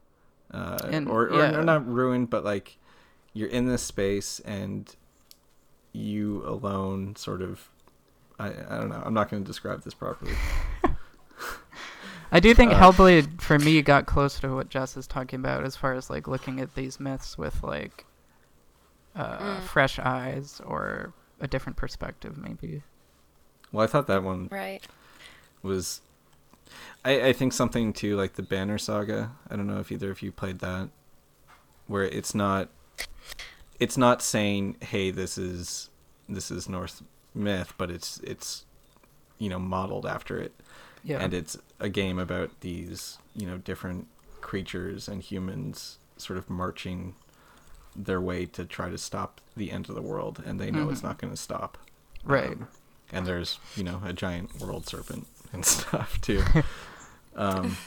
uh, 0.52 0.78
And- 0.90 1.10
or 1.10 1.28
or 1.30 1.40
yeah. 1.40 1.62
not 1.64 1.86
ruined, 1.86 2.30
but 2.30 2.46
like 2.46 2.78
you're 3.34 3.50
in 3.50 3.68
this 3.68 3.82
space 3.84 4.40
and 4.42 4.96
you 5.92 6.44
alone 6.48 7.16
sort 7.18 7.42
of. 7.42 7.68
I, 8.40 8.48
I 8.48 8.78
don't 8.80 8.88
know. 8.90 9.02
I'm 9.04 9.14
not 9.14 9.30
going 9.30 9.44
to 9.44 9.48
describe 9.48 9.82
this 9.84 9.94
properly. 9.94 10.32
I 12.32 12.40
do 12.40 12.54
think 12.54 12.72
Uh, 12.72 12.80
Hellblade 12.80 13.42
for 13.42 13.58
me 13.60 13.82
got 13.82 14.06
closer 14.06 14.42
to 14.42 14.54
what 14.56 14.70
Jess 14.70 14.96
is 14.96 15.08
talking 15.08 15.40
about 15.40 15.64
as 15.66 15.76
far 15.76 15.94
as 15.94 16.10
like 16.10 16.28
looking 16.28 16.60
at 16.62 16.76
these 16.76 17.00
myths 17.00 17.38
with 17.38 17.64
like 17.64 18.06
uh, 19.16 19.40
Mm. 19.40 19.62
fresh 19.64 19.98
eyes 20.00 20.62
or 20.64 21.12
a 21.42 21.48
different 21.48 21.76
perspective, 21.76 22.38
maybe. 22.38 22.84
Well, 23.72 23.84
I 23.84 23.88
thought 23.88 24.06
that 24.08 24.24
one 24.24 24.48
Right. 24.52 24.88
was 25.64 26.02
I, 27.06 27.28
I 27.28 27.34
think 27.34 27.54
something 27.54 27.94
to 27.94 28.16
like 28.18 28.34
the 28.34 28.44
Banner 28.44 28.78
Saga. 28.78 29.32
I 29.50 29.56
don't 29.56 29.68
know 29.68 29.80
if 29.80 29.92
either 29.92 30.12
of 30.12 30.22
you 30.22 30.32
played 30.32 30.60
that, 30.60 30.90
where 31.88 32.04
it's 32.04 32.36
not 32.36 32.70
it's 33.80 33.98
not 33.98 34.22
saying, 34.22 34.76
"Hey, 34.82 35.12
this 35.12 35.38
is 35.38 35.90
this 36.28 36.52
is 36.52 36.68
Norse 36.70 37.02
myth," 37.34 37.74
but 37.78 37.90
it's 37.90 38.20
it's 38.24 38.66
you 39.38 39.50
know 39.50 39.60
modeled 39.60 40.06
after 40.06 40.38
it, 40.38 40.54
Yeah. 41.04 41.20
and 41.20 41.34
it's 41.34 41.58
a 41.80 41.90
game 41.90 42.20
about 42.20 42.52
these 42.62 43.18
you 43.36 43.48
know 43.48 43.58
different 43.58 44.08
creatures 44.42 45.08
and 45.08 45.22
humans 45.22 45.98
sort 46.18 46.38
of 46.38 46.50
marching 46.50 47.16
their 47.96 48.20
way 48.22 48.46
to 48.46 48.66
try 48.66 48.90
to 48.90 48.98
stop 48.98 49.40
the 49.56 49.72
end 49.72 49.90
of 49.90 49.96
the 49.96 50.02
world, 50.02 50.44
and 50.46 50.60
they 50.60 50.72
know 50.72 50.90
it's 50.90 51.00
Mhm. 51.02 51.04
not 51.06 51.18
going 51.18 51.32
to 51.32 51.38
stop. 51.38 51.78
right. 52.26 52.52
Um, 52.52 52.68
and 53.12 53.26
there's 53.26 53.58
you 53.76 53.84
know 53.84 54.02
a 54.06 54.12
giant 54.14 54.60
world 54.60 54.86
serpent 54.86 55.26
and 55.54 55.66
stuff 55.66 56.20
too. 56.22 56.44
um, 57.36 57.78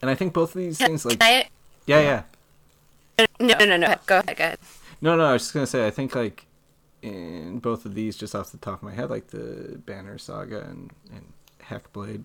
and 0.00 0.10
I 0.10 0.14
think 0.14 0.32
both 0.32 0.54
of 0.54 0.60
these 0.60 0.78
things, 0.78 1.04
like 1.04 1.18
I, 1.20 1.48
yeah, 1.86 2.22
yeah, 3.18 3.26
no, 3.40 3.54
no, 3.58 3.64
no, 3.64 3.76
no. 3.76 3.94
Go 4.06 4.18
ahead. 4.20 4.36
Go 4.36 4.44
ahead. 4.44 4.58
no, 5.00 5.16
no. 5.16 5.24
I 5.24 5.32
was 5.32 5.42
just 5.42 5.54
gonna 5.54 5.66
say, 5.66 5.86
I 5.86 5.90
think 5.90 6.14
like 6.14 6.46
in 7.02 7.58
both 7.58 7.84
of 7.84 7.94
these, 7.94 8.16
just 8.16 8.34
off 8.34 8.52
the 8.52 8.58
top 8.58 8.74
of 8.74 8.82
my 8.82 8.92
head, 8.92 9.10
like 9.10 9.28
the 9.28 9.80
Banner 9.84 10.18
Saga 10.18 10.60
and 10.60 10.92
and 11.12 11.32
Heckblade, 11.62 12.24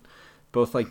both 0.52 0.76
like 0.76 0.88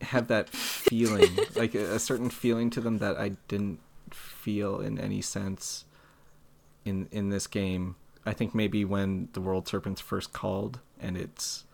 have 0.00 0.28
that 0.28 0.48
feeling, 0.50 1.38
like 1.54 1.74
a, 1.74 1.94
a 1.94 1.98
certain 1.98 2.30
feeling 2.30 2.70
to 2.70 2.80
them 2.80 2.98
that 2.98 3.16
I 3.16 3.32
didn't 3.48 3.80
feel 4.10 4.80
in 4.80 4.98
any 4.98 5.20
sense 5.20 5.84
in 6.84 7.08
in 7.10 7.30
this 7.30 7.46
game. 7.46 7.96
I 8.26 8.32
think 8.32 8.54
maybe 8.54 8.84
when 8.84 9.28
the 9.34 9.40
World 9.40 9.68
Serpent's 9.68 10.00
first 10.00 10.32
called, 10.32 10.80
and 10.98 11.16
it's 11.16 11.64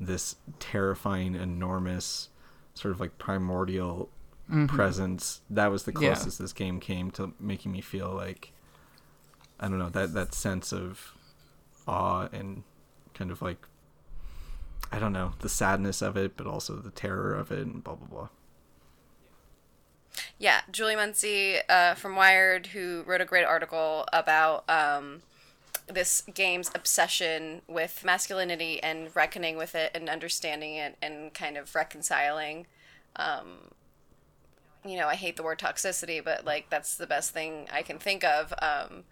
this 0.00 0.36
terrifying, 0.60 1.34
enormous, 1.34 2.28
sort 2.74 2.92
of 2.92 3.00
like 3.00 3.18
primordial 3.18 4.08
Mhm. 4.50 4.68
presence. 4.68 5.40
That 5.50 5.68
was 5.70 5.84
the 5.84 5.92
Yeah. 5.92 6.14
closest 6.14 6.38
this 6.38 6.52
game 6.52 6.80
came 6.80 7.10
to 7.12 7.34
making 7.40 7.72
me 7.72 7.80
feel 7.80 8.10
like 8.10 8.52
I 9.60 9.68
don't 9.68 9.78
know 9.78 9.90
that 9.90 10.14
that 10.14 10.34
sense 10.34 10.72
of 10.72 11.14
awe 11.86 12.28
and 12.32 12.62
kind 13.14 13.30
of 13.30 13.42
like 13.42 13.66
I 14.92 14.98
don't 14.98 15.12
know 15.12 15.34
the 15.40 15.48
sadness 15.48 16.00
of 16.00 16.16
it, 16.16 16.36
but 16.36 16.46
also 16.46 16.76
the 16.76 16.90
terror 16.90 17.34
of 17.34 17.50
it, 17.52 17.66
and 17.66 17.82
blah 17.84 17.94
blah 17.96 18.06
blah. 18.06 18.28
Yeah, 20.38 20.60
Julie 20.70 20.94
Muncy 20.94 21.60
uh, 21.68 21.94
from 21.94 22.16
Wired, 22.16 22.68
who 22.68 23.02
wrote 23.06 23.20
a 23.20 23.24
great 23.24 23.44
article 23.44 24.06
about 24.12 24.68
um, 24.70 25.22
this 25.88 26.22
game's 26.34 26.70
obsession 26.74 27.62
with 27.66 28.04
masculinity 28.04 28.82
and 28.82 29.14
reckoning 29.14 29.56
with 29.56 29.74
it 29.74 29.90
and 29.94 30.08
understanding 30.08 30.74
it 30.74 30.96
and 31.02 31.32
kind 31.34 31.56
of 31.56 31.74
reconciling. 31.74 32.66
Um, 33.16 33.72
you 34.84 34.96
know, 34.96 35.08
I 35.08 35.14
hate 35.14 35.36
the 35.36 35.42
word 35.42 35.58
toxicity, 35.58 36.22
but 36.22 36.44
like 36.44 36.70
that's 36.70 36.96
the 36.96 37.06
best 37.06 37.32
thing 37.32 37.68
I 37.72 37.82
can 37.82 37.98
think 37.98 38.24
of. 38.24 38.52
Um, 38.60 39.04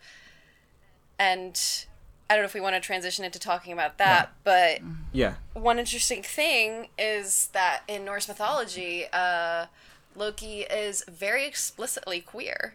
and 1.19 1.87
I 2.29 2.35
don't 2.35 2.43
know 2.43 2.47
if 2.47 2.55
we 2.55 2.61
want 2.61 2.75
to 2.75 2.81
transition 2.81 3.25
into 3.25 3.39
talking 3.39 3.73
about 3.73 3.99
that, 3.99 4.33
but 4.45 4.81
Yeah, 5.13 5.35
one 5.55 5.79
interesting 5.79 6.23
thing 6.23 6.89
is 6.99 7.49
that 7.53 7.83
in 7.89 8.05
Norse 8.05 8.29
mythology, 8.29 9.07
uh, 9.13 9.67
Loki 10.15 10.61
is 10.63 11.05
very 11.09 11.47
explicitly 11.47 12.21
queer. 12.21 12.75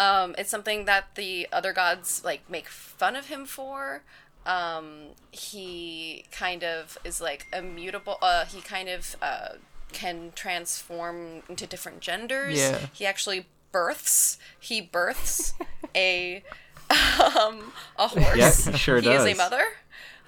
Um, 0.00 0.34
it's 0.38 0.50
something 0.50 0.86
that 0.86 1.14
the 1.14 1.46
other 1.52 1.74
gods 1.74 2.22
like 2.24 2.48
make 2.50 2.68
fun 2.68 3.14
of 3.14 3.26
him 3.26 3.44
for. 3.44 4.02
Um, 4.46 5.10
he 5.30 6.24
kind 6.32 6.64
of 6.64 6.96
is 7.04 7.20
like 7.20 7.46
immutable. 7.52 8.16
Uh, 8.22 8.46
he 8.46 8.62
kind 8.62 8.88
of 8.88 9.14
uh, 9.20 9.50
can 9.92 10.32
transform 10.34 11.42
into 11.50 11.66
different 11.66 12.00
genders. 12.00 12.58
Yeah. 12.58 12.86
He 12.94 13.04
actually 13.04 13.46
births. 13.72 14.38
He 14.58 14.80
births 14.80 15.52
a 15.94 16.42
um, 16.90 17.72
a 17.98 18.08
horse. 18.08 18.36
Yeah, 18.38 18.72
he 18.72 18.78
sure 18.78 18.96
he 18.96 19.02
does. 19.02 19.26
is 19.26 19.34
a 19.34 19.36
mother. 19.36 19.64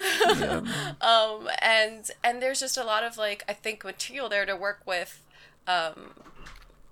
Yeah. 0.03 0.95
um, 1.01 1.49
and 1.61 2.11
and 2.23 2.43
there's 2.43 2.61
just 2.61 2.77
a 2.77 2.85
lot 2.85 3.05
of 3.05 3.17
like 3.17 3.43
I 3.49 3.55
think 3.55 3.85
material 3.85 4.29
there 4.29 4.45
to 4.45 4.55
work 4.55 4.83
with. 4.85 5.23
Um, 5.67 6.15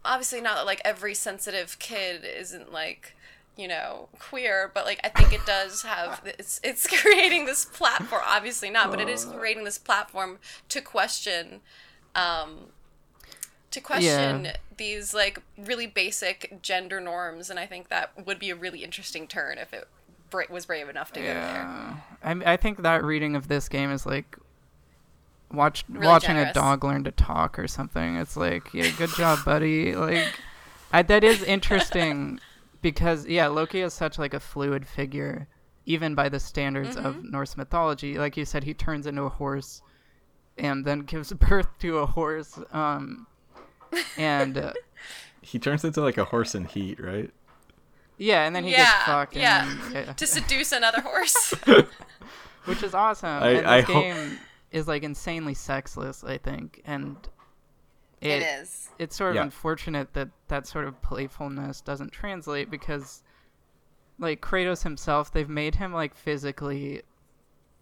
obviously, 0.04 0.40
not 0.40 0.56
that 0.56 0.66
like 0.66 0.80
every 0.84 1.14
sensitive 1.14 1.78
kid 1.78 2.24
isn't 2.24 2.72
like 2.72 3.14
you 3.56 3.68
know 3.68 4.08
queer, 4.18 4.70
but 4.72 4.84
like 4.84 5.00
I 5.04 5.08
think 5.08 5.32
it 5.32 5.44
does 5.46 5.82
have 5.82 6.22
it's 6.24 6.60
it's 6.62 6.86
creating 7.02 7.46
this 7.46 7.64
platform. 7.64 8.22
Obviously 8.26 8.70
not, 8.70 8.90
but 8.90 9.00
it 9.00 9.08
is 9.08 9.24
creating 9.24 9.64
this 9.64 9.78
platform 9.78 10.38
to 10.68 10.80
question. 10.80 11.60
Um, 12.14 12.72
to 13.70 13.80
question 13.80 14.44
Yeah. 14.46 14.56
these 14.78 15.14
like 15.14 15.40
really 15.56 15.86
basic 15.86 16.60
gender 16.60 17.00
norms, 17.00 17.50
and 17.50 17.58
I 17.58 17.66
think 17.66 17.88
that 17.88 18.26
would 18.26 18.38
be 18.40 18.50
a 18.50 18.56
really 18.56 18.82
interesting 18.82 19.28
turn 19.28 19.58
if 19.58 19.72
it 19.72 19.86
was 20.50 20.66
brave 20.66 20.88
enough 20.88 21.12
to 21.12 21.20
go 21.20 21.26
there. 21.26 22.02
I, 22.24 22.52
I 22.52 22.56
think 22.56 22.82
that 22.82 23.04
reading 23.04 23.36
of 23.36 23.46
this 23.48 23.68
game 23.68 23.92
is 23.92 24.06
like 24.06 24.36
watch 25.52 25.84
Really 25.88 26.06
watching 26.06 26.30
generous. 26.36 26.50
a 26.50 26.54
dog 26.54 26.84
learn 26.84 27.04
to 27.04 27.10
talk 27.10 27.58
or 27.58 27.66
something. 27.68 28.16
It's 28.16 28.36
like, 28.36 28.72
yeah, 28.74 28.90
good 28.96 29.10
job, 29.10 29.44
buddy. 29.44 29.94
Like, 29.94 30.40
I, 30.92 31.02
that 31.02 31.24
is 31.24 31.42
interesting 31.42 32.40
because 32.82 33.26
yeah, 33.26 33.46
Loki 33.48 33.80
is 33.80 33.94
such 33.94 34.18
like 34.18 34.34
a 34.34 34.40
fluid 34.40 34.86
figure, 34.86 35.46
even 35.86 36.14
by 36.14 36.28
the 36.28 36.40
standards 36.40 36.96
of 36.96 37.16
Mm-hmm. 37.16 37.30
Norse 37.30 37.56
mythology. 37.56 38.18
Like 38.18 38.36
you 38.36 38.44
said, 38.44 38.64
he 38.64 38.74
turns 38.74 39.06
into 39.06 39.22
a 39.22 39.28
horse 39.28 39.82
and 40.58 40.84
then 40.84 41.00
gives 41.12 41.32
birth 41.32 41.68
to 41.80 41.98
a 41.98 42.06
horse. 42.06 42.58
Um, 42.72 43.26
and 44.16 44.56
uh, 44.58 44.72
He 45.42 45.58
turns 45.58 45.84
into 45.84 46.00
like 46.02 46.18
a 46.18 46.24
horse 46.26 46.54
in 46.54 46.64
heat, 46.66 47.00
right? 47.00 47.30
yeah, 48.18 48.44
and 48.44 48.54
then 48.54 48.62
he 48.64 48.72
Yeah, 48.72 48.78
gets 48.84 49.04
fucked. 49.06 49.32
And, 49.36 49.42
yeah. 49.42 50.00
yeah. 50.04 50.12
To 50.12 50.26
seduce 50.26 50.72
another 50.72 51.00
horse. 51.00 51.54
which 52.66 52.82
is 52.82 52.92
awesome. 52.94 53.42
I- 53.42 53.48
and 53.50 53.66
I 53.66 53.76
this 53.80 53.86
hope- 53.86 54.02
game 54.02 54.38
is 54.72 54.86
like 54.88 55.02
insanely 55.02 55.54
sexless, 55.54 56.22
I 56.24 56.38
think, 56.38 56.80
and 56.84 57.16
it, 58.20 58.28
it 58.28 58.42
is. 58.42 58.90
It's 58.98 59.16
sort 59.16 59.30
of 59.30 59.36
Yeah. 59.36 59.42
unfortunate 59.44 60.12
that 60.14 60.28
that 60.48 60.66
sort 60.66 60.84
of 60.86 61.00
playfulness 61.02 61.80
doesn't 61.80 62.12
translate 62.12 62.70
because, 62.70 63.22
like 64.18 64.40
Kratos 64.40 64.82
himself, 64.82 65.32
they've 65.32 65.48
made 65.48 65.76
him 65.76 65.92
like 65.92 66.14
physically 66.14 67.02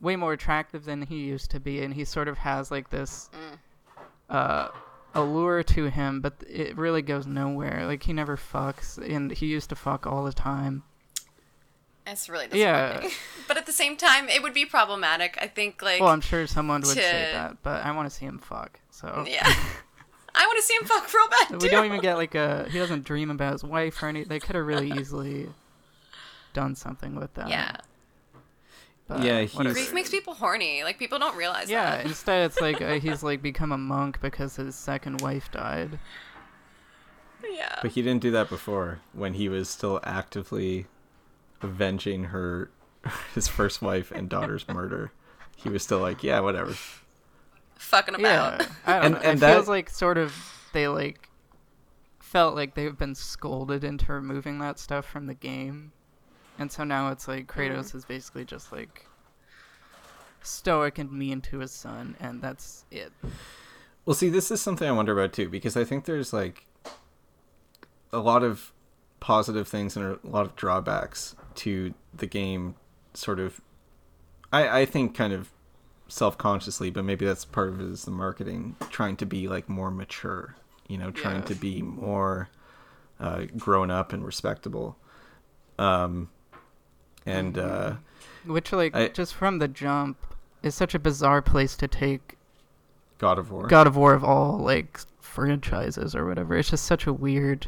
way 0.00 0.14
more 0.16 0.32
attractive 0.32 0.84
than 0.84 1.02
he 1.02 1.16
used 1.24 1.50
to 1.50 1.60
be, 1.60 1.82
and 1.82 1.94
he 1.94 2.04
sort 2.04 2.28
of 2.28 2.38
has 2.38 2.70
like 2.70 2.90
this 2.90 3.28
Mm. 3.32 3.58
uh, 4.30 4.68
allure 5.14 5.62
to 5.64 5.86
him, 5.90 6.20
but 6.20 6.34
it 6.48 6.76
really 6.76 7.02
goes 7.02 7.26
nowhere. 7.26 7.84
Like 7.86 8.04
he 8.04 8.12
never 8.12 8.36
fucks, 8.36 8.96
and 8.98 9.32
he 9.32 9.46
used 9.46 9.68
to 9.70 9.74
fuck 9.76 10.06
all 10.06 10.22
the 10.24 10.32
time. 10.32 10.84
It's 12.08 12.28
really 12.28 12.46
disappointing. 12.46 13.02
Yeah. 13.04 13.16
but 13.48 13.56
at 13.56 13.66
the 13.66 13.72
same 13.72 13.96
time, 13.96 14.28
it 14.28 14.42
would 14.42 14.54
be 14.54 14.64
problematic. 14.64 15.38
I 15.40 15.46
think, 15.46 15.82
like, 15.82 16.00
Well, 16.00 16.10
I'm 16.10 16.20
sure 16.20 16.46
someone 16.46 16.80
would 16.80 16.88
say 16.96 17.30
that, 17.32 17.62
but 17.62 17.84
I 17.84 17.92
want 17.92 18.10
to 18.10 18.14
see 18.14 18.24
him 18.26 18.38
fuck. 18.38 18.80
So 18.90 19.24
yeah. 19.28 19.46
I 20.34 20.46
want 20.46 20.58
to 20.58 20.62
see 20.62 20.74
him 20.74 20.84
fuck 20.84 21.12
real 21.12 21.28
bad, 21.28 21.48
Too. 21.48 21.58
We 21.62 21.68
don't 21.68 21.86
even 21.86 22.00
get 22.00 22.16
like 22.16 22.34
a. 22.34 22.68
He 22.70 22.78
doesn't 22.78 23.04
dream 23.04 23.30
about 23.30 23.52
his 23.52 23.64
wife 23.64 24.02
or 24.02 24.08
anything. 24.08 24.28
They 24.28 24.40
could 24.40 24.56
have 24.56 24.66
really 24.66 24.90
easily 24.92 25.48
done 26.52 26.74
something 26.74 27.14
with 27.14 27.34
that. 27.34 27.48
Yeah. 27.48 27.76
But 29.08 29.22
Yeah, 29.22 29.40
he's- 29.40 29.54
whatever. 29.54 29.74
Grief 29.74 29.94
makes 29.94 30.10
people 30.10 30.34
horny. 30.34 30.84
Like, 30.84 30.98
people 30.98 31.18
don't 31.18 31.36
realize 31.36 31.70
Yeah. 31.70 31.96
that. 31.96 32.06
Instead, 32.06 32.46
it's 32.46 32.60
like 32.60 32.80
uh, 32.80 33.00
he's 33.00 33.22
like 33.30 33.42
become 33.42 33.72
a 33.72 33.78
monk 33.78 34.20
because 34.20 34.56
his 34.56 34.74
second 34.74 35.20
wife 35.20 35.50
died. 35.50 35.98
Yeah. 37.42 37.78
But 37.82 37.92
he 37.92 38.02
didn't 38.02 38.20
do 38.22 38.30
that 38.32 38.48
before 38.48 39.00
when 39.12 39.34
he 39.34 39.48
was 39.48 39.68
still 39.68 40.00
actively 40.04 40.86
avenging 41.62 42.24
her 42.24 42.70
his 43.34 43.48
first 43.48 43.80
wife 43.82 44.10
and 44.10 44.28
daughter's 44.28 44.66
murder. 44.68 45.12
He 45.56 45.68
was 45.68 45.82
still 45.82 45.98
like, 46.00 46.22
yeah, 46.22 46.40
whatever. 46.40 46.74
Fucking 47.76 48.14
about. 48.16 48.60
Yeah. 48.60 48.66
I 48.86 48.92
don't 48.94 49.04
And- 49.04 49.14
know. 49.14 49.20
and 49.20 49.38
it 49.38 49.40
that- 49.40 49.54
feels 49.54 49.68
like 49.68 49.90
sort 49.90 50.18
of 50.18 50.34
they 50.72 50.88
like 50.88 51.28
felt 52.20 52.54
like 52.54 52.74
they've 52.74 52.96
been 52.98 53.14
scolded 53.14 53.82
into 53.84 54.12
removing 54.12 54.58
that 54.58 54.78
stuff 54.78 55.06
from 55.06 55.26
the 55.26 55.34
game, 55.34 55.92
and 56.58 56.70
so 56.70 56.84
now 56.84 57.10
it's 57.10 57.26
like 57.26 57.46
Kratos 57.46 57.94
is 57.94 58.04
basically 58.04 58.44
just 58.44 58.70
like 58.70 59.06
stoic 60.42 60.98
and 60.98 61.10
mean 61.12 61.40
to 61.42 61.58
his 61.60 61.70
son, 61.72 62.16
and 62.20 62.42
that's 62.42 62.84
it. 62.90 63.12
Well, 64.04 64.14
see, 64.14 64.28
this 64.28 64.50
is 64.50 64.60
something 64.60 64.88
I 64.88 64.92
wonder 64.92 65.12
about 65.18 65.32
too 65.32 65.48
because 65.48 65.76
I 65.76 65.84
think 65.84 66.04
there's 66.04 66.32
like 66.32 66.66
a 68.12 68.18
lot 68.18 68.42
of 68.42 68.72
positive 69.20 69.66
things 69.68 69.96
and 69.96 70.04
a 70.04 70.18
lot 70.26 70.46
of 70.46 70.54
drawbacks 70.56 71.34
to 71.58 71.94
the 72.14 72.26
game. 72.26 72.74
Sort 73.14 73.40
of, 73.40 73.60
I 74.52 74.80
I 74.80 74.84
think 74.86 75.14
kind 75.14 75.32
of 75.32 75.50
self-consciously, 76.08 76.90
but 76.90 77.04
maybe 77.04 77.26
that's 77.26 77.44
part 77.44 77.68
of 77.68 77.80
it 77.80 77.86
is 77.86 78.04
the 78.04 78.10
marketing 78.10 78.76
trying 78.90 79.16
to 79.16 79.26
be 79.26 79.48
like 79.48 79.68
more 79.68 79.90
mature. 79.90 80.54
You 80.88 80.98
know, 80.98 81.10
trying 81.10 81.40
Yeah. 81.40 81.46
to 81.46 81.54
be 81.54 81.82
more 81.82 82.48
uh, 83.20 83.46
grown 83.56 83.90
up 83.90 84.12
and 84.12 84.24
respectable. 84.24 84.96
Um, 85.78 86.30
and 87.26 87.58
uh, 87.58 87.96
Which, 88.46 88.72
like, 88.72 88.94
I- 88.96 89.08
just 89.08 89.34
from 89.34 89.58
the 89.58 89.68
jump, 89.68 90.16
is 90.62 90.74
such 90.74 90.94
a 90.94 90.98
bizarre 90.98 91.42
place 91.42 91.76
to 91.76 91.86
take 91.88 92.36
God 93.18 93.38
of 93.38 93.50
War. 93.50 93.66
God 93.66 93.86
of 93.86 93.96
War 93.96 94.14
of 94.14 94.24
all 94.24 94.58
like 94.58 95.00
franchises 95.20 96.14
or 96.14 96.24
whatever. 96.26 96.56
It's 96.56 96.70
just 96.70 96.84
such 96.84 97.06
a 97.06 97.12
weird. 97.12 97.66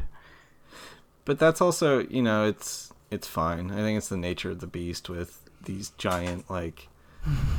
but 1.25 1.37
that's 1.37 1.61
also 1.61 1.99
you 2.07 2.21
know 2.23 2.45
it's 2.45 2.90
it's 3.11 3.27
fine 3.27 3.69
i 3.71 3.75
think 3.75 3.97
it's 3.97 4.09
the 4.09 4.17
nature 4.17 4.49
of 4.51 4.59
the 4.59 4.67
beast 4.67 5.09
with 5.09 5.49
these 5.65 5.89
giant 5.97 6.49
like 6.49 6.87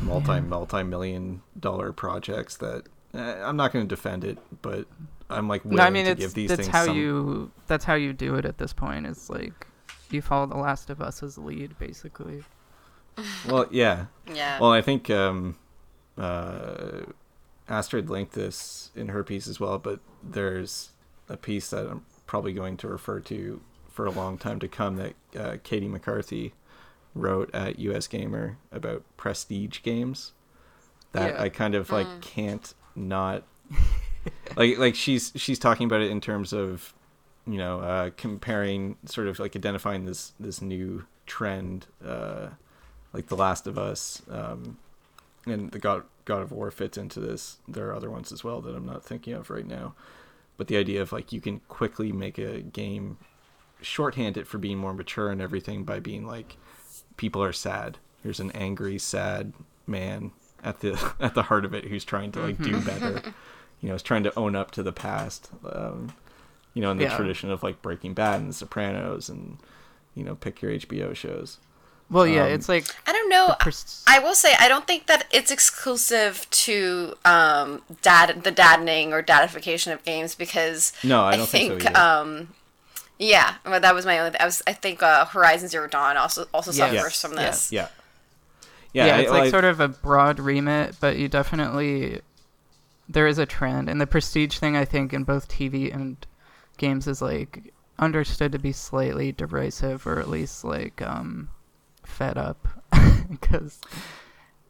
multi 0.03 0.41
multi 0.55 0.83
million 0.83 1.43
dollar 1.59 1.93
projects 1.93 2.57
that 2.57 2.83
eh, 3.15 3.43
i'm 3.45 3.57
not 3.57 3.73
going 3.73 3.87
to 3.87 3.89
defend 3.89 4.25
it 4.25 4.39
but 4.63 4.87
i'm 5.31 5.47
like 5.49 5.65
willing 5.65 5.77
No, 5.77 5.85
I 5.85 5.91
mean 5.91 6.05
to 6.07 6.11
it's 6.13 6.21
give 6.21 6.35
these 6.35 6.49
that's 6.49 6.63
things 6.63 6.73
how 6.73 6.87
some 6.87 6.97
you 6.97 7.51
that's 7.69 7.85
how 7.85 7.95
you 7.95 8.13
do 8.13 8.35
it 8.35 8.45
at 8.45 8.59
this 8.59 8.73
point. 8.73 9.07
It's 9.07 9.31
like 9.31 9.67
you 10.11 10.21
follow 10.21 10.45
The 10.47 10.57
Last 10.59 10.91
of 10.91 11.01
Us 11.01 11.23
as 11.23 11.39
lead, 11.39 11.79
basically. 11.79 12.45
well 13.49 13.67
yeah 13.71 14.07
Yeah. 14.35 14.59
well 14.61 14.73
i 14.73 14.81
think 14.83 15.09
um 15.11 15.57
uh 16.19 17.01
astrid 17.69 18.11
linked 18.11 18.33
this 18.33 18.91
in 18.95 19.09
her 19.09 19.23
piece 19.23 19.47
as 19.49 19.61
well 19.61 19.79
but 19.79 20.01
there's 20.23 20.91
a 21.29 21.37
piece 21.37 21.71
that 21.71 21.87
i'm 21.87 22.05
probably 22.27 22.53
going 22.53 22.77
to 22.79 22.89
refer 22.89 23.21
to 23.21 23.61
for 23.93 24.07
a 24.07 24.11
long 24.11 24.39
time 24.39 24.59
to 24.61 24.69
come 24.69 24.97
that 24.97 25.15
uh, 25.37 25.57
Caty 25.65 25.89
McCarthy 25.89 26.53
wrote 27.15 27.51
at 27.55 27.77
USgamer 27.79 28.57
about 28.73 29.03
prestige 29.17 29.81
games 29.83 30.33
that 31.13 31.35
Yeah. 31.35 31.43
i 31.43 31.49
kind 31.51 31.75
of 31.75 31.91
like 31.91 32.23
can't 32.23 32.73
not 32.97 33.43
like 34.57 34.79
like 34.79 34.95
she's 34.95 35.31
she's 35.37 35.59
talking 35.59 35.85
about 35.87 36.01
it 36.01 36.11
in 36.11 36.21
terms 36.23 36.55
of 36.55 36.95
you 37.47 37.59
know 37.59 37.81
uh 37.81 38.11
comparing 38.17 38.97
sort 39.05 39.27
of 39.27 39.39
like 39.39 39.55
identifying 39.55 40.07
this 40.07 40.33
this 40.41 40.63
new 40.63 41.05
trend 41.27 41.87
uh 42.07 42.49
like 43.13 43.27
the 43.27 43.37
last 43.37 43.67
of 43.67 43.77
us 43.77 44.23
um 44.31 44.79
and 45.45 45.71
the 45.73 45.79
god 45.79 46.05
god 46.25 46.41
of 46.41 46.51
war 46.53 46.71
fits 46.71 46.97
into 46.97 47.19
this. 47.21 47.57
There 47.69 47.89
are 47.89 47.95
other 47.95 48.11
ones 48.11 48.31
as 48.33 48.43
well 48.45 48.61
that 48.63 48.75
i'm 48.75 48.87
not 48.87 49.05
thinking 49.05 49.35
of 49.35 49.51
right 49.51 49.67
now. 49.67 49.95
But 50.57 50.69
the 50.69 50.77
idea 50.77 51.03
of 51.03 51.13
like 51.13 51.33
you 51.33 51.41
can 51.43 51.61
quickly 51.69 52.13
make 52.13 52.39
a 52.39 52.61
game 52.61 53.19
shorthand 53.83 54.37
it 54.37 54.47
for 54.47 54.59
being 54.59 54.79
more 54.79 54.95
mature 54.95 55.31
and 55.31 55.41
everything 55.41 55.85
by 55.85 56.01
being 56.01 56.27
like 56.27 56.57
people 57.17 57.43
are 57.43 57.53
sad. 57.53 57.99
There's 58.23 58.41
an 58.41 58.51
angry 58.53 58.99
sad 58.99 59.53
man 59.87 60.33
at 60.63 60.81
the 60.81 61.13
at 61.21 61.35
the 61.35 61.43
heart 61.45 61.65
of 61.65 61.75
it 61.75 61.85
who's 61.87 62.05
trying 62.05 62.33
to 62.33 62.41
like 62.41 62.63
do 62.63 62.81
better. 62.81 63.23
You 63.81 63.89
know 63.89 63.95
is 63.95 64.03
trying 64.03 64.23
to 64.25 64.39
own 64.39 64.55
up 64.55 64.71
to 64.73 64.83
the 64.83 64.93
past 64.93 65.51
um 65.71 66.15
you 66.75 66.83
know 66.83 66.91
in 66.93 66.99
the 66.99 67.05
Yeah. 67.05 67.17
tradition 67.17 67.51
of 67.51 67.63
like 67.63 67.83
breaking 67.83 68.15
bad 68.15 68.41
and 68.41 68.49
the 68.51 68.55
sopranos 68.55 69.29
and 69.29 69.59
you 70.15 70.23
know 70.25 70.35
pick 70.37 70.63
your 70.63 70.71
hbo 70.73 71.15
shows. 71.17 71.59
Well, 72.11 72.27
yeah, 72.27 72.45
Um, 72.45 72.51
it's 72.53 72.69
like 72.69 72.85
I 73.07 73.13
don't 73.13 73.31
know. 73.31 73.55
pers- 73.59 74.05
I 74.07 74.19
will 74.19 74.35
say 74.35 74.55
I 74.61 74.69
don't 74.69 74.87
think 74.87 75.07
that 75.07 75.27
it's 75.33 75.51
exclusive 75.51 76.47
to 76.51 77.15
um, 77.25 77.81
dad 78.03 78.45
the 78.45 78.51
daddening 78.51 79.13
or 79.15 79.23
dadification 79.23 79.93
of 79.93 80.05
games 80.05 80.35
because 80.35 80.93
No, 81.03 81.23
I 81.25 81.37
don't 81.39 81.49
think 81.49 81.81
so 81.83 81.95
um, 81.95 82.49
yeah, 83.23 83.55
well, 83.65 83.81
that 83.81 83.95
was 83.95 84.05
my 84.05 84.19
only. 84.19 84.39
I 84.39 84.45
was 84.45 84.63
I 84.67 84.73
think 84.73 85.03
uh, 85.03 85.25
Horizon 85.27 85.69
Zero 85.69 85.87
Dawn 85.89 86.17
also 86.17 86.47
also 86.53 86.73
Yes. 86.73 86.79
suffers 86.79 86.95
Yes. 87.13 87.21
from 87.21 87.33
Yeah. 87.35 87.47
this. 87.51 87.73
yeah 87.73 87.89
yeah, 88.93 89.07
yeah, 89.07 89.17
I- 89.17 89.21
it's 89.21 89.31
like 89.31 89.43
I- 89.45 89.51
sort 89.51 89.65
of 89.65 89.81
a 89.81 89.89
broad 89.89 90.39
remit, 90.41 90.97
but 91.01 91.17
you 91.17 91.29
definitely 91.29 92.21
there 93.09 93.27
is 93.27 93.39
a 93.39 93.47
trend, 93.47 93.89
and 93.89 94.01
the 94.01 94.07
prestige 94.07 94.59
thing 94.59 94.77
I 94.77 94.85
think 94.85 95.13
in 95.13 95.25
both 95.25 95.49
TV 95.49 95.93
and 95.93 96.17
games 96.79 97.07
is 97.07 97.21
like 97.23 97.73
understood 97.99 98.53
to 98.53 98.59
be 98.59 98.73
slightly 98.73 99.33
derisive, 99.33 100.07
or 100.07 100.19
at 100.19 100.29
least 100.29 100.65
like 100.65 101.01
um 101.03 101.49
fed 102.05 102.37
up, 102.37 102.67
because 103.31 103.81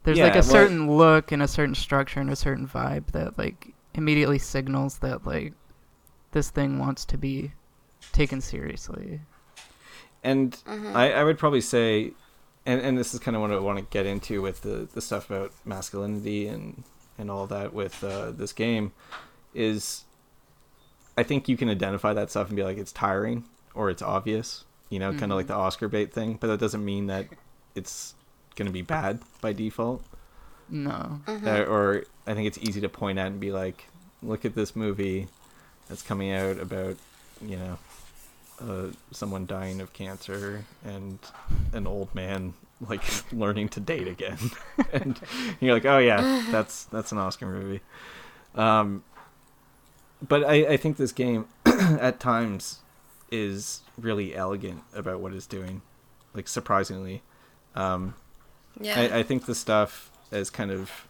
there's 0.03 0.19
like 0.19 0.33
a 0.33 0.35
well- 0.35 0.43
certain 0.43 0.91
look 0.97 1.31
and 1.31 1.41
a 1.41 1.47
certain 1.47 1.75
structure 1.75 2.19
and 2.19 2.29
a 2.29 2.35
certain 2.35 2.67
vibe 2.67 3.07
that 3.13 3.37
like 3.37 3.73
immediately 3.93 4.39
signals 4.39 4.99
that 4.99 5.25
like 5.25 5.53
this 6.31 6.49
thing 6.49 6.79
wants 6.79 7.05
to 7.05 7.17
be 7.17 7.51
taken 8.13 8.39
seriously. 8.39 9.19
and 10.23 10.53
Mm-hmm. 10.65 10.95
I, 10.95 11.11
I 11.13 11.23
would 11.23 11.37
probably 11.37 11.61
say, 11.61 12.13
and, 12.65 12.79
and 12.79 12.97
this 12.97 13.13
is 13.13 13.19
kind 13.19 13.35
of 13.35 13.41
what 13.41 13.51
I 13.51 13.59
want 13.59 13.79
to 13.79 13.85
get 13.85 14.05
into 14.05 14.41
with 14.41 14.61
the, 14.61 14.87
the 14.93 15.01
stuff 15.01 15.29
about 15.29 15.51
masculinity 15.65 16.47
and 16.47 16.83
and 17.17 17.29
all 17.29 17.45
that 17.47 17.73
with 17.73 18.03
uh, 18.03 18.31
this 18.31 18.53
game, 18.53 18.91
is 19.53 20.05
I 21.15 21.23
think 21.23 21.47
you 21.47 21.57
can 21.57 21.69
identify 21.69 22.13
that 22.13 22.31
stuff 22.31 22.47
and 22.47 22.55
be 22.55 22.63
like 22.63 22.77
it's 22.77 22.91
tiring 22.91 23.43
or 23.75 23.89
it's 23.89 24.01
obvious, 24.01 24.65
you 24.89 24.97
know, 24.97 25.11
kind 25.13 25.31
of 25.31 25.37
like 25.37 25.47
the 25.47 25.53
Oscar 25.53 25.87
bait 25.87 26.11
thing. 26.13 26.37
But 26.39 26.47
that 26.47 26.59
doesn't 26.59 26.83
mean 26.83 27.07
that 27.07 27.27
it's 27.75 28.15
going 28.55 28.65
to 28.65 28.71
be 28.71 28.81
bad 28.81 29.19
by 29.41 29.53
default. 29.53 30.03
No. 30.69 31.19
Uh, 31.27 31.63
or 31.63 32.05
I 32.25 32.33
think 32.33 32.47
it's 32.47 32.57
easy 32.59 32.81
to 32.81 32.89
point 32.89 33.19
at 33.19 33.27
and 33.27 33.39
be 33.39 33.51
like, 33.51 33.85
look 34.23 34.45
at 34.45 34.55
this 34.55 34.75
movie 34.75 35.27
that's 35.87 36.01
coming 36.01 36.31
out 36.31 36.57
about, 36.57 36.97
you 37.45 37.57
know, 37.57 37.77
uh, 38.61 38.87
someone 39.11 39.45
dying 39.45 39.81
of 39.81 39.93
cancer 39.93 40.65
and 40.85 41.19
an 41.73 41.87
old 41.87 42.13
man 42.13 42.53
like 42.87 43.01
learning 43.33 43.69
to 43.69 43.79
date 43.79 44.07
again, 44.07 44.37
and 44.93 45.19
you're 45.59 45.73
like, 45.73 45.85
oh 45.85 45.99
yeah, 45.99 46.45
that's 46.51 46.85
that's 46.85 47.11
an 47.11 47.17
Oscar 47.17 47.45
movie. 47.47 47.81
Um, 48.55 49.03
but 50.25 50.43
I, 50.43 50.53
I 50.73 50.77
think 50.77 50.97
this 50.97 51.11
game 51.11 51.47
at 51.65 52.19
times 52.19 52.79
is 53.31 53.81
really 53.97 54.35
elegant 54.35 54.83
about 54.93 55.19
what 55.19 55.33
it's 55.33 55.47
doing, 55.47 55.81
like 56.33 56.47
surprisingly. 56.47 57.21
Um, 57.75 58.13
Yeah. 58.79 58.99
I, 58.99 59.19
I 59.19 59.23
think 59.23 59.45
the 59.45 59.55
stuff 59.55 60.11
is 60.31 60.49
kind 60.49 60.71
of, 60.71 61.07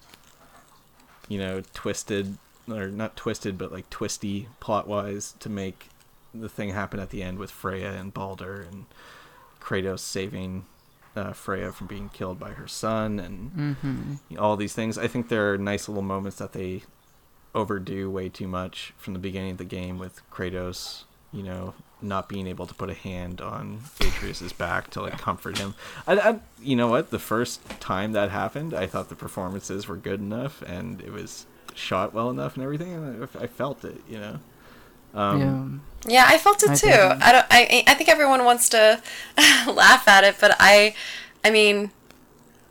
you 1.27 1.37
know, 1.37 1.61
twisted 1.73 2.37
or 2.69 2.87
not 2.87 3.15
twisted, 3.17 3.57
but 3.57 3.71
like 3.71 3.89
twisty 3.89 4.47
plot 4.59 4.87
wise 4.87 5.35
to 5.39 5.49
make 5.49 5.89
the 6.33 6.49
thing 6.49 6.69
happen 6.69 6.99
at 6.99 7.09
the 7.11 7.21
end 7.23 7.37
with 7.37 7.51
Freya 7.51 7.91
and 7.91 8.13
Balder 8.13 8.61
and 8.61 8.85
Kratos 9.61 9.99
saving 9.99 10.65
uh, 11.15 11.31
Freya 11.33 11.71
from 11.71 11.87
being 11.87 12.09
killed 12.09 12.39
by 12.39 12.51
her 12.51 12.67
son 12.67 13.19
and 13.19 13.51
Mm-hmm. 13.51 14.13
all 14.39 14.57
these 14.57 14.73
things. 14.73 14.97
I 14.97 15.07
think 15.07 15.29
there 15.29 15.53
are 15.53 15.57
nice 15.57 15.87
little 15.87 16.01
moments 16.03 16.37
that 16.37 16.53
they 16.53 16.83
overdo 17.55 18.09
way 18.09 18.29
too 18.29 18.47
much 18.47 18.93
from 18.97 19.13
the 19.13 19.19
beginning 19.19 19.51
of 19.51 19.57
the 19.59 19.63
game 19.63 19.99
with 19.99 20.21
Kratos, 20.31 21.03
you 21.31 21.43
know, 21.43 21.75
not 22.01 22.27
being 22.27 22.47
able 22.47 22.65
to 22.65 22.73
put 22.73 22.89
a 22.89 22.93
hand 22.95 23.39
on 23.41 23.81
Atreus's 23.99 24.51
back 24.53 24.89
to 24.91 25.01
like 25.01 25.17
comfort 25.19 25.59
him. 25.59 25.75
I, 26.07 26.17
I, 26.19 26.39
you 26.61 26.75
know 26.75 26.87
what? 26.87 27.11
The 27.11 27.19
first 27.19 27.63
time 27.79 28.11
that 28.13 28.31
happened, 28.31 28.73
I 28.73 28.87
thought 28.87 29.09
the 29.09 29.15
performances 29.15 29.87
were 29.87 29.95
good 29.97 30.19
enough 30.19 30.63
and 30.63 30.99
it 31.01 31.11
was 31.13 31.45
shot 31.75 32.13
well 32.13 32.29
enough 32.29 32.55
and 32.55 32.63
everything, 32.63 32.93
and 32.93 33.27
I, 33.39 33.43
I 33.43 33.47
felt 33.47 33.85
it, 33.85 34.01
you 34.09 34.17
know. 34.19 34.39
Um, 35.13 35.81
yeah. 36.05 36.13
Yeah, 36.15 36.25
I 36.27 36.37
felt 36.37 36.61
it 36.63 36.71
I 36.71 36.75
too. 36.75 36.87
didn't. 36.87 37.21
I 37.23 37.31
don't. 37.31 37.45
I. 37.49 37.83
I 37.87 37.93
think 37.93 38.09
everyone 38.09 38.43
wants 38.43 38.67
to 38.69 39.01
laugh 39.67 40.07
at 40.07 40.23
it, 40.23 40.35
but 40.39 40.55
I. 40.59 40.95
I 41.45 41.49
mean, 41.51 41.91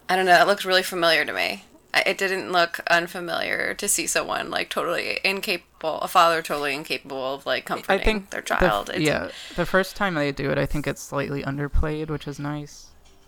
I 0.08 0.16
don't 0.16 0.26
know. 0.26 0.40
It 0.40 0.46
looked 0.46 0.64
really 0.64 0.82
familiar 0.82 1.24
to 1.24 1.32
me. 1.32 1.64
It 1.94 2.16
didn't 2.16 2.50
look 2.52 2.80
unfamiliar 2.90 3.74
to 3.74 3.86
see 3.86 4.06
someone 4.06 4.50
like 4.50 4.70
totally 4.70 5.18
incapable, 5.24 5.98
a 6.00 6.08
father 6.08 6.40
totally 6.40 6.74
incapable 6.74 7.34
of 7.34 7.44
like 7.46 7.64
I 7.64 7.74
comforting 7.74 8.04
think 8.04 8.30
their 8.30 8.40
the 8.40 8.54
f- 8.54 8.60
child. 8.60 8.88
It's- 8.90 9.02
yeah, 9.02 9.28
the 9.56 9.66
first 9.66 9.94
time 9.94 10.14
they 10.14 10.32
do 10.32 10.50
it, 10.50 10.56
I 10.58 10.64
think 10.66 10.86
it's 10.86 11.02
slightly 11.02 11.42
underplayed, 11.42 12.08
which 12.08 12.26
is 12.26 12.38
nice. 12.38 12.86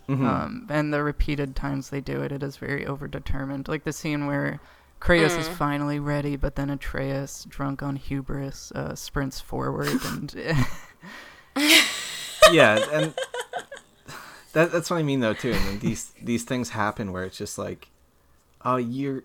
mhm. 0.09 0.25
Um, 0.27 0.67
and 0.69 0.91
the 0.93 1.03
repeated 1.03 1.55
times 1.55 1.89
they 1.91 2.01
do 2.01 2.21
it, 2.23 2.31
it 2.31 2.41
is 2.43 2.57
very 2.57 2.85
overdetermined. 2.85 3.67
Like 3.67 3.83
the 3.83 3.93
scene 3.93 4.25
where 4.25 4.59
Kratos 5.05 5.37
is 5.37 5.47
finally 5.47 5.99
ready, 5.99 6.35
but 6.35 6.55
then 6.55 6.69
Atreus, 6.69 7.45
drunk 7.47 7.83
on 7.83 7.95
hubris, 7.95 8.71
uh, 8.73 8.95
sprints 8.95 9.39
forward 9.39 9.99
and 10.05 10.33
yeah, 12.51 12.83
and 12.91 13.13
that 14.53 14.71
that's 14.71 14.89
what 14.89 14.97
I 14.97 15.03
mean 15.03 15.19
though 15.19 15.33
too. 15.33 15.51
And 15.51 15.65
then 15.65 15.79
these 15.79 16.11
these 16.21 16.43
things 16.43 16.71
happen 16.71 17.11
where 17.11 17.23
it's 17.23 17.37
just 17.37 17.57
like, 17.57 17.89
oh, 18.63 18.77
you're 18.77 19.23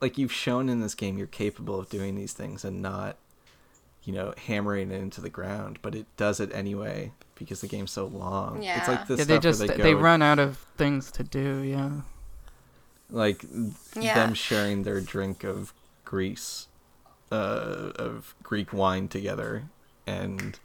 like 0.00 0.16
you've 0.18 0.32
shown 0.32 0.68
in 0.68 0.80
this 0.80 0.94
game 0.94 1.18
you're 1.18 1.26
capable 1.26 1.78
of 1.78 1.88
doing 1.88 2.14
these 2.14 2.32
things 2.32 2.64
and 2.64 2.80
not, 2.80 3.16
you 4.04 4.12
know, 4.12 4.32
hammering 4.46 4.90
it 4.90 5.00
into 5.00 5.20
the 5.20 5.30
ground, 5.30 5.78
but 5.82 5.94
it 5.94 6.06
does 6.16 6.40
it 6.40 6.50
anyway 6.54 7.12
because 7.34 7.60
the 7.60 7.68
game's 7.68 7.90
so 7.90 8.06
long. 8.06 8.58
It's 8.58 8.66
Yeah. 8.66 8.84
like 8.88 9.06
the 9.06 9.16
yeah, 9.16 9.24
stuff 9.24 9.26
they 9.26 9.38
just 9.38 9.58
where 9.60 9.76
they, 9.76 9.82
they, 9.82 9.94
run 9.94 10.22
out 10.22 10.38
of 10.38 10.58
things 10.76 11.10
to 11.12 11.24
do. 11.24 11.62
Yeah, 11.62 11.90
like 13.10 13.44
Yeah. 13.94 14.14
them 14.14 14.34
sharing 14.34 14.82
their 14.82 15.00
drink 15.00 15.44
of 15.44 15.72
Greece, 16.04 16.68
uh, 17.32 17.92
of 17.96 18.34
Greek 18.42 18.72
wine 18.72 19.08
together, 19.08 19.64
and 20.06 20.58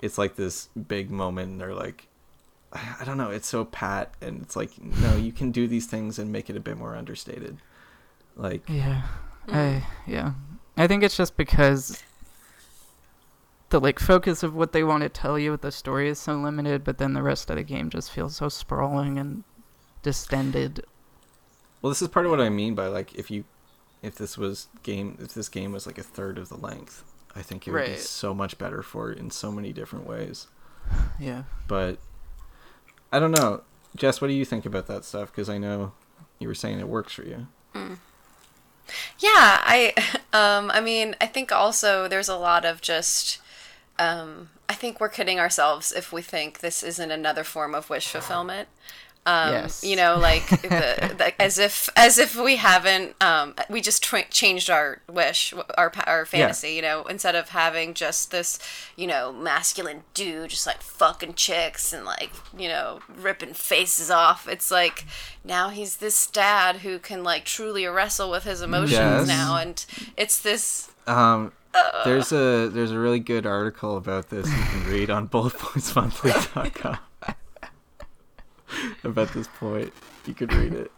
it's 0.00 0.18
like 0.18 0.36
this 0.36 0.68
big 0.88 1.10
moment. 1.10 1.52
And 1.52 1.60
they're 1.60 1.74
like, 1.74 2.08
I 2.72 2.96
I 3.00 3.04
don't 3.04 3.18
know, 3.18 3.30
it's 3.30 3.48
so 3.48 3.64
pat, 3.64 4.12
and 4.20 4.42
it's 4.42 4.56
like, 4.56 4.82
no, 4.82 5.16
you 5.16 5.32
can 5.32 5.50
do 5.50 5.66
these 5.66 5.86
things 5.86 6.18
and 6.18 6.30
make 6.32 6.48
it 6.50 6.56
a 6.56 6.60
bit 6.60 6.76
more 6.78 6.96
understated. 6.96 7.58
Like, 8.36 8.62
yeah, 8.68 9.02
I 9.48 9.86
yeah. 10.06 10.32
I 10.76 10.86
think 10.86 11.02
it's 11.02 11.16
just 11.16 11.36
because 11.36 12.02
the 13.68 13.78
like 13.80 13.98
focus 13.98 14.42
of 14.42 14.54
what 14.54 14.72
they 14.72 14.82
want 14.84 15.02
to 15.02 15.08
tell 15.08 15.38
you 15.38 15.50
with 15.50 15.60
the 15.62 15.72
story 15.72 16.08
is 16.08 16.18
so 16.18 16.34
limited, 16.36 16.82
but 16.84 16.98
then 16.98 17.12
the 17.12 17.22
rest 17.22 17.50
of 17.50 17.56
the 17.56 17.62
game 17.62 17.90
just 17.90 18.10
feels 18.10 18.36
so 18.36 18.48
sprawling 18.48 19.18
and 19.18 19.44
distended. 20.02 20.84
Well, 21.82 21.90
this 21.90 22.00
is 22.00 22.08
part 22.08 22.24
of 22.24 22.30
what 22.30 22.40
I 22.40 22.48
mean 22.48 22.74
by 22.74 22.86
like, 22.86 23.14
if 23.14 23.30
you, 23.30 23.44
if 24.02 24.14
this 24.14 24.38
was 24.38 24.68
game, 24.82 25.18
if 25.20 25.34
this 25.34 25.48
game 25.48 25.72
was 25.72 25.86
like 25.86 25.98
a 25.98 26.02
third 26.02 26.38
of 26.38 26.48
the 26.48 26.56
length, 26.56 27.04
I 27.34 27.42
think 27.42 27.66
it 27.66 27.72
would 27.72 27.86
be 27.86 27.96
so 27.96 28.32
much 28.34 28.56
better 28.56 28.82
for 28.82 29.10
it 29.10 29.18
in 29.18 29.30
so 29.30 29.50
many 29.52 29.72
different 29.72 30.06
ways. 30.06 30.48
Yeah. 31.20 31.44
but 31.68 31.98
I 33.12 33.18
don't 33.20 33.30
know. 33.30 33.62
Jess, 33.94 34.20
what 34.20 34.28
do 34.28 34.34
you 34.34 34.44
think 34.44 34.64
about 34.64 34.86
that 34.86 35.04
stuff? 35.04 35.30
Because 35.30 35.48
I 35.48 35.58
know 35.58 35.92
you 36.38 36.48
were 36.48 36.54
saying 36.54 36.80
it 36.80 36.88
works 36.88 37.12
for 37.12 37.24
you. 37.24 37.46
Yeah, 39.18 39.60
I 39.64 39.92
um 40.32 40.70
I 40.72 40.80
mean, 40.80 41.14
I 41.20 41.26
think 41.26 41.52
also 41.52 42.08
there's 42.08 42.28
a 42.28 42.36
lot 42.36 42.64
of 42.64 42.80
just 42.80 43.38
um 43.98 44.50
I 44.68 44.74
think 44.74 45.00
we're 45.00 45.08
kidding 45.08 45.38
ourselves 45.38 45.92
if 45.92 46.12
we 46.12 46.22
think 46.22 46.60
this 46.60 46.82
isn't 46.82 47.10
another 47.10 47.44
form 47.44 47.74
of 47.74 47.90
wish 47.90 48.08
fulfillment. 48.08 48.68
Um 49.24 49.52
Yes. 49.52 49.84
you 49.84 49.94
know, 49.94 50.16
like 50.18 50.48
the, 50.48 51.14
the 51.16 51.32
as 51.42 51.58
if 51.58 51.88
as 51.94 52.18
if 52.18 52.34
we 52.36 52.56
haven't 52.56 53.14
um 53.22 53.54
we 53.70 53.80
just 53.80 54.02
tra- 54.02 54.28
changed 54.30 54.68
our 54.68 55.00
wish, 55.08 55.54
our 55.78 55.92
our 56.06 56.24
fantasy, 56.26 56.70
you 56.74 56.82
know, 56.82 57.04
instead 57.04 57.34
of 57.36 57.50
having 57.50 57.94
just 57.94 58.30
this, 58.32 58.58
you 58.96 59.06
know, 59.06 59.32
masculine 59.32 60.02
dude 60.14 60.50
just 60.50 60.66
like 60.66 60.82
fucking 60.82 61.34
chicks 61.34 61.92
and 61.92 62.04
like, 62.04 62.30
you 62.58 62.68
know, 62.68 62.98
ripping 63.16 63.54
faces 63.54 64.10
off. 64.10 64.48
It's 64.48 64.70
like 64.72 65.04
now 65.44 65.68
he's 65.68 65.98
this 65.98 66.26
dad 66.26 66.76
who 66.78 66.98
can 66.98 67.22
like 67.22 67.44
truly 67.44 67.86
wrestle 67.86 68.30
with 68.30 68.44
his 68.44 68.60
emotions 68.60 68.90
Yes. 68.92 69.28
now 69.28 69.56
and 69.56 69.84
it's 70.16 70.40
this 70.40 70.90
Um, 71.06 71.52
there's 72.04 72.32
a 72.32 72.68
there's 72.68 72.90
a 72.90 72.98
really 72.98 73.20
good 73.20 73.46
article 73.46 73.96
about 73.96 74.30
this 74.30 74.46
you 74.46 74.62
can 74.64 74.84
read 74.90 75.10
on 75.10 75.28
bulletpointsmonthly.com 75.32 76.98
about 79.04 79.32
this 79.32 79.48
point. 79.48 79.92
You 80.26 80.34
could 80.34 80.52
read 80.52 80.72
it. 80.74 80.90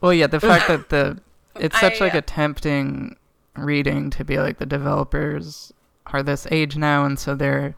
Well, 0.00 0.12
yeah, 0.12 0.26
the 0.26 0.40
fact 0.40 0.68
that 0.68 0.88
the 0.88 1.20
it's 1.58 1.78
such 1.78 2.00
I, 2.00 2.04
like 2.06 2.14
a 2.14 2.22
tempting 2.22 3.16
reading 3.56 4.10
to 4.10 4.24
be 4.24 4.38
like 4.38 4.58
the 4.58 4.66
developers 4.66 5.72
are 6.06 6.22
this 6.22 6.46
age 6.50 6.76
now, 6.76 7.04
and 7.04 7.18
so 7.18 7.34
their 7.34 7.76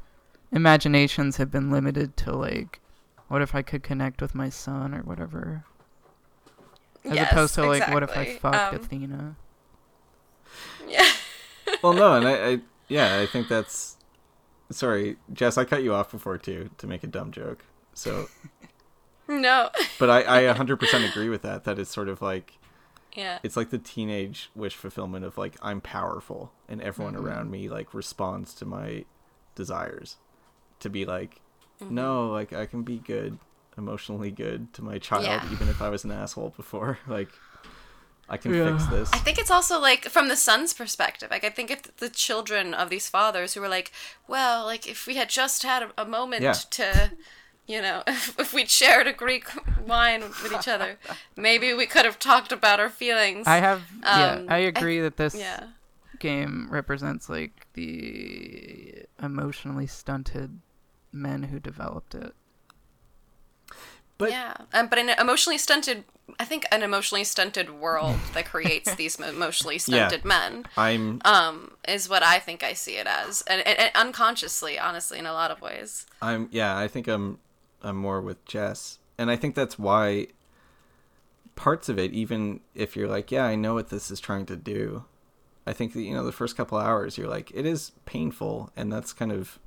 imaginations 0.52 1.36
have 1.36 1.50
been 1.50 1.70
limited 1.70 2.16
to 2.18 2.32
like, 2.34 2.80
what 3.28 3.42
if 3.42 3.54
I 3.54 3.62
could 3.62 3.82
connect 3.82 4.22
with 4.22 4.34
my 4.34 4.48
son 4.48 4.94
or 4.94 5.02
whatever, 5.02 5.64
as 7.04 7.12
Yes, 7.14 7.30
opposed 7.32 7.54
to 7.56 7.64
like, 7.66 7.86
what 7.88 8.02
if 8.02 8.16
I 8.16 8.22
exactly. 8.22 8.38
fucked 8.38 8.74
Um, 8.74 8.80
Athena? 8.80 9.36
Yeah. 10.88 11.06
Well, 11.82 11.92
no, 11.94 12.14
and 12.14 12.26
I, 12.26 12.48
I 12.52 12.60
yeah, 12.88 13.18
I 13.20 13.26
think 13.26 13.48
that's. 13.48 13.96
Sorry, 14.70 15.16
Jess, 15.32 15.58
I 15.58 15.64
cut 15.64 15.82
you 15.82 15.94
off 15.94 16.10
before 16.10 16.38
too 16.38 16.70
to 16.78 16.86
make 16.86 17.02
a 17.04 17.06
dumb 17.06 17.30
joke. 17.30 17.64
So, 17.94 18.28
No. 19.28 19.70
but 19.98 20.10
I 20.10 20.50
I 20.50 20.54
100% 20.54 21.10
agree 21.10 21.28
with 21.28 21.42
that. 21.42 21.64
That 21.64 21.78
it's 21.78 21.90
sort 21.90 22.08
of 22.08 22.20
like 22.22 22.58
yeah. 23.14 23.38
it's 23.42 23.56
like 23.56 23.70
the 23.70 23.78
teenage 23.78 24.50
wish 24.54 24.74
fulfillment 24.74 25.24
of 25.24 25.38
like 25.38 25.56
I'm 25.62 25.80
powerful 25.80 26.52
and 26.68 26.80
everyone 26.82 27.14
mm-hmm. 27.14 27.26
around 27.26 27.50
me 27.50 27.68
like 27.68 27.94
responds 27.94 28.54
to 28.54 28.66
my 28.66 29.04
desires 29.54 30.16
to 30.80 30.90
be 30.90 31.04
like 31.04 31.40
mm-hmm. 31.80 31.94
no 31.94 32.28
like 32.28 32.52
I 32.52 32.66
can 32.66 32.82
be 32.82 32.98
good 32.98 33.38
emotionally 33.78 34.30
good 34.30 34.72
to 34.74 34.82
my 34.82 34.98
child 34.98 35.24
Yeah. 35.24 35.52
even 35.52 35.68
if 35.68 35.80
I 35.80 35.88
was 35.88 36.04
an 36.04 36.10
asshole 36.10 36.54
before 36.56 36.98
like 37.06 37.28
I 38.28 38.36
can 38.36 38.52
Yeah. 38.54 38.76
fix 38.76 38.86
this 38.90 39.12
I 39.12 39.18
think 39.18 39.38
it's 39.38 39.50
also 39.50 39.78
like 39.78 40.06
from 40.06 40.28
the 40.28 40.36
son's 40.36 40.72
perspective. 40.72 41.30
Like 41.30 41.44
I 41.44 41.50
think 41.50 41.70
if 41.70 41.96
the 41.98 42.08
children 42.08 42.72
of 42.74 42.90
these 42.90 43.08
fathers 43.08 43.54
who 43.54 43.60
were 43.60 43.68
like, 43.68 43.92
well, 44.26 44.64
like 44.64 44.88
if 44.88 45.06
we 45.06 45.16
had 45.16 45.28
just 45.28 45.62
had 45.62 45.82
a, 45.82 45.90
a 45.98 46.06
moment 46.06 46.42
Yeah. 46.42 46.52
to, 46.54 47.12
you 47.66 47.80
know, 47.82 48.02
if, 48.06 48.38
if 48.38 48.52
we'd 48.52 48.70
shared 48.70 49.06
a 49.06 49.12
Greek 49.12 49.46
wine 49.86 50.20
with 50.22 50.52
each 50.52 50.68
other, 50.68 50.96
maybe 51.36 51.72
we 51.74 51.86
could 51.86 52.04
have 52.04 52.18
talked 52.18 52.52
about 52.52 52.80
our 52.80 52.90
feelings. 52.90 53.46
I 53.46 53.56
have 53.58 53.80
Um, 54.02 54.46
I 54.48 54.56
I- 54.56 54.58
agree 54.58 55.00
that 55.00 55.16
this 55.16 55.34
yeah. 55.34 55.68
game 56.18 56.68
represents 56.70 57.28
like 57.28 57.66
the 57.74 59.04
emotionally 59.22 59.86
stunted 59.86 60.60
men 61.12 61.44
who 61.44 61.58
developed 61.60 62.14
it. 62.14 62.34
But 64.16 64.30
yeah, 64.30 64.54
um, 64.72 64.86
but 64.86 64.98
an 65.00 65.08
emotionally 65.10 65.58
stunted, 65.58 66.04
I 66.38 66.44
think 66.44 66.66
an 66.70 66.82
emotionally 66.84 67.24
stunted 67.24 67.80
world 67.80 68.16
that 68.34 68.44
creates 68.46 68.94
these 68.94 69.18
mo- 69.18 69.28
emotionally 69.28 69.74
Yeah. 69.74 70.06
stunted 70.08 70.24
men 70.24 70.66
I'm 70.76 71.20
um, 71.24 71.72
is 71.88 72.08
what 72.08 72.22
I 72.22 72.38
think 72.38 72.62
I 72.62 72.74
see 72.74 72.92
it 72.96 73.08
as, 73.08 73.42
and, 73.42 73.66
and, 73.66 73.76
and 73.78 73.90
unconsciously, 73.96 74.78
honestly, 74.78 75.18
in 75.18 75.26
a 75.26 75.32
lot 75.32 75.50
of 75.50 75.60
ways. 75.60 76.06
I'm 76.22 76.48
yeah, 76.52 76.76
I 76.78 76.86
think 76.86 77.08
I'm 77.08 77.38
I'm 77.84 77.96
more 77.96 78.20
with 78.20 78.44
Jess. 78.44 78.98
And 79.18 79.30
I 79.30 79.36
think 79.36 79.54
that's 79.54 79.78
why 79.78 80.28
parts 81.54 81.88
of 81.88 81.98
it, 81.98 82.12
even 82.12 82.60
if 82.74 82.96
you're 82.96 83.08
like, 83.08 83.30
yeah, 83.30 83.44
I 83.44 83.54
know 83.54 83.74
what 83.74 83.90
this 83.90 84.10
is 84.10 84.18
trying 84.18 84.46
to 84.46 84.56
do, 84.56 85.04
I 85.66 85.72
think 85.72 85.92
that, 85.92 86.02
you 86.02 86.14
know, 86.14 86.24
the 86.24 86.32
first 86.32 86.56
couple 86.56 86.78
hours 86.78 87.16
you're 87.16 87.28
like, 87.28 87.50
it 87.54 87.66
is 87.66 87.92
painful 88.06 88.70
and 88.76 88.92
that's 88.92 89.12
kind 89.12 89.30
of 89.30 89.58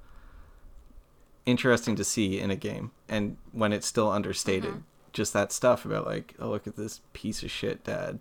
interesting 1.45 1.95
to 1.95 2.03
see 2.03 2.39
in 2.39 2.51
a 2.51 2.55
game. 2.55 2.91
And 3.07 3.37
when 3.53 3.71
it's 3.71 3.87
still 3.87 4.11
understated, 4.11 4.71
mm-hmm. 4.71 4.81
just 5.13 5.31
that 5.33 5.51
stuff 5.51 5.85
about 5.85 6.05
like, 6.05 6.35
oh 6.39 6.49
look 6.49 6.67
at 6.67 6.75
this 6.75 7.01
piece 7.13 7.43
of 7.43 7.51
shit 7.51 7.83
dad 7.83 8.19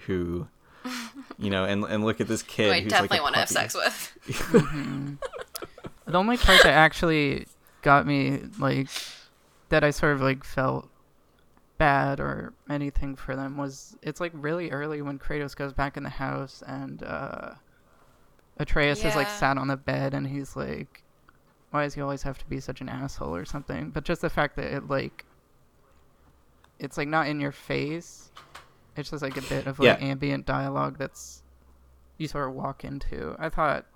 who 0.00 0.46
you 1.38 1.50
know, 1.50 1.64
and 1.64 1.84
and 1.84 2.04
look 2.04 2.20
at 2.20 2.28
this 2.28 2.42
kid 2.42 2.66
Who 2.66 2.72
I 2.72 2.80
who's 2.80 2.92
definitely 2.92 3.16
like 3.16 3.20
a 3.20 3.22
want 3.24 3.34
to 3.34 3.40
have 3.40 3.48
sex 3.48 3.74
with. 3.74 4.12
Mm-hmm. 4.26 5.14
The 6.06 6.18
only 6.18 6.36
part 6.36 6.62
that 6.62 6.72
actually 6.72 7.48
got 7.86 8.04
me 8.04 8.40
like 8.58 8.88
that 9.68 9.84
I 9.84 9.90
sort 9.90 10.14
of 10.14 10.20
like 10.20 10.42
felt 10.42 10.88
bad 11.78 12.18
or 12.18 12.52
anything 12.68 13.14
for 13.14 13.36
them 13.36 13.56
was 13.56 13.96
it's 14.02 14.20
like 14.20 14.32
really 14.34 14.70
early 14.72 15.02
when 15.02 15.20
Kratos 15.20 15.54
goes 15.54 15.72
back 15.72 15.96
in 15.96 16.02
the 16.02 16.10
house 16.10 16.64
and 16.66 17.02
uh 17.04 17.50
Atreus 18.58 19.04
is 19.04 19.14
like 19.14 19.28
sat 19.38 19.56
on 19.56 19.68
the 19.68 19.76
bed 19.76 20.14
and 20.14 20.26
he's 20.26 20.56
like 20.56 21.04
why 21.70 21.84
does 21.84 21.94
he 21.94 22.00
always 22.00 22.22
have 22.22 22.38
to 22.38 22.46
be 22.46 22.58
such 22.58 22.80
an 22.80 22.88
asshole 22.88 23.36
or 23.36 23.44
something? 23.44 23.90
But 23.90 24.02
just 24.04 24.20
the 24.20 24.30
fact 24.30 24.56
that 24.56 24.72
it 24.72 24.88
like 24.88 25.24
it's 26.80 26.96
like 26.98 27.08
not 27.08 27.28
in 27.28 27.38
your 27.38 27.52
face. 27.52 28.30
It's 28.96 29.10
just 29.10 29.22
like 29.22 29.36
a 29.36 29.42
bit 29.42 29.66
of 29.68 29.78
like 29.78 30.00
Yeah. 30.00 30.06
ambient 30.06 30.44
dialogue 30.46 30.96
that's 30.98 31.42
you 32.18 32.26
sort 32.26 32.48
of 32.48 32.54
walk 32.54 32.84
into. 32.84 33.36
I 33.38 33.48
thought 33.48 33.86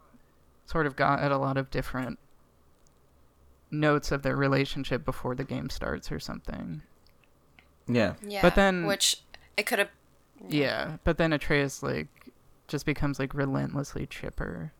sort 0.66 0.86
of 0.86 0.94
got 0.94 1.20
at 1.20 1.32
a 1.32 1.38
lot 1.38 1.56
of 1.56 1.70
different 1.70 2.18
notes 3.70 4.10
of 4.12 4.22
their 4.22 4.36
relationship 4.36 5.04
before 5.04 5.34
the 5.34 5.44
game 5.44 5.70
starts 5.70 6.10
or 6.10 6.18
something. 6.20 6.82
Yeah. 7.86 8.14
Yeah, 8.26 8.42
But 8.42 8.54
then- 8.54 8.86
which 8.86 9.22
it 9.56 9.66
could 9.66 9.78
have. 9.78 9.88
Yeah, 10.48 10.96
but 11.04 11.18
then 11.18 11.32
Atreus 11.34 11.82
like 11.82 12.08
just 12.66 12.86
becomes 12.86 13.18
like 13.18 13.34
relentlessly 13.34 14.06
chipper 14.06 14.72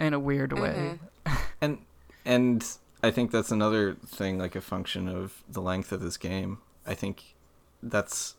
in 0.00 0.14
a 0.14 0.18
weird 0.18 0.52
way. 0.58 0.98
and 1.60 1.78
and 2.24 2.66
I 3.02 3.10
think 3.10 3.30
that's 3.30 3.50
another 3.50 3.94
thing, 4.06 4.38
like 4.38 4.56
a 4.56 4.60
function 4.62 5.08
of 5.08 5.42
the 5.48 5.60
length 5.60 5.92
of 5.92 6.00
this 6.00 6.16
game. 6.16 6.58
I 6.86 6.94
think 6.94 7.34
that's 7.82 8.36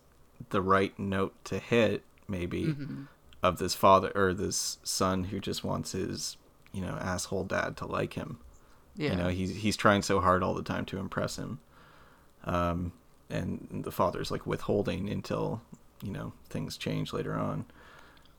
the 0.49 0.61
right 0.61 0.97
note 0.97 1.35
to 1.45 1.59
hit, 1.59 2.03
maybe, 2.27 2.63
Mm-hmm. 2.67 3.03
of 3.43 3.59
this 3.59 3.75
father 3.75 4.11
or 4.15 4.33
this 4.33 4.79
son 4.83 5.25
who 5.25 5.39
just 5.39 5.63
wants 5.63 5.91
his, 5.91 6.37
you 6.73 6.81
know, 6.81 6.97
asshole 6.99 7.43
dad 7.43 7.77
to 7.77 7.85
like 7.85 8.13
him. 8.13 8.39
Yeah. 8.95 9.11
You 9.11 9.15
know, 9.17 9.27
he's 9.29 9.55
he's 9.55 9.75
trying 9.77 10.01
so 10.01 10.19
hard 10.21 10.41
all 10.43 10.53
the 10.53 10.63
time 10.63 10.85
to 10.85 10.97
impress 10.99 11.37
him. 11.37 11.59
Um, 12.45 12.93
and 13.29 13.81
the 13.85 13.91
father's 13.91 14.31
like 14.31 14.45
withholding 14.45 15.09
until 15.09 15.61
you 16.03 16.11
know 16.11 16.33
things 16.49 16.77
change 16.77 17.11
later 17.13 17.33
on. 17.33 17.65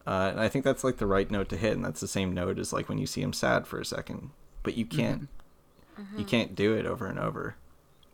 Uh, 0.07 0.28
and 0.30 0.40
I 0.40 0.48
think 0.48 0.64
that's 0.64 0.84
like 0.84 0.98
the 0.98 1.07
right 1.07 1.28
note 1.30 1.48
to 1.48 1.57
hit, 1.57 1.72
and 1.72 1.84
that's 1.84 2.00
the 2.00 2.07
same 2.09 2.32
note 2.32 2.59
as 2.59 2.72
like 2.72 2.88
when 2.88 2.98
you 2.98 3.07
see 3.07 3.20
him 3.22 3.32
sad 3.32 3.66
for 3.66 3.80
a 3.80 3.84
second, 3.84 4.30
but 4.62 4.76
you 4.76 4.86
can't 4.86 5.28
you 6.16 6.24
can't 6.24 6.54
do 6.54 6.74
it 6.74 6.86
over 6.86 7.07
and 7.07 7.18
over. 7.18 7.57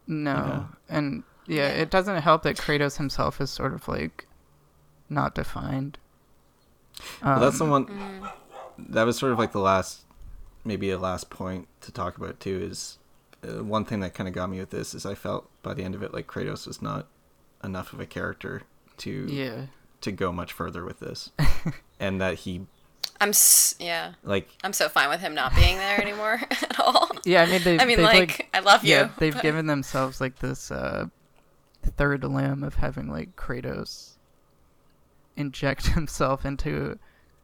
no. 0.07 0.35
know? 0.35 0.69
And 0.89 1.23
yeah, 1.47 1.67
Yeah. 1.69 1.83
it 1.83 1.91
doesn't 1.91 2.23
help 2.23 2.43
that 2.45 2.57
Kratos 2.57 2.97
himself 2.97 3.41
is 3.41 3.51
sort 3.51 3.75
of 3.75 3.87
like 3.89 4.27
not 5.11 5.35
defined. 5.35 5.99
But 7.21 7.41
that's 7.41 7.59
the 7.59 7.65
Um, 7.65 7.71
one 7.71 8.23
that 8.79 9.05
was 9.05 9.19
sort 9.19 9.33
of 9.33 9.39
like 9.39 9.53
the 9.53 9.61
last, 9.61 10.03
maybe 10.65 10.91
a 10.91 10.99
last 10.99 11.31
point 11.31 11.69
to 11.83 11.93
talk 11.93 12.17
about 12.17 12.41
too. 12.41 12.61
Is 12.71 12.99
uh, 13.43 13.63
one 13.65 13.85
thing 13.85 14.01
that 14.01 14.15
kind 14.15 14.29
of 14.29 14.35
got 14.35 14.51
me 14.51 14.59
with 14.61 14.71
this 14.71 14.95
is 14.95 15.05
I 15.07 15.15
felt 15.15 15.51
by 15.63 15.75
the 15.75 15.83
end 15.85 15.95
of 15.95 16.03
it 16.03 16.13
like 16.13 16.27
Kratos 16.27 16.67
was 16.67 16.81
not 16.83 17.07
enough 17.65 17.93
of 17.93 18.01
a 18.01 18.07
character 18.07 18.63
to 18.99 19.27
Yeah. 19.29 19.67
to 20.03 20.13
go 20.13 20.33
much 20.33 20.53
further 20.53 20.85
with 20.85 21.01
this, 21.01 21.31
and 22.01 22.21
that 22.21 22.35
he 22.41 22.67
I'm 23.21 23.31
s- 23.31 23.77
yeah. 23.79 24.15
like 24.25 24.49
I'm 24.65 24.73
so 24.73 24.89
fine 24.89 25.09
with 25.09 25.21
him 25.21 25.35
not 25.35 25.55
being 25.55 25.77
there 25.77 26.01
anymore 26.01 26.41
at 26.51 26.81
all. 26.81 27.09
Yeah, 27.25 27.43
I 27.43 27.47
mean 27.47 27.63
they 27.63 27.79
I 27.79 27.85
mean, 27.85 27.97
they've, 27.99 28.05
like, 28.07 28.49
I 28.53 28.61
love 28.61 28.85
you. 28.85 28.91
Yeah, 28.95 29.09
they've 29.19 29.33
but- 29.35 29.43
given 29.43 29.67
themselves 29.67 30.21
like 30.21 30.39
this 30.41 30.71
uh 30.71 31.07
third 31.97 32.23
limb 32.25 32.63
of 32.63 32.75
having 32.77 33.09
like 33.09 33.35
Kratos 33.37 34.17
inject 35.37 35.87
himself 35.95 36.45
into 36.45 36.99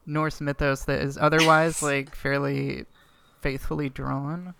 Norse 0.05 0.41
mythos 0.41 0.85
that 0.85 1.01
is 1.01 1.17
otherwise 1.17 1.81
like 1.83 2.15
fairly 2.15 2.85
faithfully 3.41 3.89
drawn. 3.89 4.53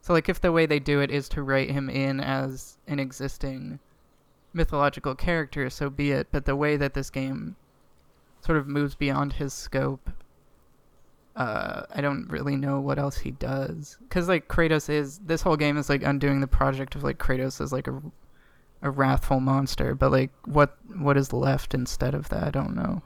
So 0.00 0.12
like 0.12 0.28
if 0.28 0.40
the 0.40 0.52
way 0.52 0.66
they 0.66 0.78
do 0.78 1.00
it 1.00 1.10
is 1.10 1.28
to 1.30 1.42
write 1.42 1.70
him 1.70 1.90
in 1.90 2.20
as 2.20 2.78
an 2.86 2.98
existing 2.98 3.80
mythological 4.52 5.14
character, 5.14 5.68
so 5.70 5.90
be 5.90 6.12
it, 6.12 6.28
but 6.30 6.44
the 6.44 6.56
way 6.56 6.76
that 6.76 6.94
this 6.94 7.10
game 7.10 7.56
sort 8.40 8.58
of 8.58 8.68
moves 8.68 8.94
beyond 8.94 9.34
his 9.34 9.52
scope 9.52 10.10
uh, 11.36 11.82
I 11.94 12.00
don't 12.00 12.26
really 12.28 12.56
know 12.56 12.80
what 12.80 12.98
else 12.98 13.18
he 13.18 13.30
does. 13.30 13.98
Cause 14.08 14.26
like 14.26 14.48
Kratos 14.48 14.88
is 14.88 15.18
this 15.18 15.42
whole 15.42 15.56
game 15.56 15.76
is 15.76 15.90
like 15.90 16.02
undoing 16.02 16.40
the 16.40 16.46
project 16.46 16.94
of 16.94 17.04
like 17.04 17.18
Kratos 17.18 17.60
as 17.60 17.72
like 17.72 17.86
a, 17.86 18.00
a 18.80 18.90
wrathful 18.90 19.40
monster, 19.40 19.94
but 19.94 20.10
like 20.10 20.30
what 20.46 20.78
what 20.96 21.18
is 21.18 21.34
left 21.34 21.74
instead 21.74 22.14
of 22.14 22.30
that? 22.30 22.42
I 22.42 22.50
don't 22.50 22.74
know. 22.74 23.02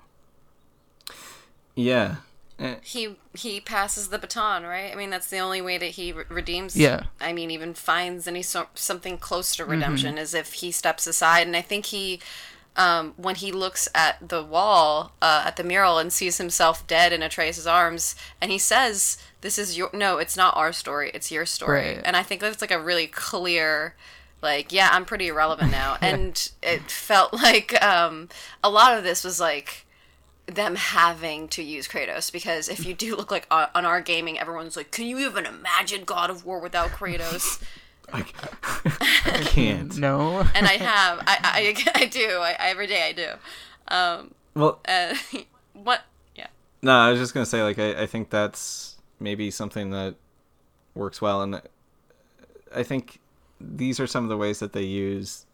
yeah. 1.75 2.17
Eh, 2.61 2.75
he 2.83 3.17
he 3.35 3.59
passes 3.61 4.09
the 4.09 4.19
baton, 4.19 4.65
right? 4.65 4.93
I 4.93 4.95
mean, 4.95 5.09
that's 5.09 5.31
the 5.31 5.39
only 5.39 5.63
way 5.63 5.79
that 5.79 5.93
he 5.93 6.13
re- 6.13 6.25
redeems. 6.29 6.77
Yeah. 6.77 7.05
I 7.21 7.33
mean, 7.33 7.51
even 7.51 7.73
finds 7.73 8.29
any 8.29 8.43
so- 8.43 8.69
something 8.75 9.17
close 9.17 9.57
to 9.57 9.65
redemption 9.65 10.19
is 10.19 10.35
if 10.35 10.53
he 10.55 10.71
steps 10.71 11.07
aside. 11.07 11.47
And 11.47 11.57
I 11.57 11.63
think 11.63 11.87
he, 11.87 12.21
um, 12.77 13.15
when 13.17 13.37
he 13.37 13.51
looks 13.51 13.89
at 13.95 14.29
the 14.29 14.43
wall 14.45 15.13
uh, 15.23 15.45
at 15.47 15.57
the 15.57 15.65
mural 15.65 15.99
and 15.99 16.13
sees 16.13 16.37
himself 16.37 16.87
dead 16.87 17.13
in 17.15 17.23
Atreus' 17.23 17.67
arms, 17.67 18.15
and 18.43 18.51
he 18.51 18.59
says, 18.59 19.17
"This 19.41 19.59
is 19.59 19.79
your 19.79 19.89
no, 19.95 20.19
it's 20.19 20.37
not 20.37 20.55
our 20.55 20.73
story, 20.73 21.11
it's 21.15 21.33
your 21.33 21.47
story." 21.47 21.95
Right. 21.95 22.03
And 22.05 22.15
I 22.15 22.23
think 22.23 22.43
that's 22.43 22.61
like 22.61 22.71
a 22.71 22.81
really 22.81 23.07
clear. 23.07 23.95
Like, 24.43 24.73
yeah, 24.73 24.89
I'm 24.93 25.05
pretty 25.05 25.29
irrelevant 25.29 25.71
now. 25.71 25.99
And 26.03 26.51
it 26.63 26.91
felt 26.91 27.33
like 27.33 27.81
um, 27.83 28.29
a 28.65 28.71
lot 28.71 28.97
of 28.97 29.05
this 29.05 29.23
was 29.23 29.39
like, 29.39 29.85
them 30.55 30.77
having 30.77 31.49
to 31.49 31.63
use 31.63 31.87
Kratos 31.89 32.33
because 32.33 32.69
if 32.69 32.85
you 32.87 32.95
do 32.95 33.17
look 33.17 33.31
like 33.31 33.47
uh, 33.51 33.67
on 33.75 33.85
r/gaming, 33.85 34.39
everyone's 34.39 34.77
like, 34.77 34.91
"Can 34.91 35.07
you 35.07 35.19
even 35.19 35.47
imagine 35.47 36.05
God 36.05 36.31
of 36.31 36.45
War 36.45 36.61
without 36.61 36.91
Kratos?" 36.91 37.63
I, 38.13 38.25
I 39.25 39.43
can't. 39.45 39.97
No. 39.97 40.41
and 40.55 40.67
I 40.67 40.73
have, 40.73 41.21
I, 41.27 41.75
I, 41.95 42.01
I 42.03 42.05
do, 42.07 42.27
I, 42.39 42.57
every 42.59 42.87
day 42.87 43.09
I 43.09 43.13
do. 43.13 43.29
Um, 43.89 44.35
Well, 44.55 44.81
uh, 44.89 45.15
what? 45.75 46.03
Yeah, 46.35 46.49
No, 46.83 46.93
I 46.93 47.11
was 47.11 47.19
just 47.21 47.35
gonna 47.35 47.47
say 47.47 47.63
like 47.63 47.79
I, 47.79 48.03
I 48.03 48.07
think 48.07 48.31
that's 48.31 48.97
maybe 49.19 49.51
something 49.51 49.91
that 49.91 50.17
works 50.95 51.21
well, 51.23 51.43
and 51.43 51.63
I 52.75 52.83
think 52.83 53.21
these 53.61 54.01
are 54.01 54.07
some 54.07 54.25
of 54.25 54.31
the 54.31 54.37
ways 54.37 54.59
that 54.61 54.73
they 54.73 54.83
use 54.83 55.47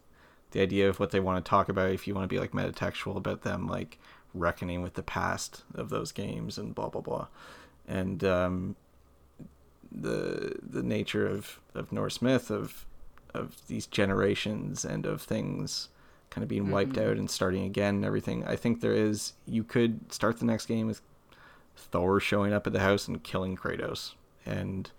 the 0.51 0.61
idea 0.61 0.89
of 0.89 0.99
what 0.99 1.11
they 1.11 1.19
want 1.19 1.43
to 1.43 1.49
talk 1.49 1.69
about. 1.69 1.91
If 1.91 2.07
you 2.07 2.15
want 2.15 2.23
to 2.23 2.33
be 2.33 2.39
like 2.39 2.51
metatextual 2.51 3.17
about 3.17 3.43
them, 3.43 3.67
like 3.67 3.99
reckoning 4.37 4.81
with 4.81 4.93
the 4.95 5.03
past 5.03 5.63
of 5.75 5.89
those 5.89 6.11
games 6.11 6.57
and 6.57 6.73
blah 6.75 6.89
blah 6.89 7.01
blah, 7.01 7.27
and 7.87 8.23
um, 8.23 8.75
the 9.91 10.55
the 10.61 10.83
nature 10.83 11.27
of 11.27 11.59
of 11.73 11.91
Norse 11.91 12.21
myth 12.21 12.49
of 12.51 12.85
of 13.33 13.55
these 13.67 13.85
generations 13.85 14.83
and 14.85 15.05
of 15.05 15.21
things 15.21 15.89
kind 16.29 16.43
of 16.43 16.49
being 16.49 16.71
wiped 16.71 16.97
out 16.97 17.17
and 17.17 17.29
starting 17.29 17.63
again 17.63 17.95
and 17.95 18.05
everything. 18.05 18.43
I 18.45 18.55
think 18.55 18.81
there 18.81 18.93
is 18.93 19.33
you 19.45 19.63
could 19.63 20.11
start 20.11 20.39
the 20.39 20.45
next 20.45 20.65
game 20.65 20.87
with 20.87 21.01
Thor 21.75 22.19
showing 22.19 22.53
up 22.53 22.67
at 22.67 22.73
the 22.73 22.79
house 22.79 23.07
and 23.07 23.23
killing 23.23 23.55
Kratos, 23.55 24.13
and 24.45 24.89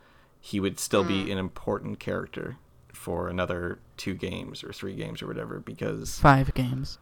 he 0.40 0.60
would 0.60 0.78
still 0.78 1.04
be 1.04 1.30
an 1.30 1.38
important 1.38 1.98
character 1.98 2.56
for 2.92 3.28
another 3.28 3.78
two 3.96 4.14
games 4.14 4.62
or 4.64 4.72
three 4.72 4.94
games 4.94 5.20
or 5.22 5.26
whatever 5.26 5.60
because 5.60 6.18
Five 6.18 6.54
games. 6.54 6.98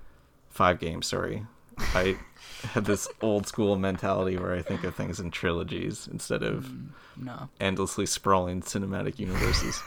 five 0.48 0.78
games. 0.78 1.06
Sorry, 1.06 1.46
I 1.78 2.16
had 2.62 2.84
this 2.86 3.06
old 3.20 3.46
school 3.46 3.76
mentality 3.76 4.36
where 4.36 4.54
I 4.54 4.62
think 4.62 4.82
of 4.84 4.94
things 4.94 5.20
in 5.20 5.30
trilogies 5.30 6.08
instead 6.10 6.42
of 6.42 6.70
No. 7.16 7.48
endlessly 7.60 8.06
sprawling 8.06 8.62
cinematic 8.62 9.18
universes. 9.18 9.82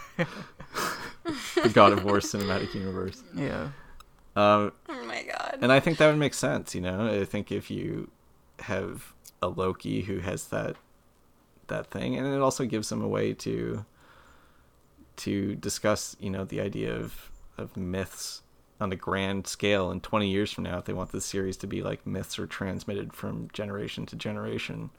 the 1.56 1.70
God 1.74 1.92
of 1.94 2.04
War 2.04 2.18
cinematic 2.20 2.74
universe. 2.74 3.24
Yeah. 3.36 3.70
Um, 4.36 4.72
oh 4.88 5.04
my 5.06 5.24
god. 5.24 5.58
and 5.62 5.72
I 5.72 5.80
think 5.80 5.98
that 5.98 6.08
would 6.08 6.20
make 6.20 6.34
sense. 6.34 6.74
You 6.76 6.82
know, 6.82 7.08
I 7.22 7.26
think 7.26 7.52
if 7.52 7.70
you 7.72 8.10
have 8.60 9.14
a 9.42 9.48
Loki 9.48 10.02
who 10.02 10.20
has 10.20 10.48
that 10.48 10.76
that 11.68 11.88
thing, 11.92 12.16
and 12.16 12.28
it 12.28 12.42
also 12.42 12.66
gives 12.66 12.90
them 12.90 13.02
a 13.04 13.08
way 13.08 13.34
to 13.34 13.86
to 15.18 15.56
discuss, 15.56 16.16
you 16.20 16.30
know, 16.30 16.46
the 16.46 16.62
idea 16.62 16.96
of 16.96 17.32
of 17.58 17.76
myths 17.76 18.42
on 18.80 18.92
a 18.92 18.96
grand 18.96 19.46
scale 19.48 19.92
in 19.92 20.00
20 20.00 20.30
years 20.30 20.52
from 20.52 20.64
now 20.64 20.78
if 20.80 20.86
they 20.86 20.94
want 20.94 21.12
this 21.12 21.26
series 21.26 21.58
to 21.58 21.68
be 21.68 21.82
like 21.82 22.06
myths 22.08 22.40
are 22.40 22.48
transmitted 22.48 23.14
from 23.14 23.50
generation 23.54 24.06
to 24.06 24.16
generation 24.16 24.90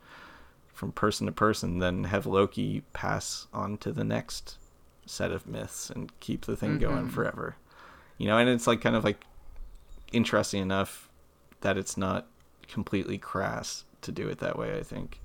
from 0.72 0.92
person 0.92 1.26
to 1.26 1.32
person 1.32 1.78
then 1.78 2.04
have 2.04 2.26
loki 2.26 2.82
pass 2.92 3.46
on 3.52 3.76
to 3.78 3.90
the 3.92 4.04
next 4.04 4.58
set 5.06 5.30
of 5.32 5.46
myths 5.46 5.88
and 5.90 6.12
keep 6.20 6.44
the 6.46 6.56
thing 6.56 6.78
going 6.78 7.06
Mhm. 7.06 7.10
forever 7.10 7.56
you 8.18 8.26
know 8.26 8.36
and 8.38 8.48
it's 8.48 8.66
like 8.66 8.80
kind 8.80 8.96
of 8.96 9.02
like 9.04 9.24
interesting 10.12 10.60
enough 10.62 11.08
that 11.62 11.76
it's 11.78 11.96
not 11.96 12.26
completely 12.68 13.16
crass 13.18 13.84
to 14.02 14.12
do 14.12 14.28
it 14.28 14.38
that 14.40 14.58
way 14.58 14.78
i 14.78 14.82
think 14.82 15.20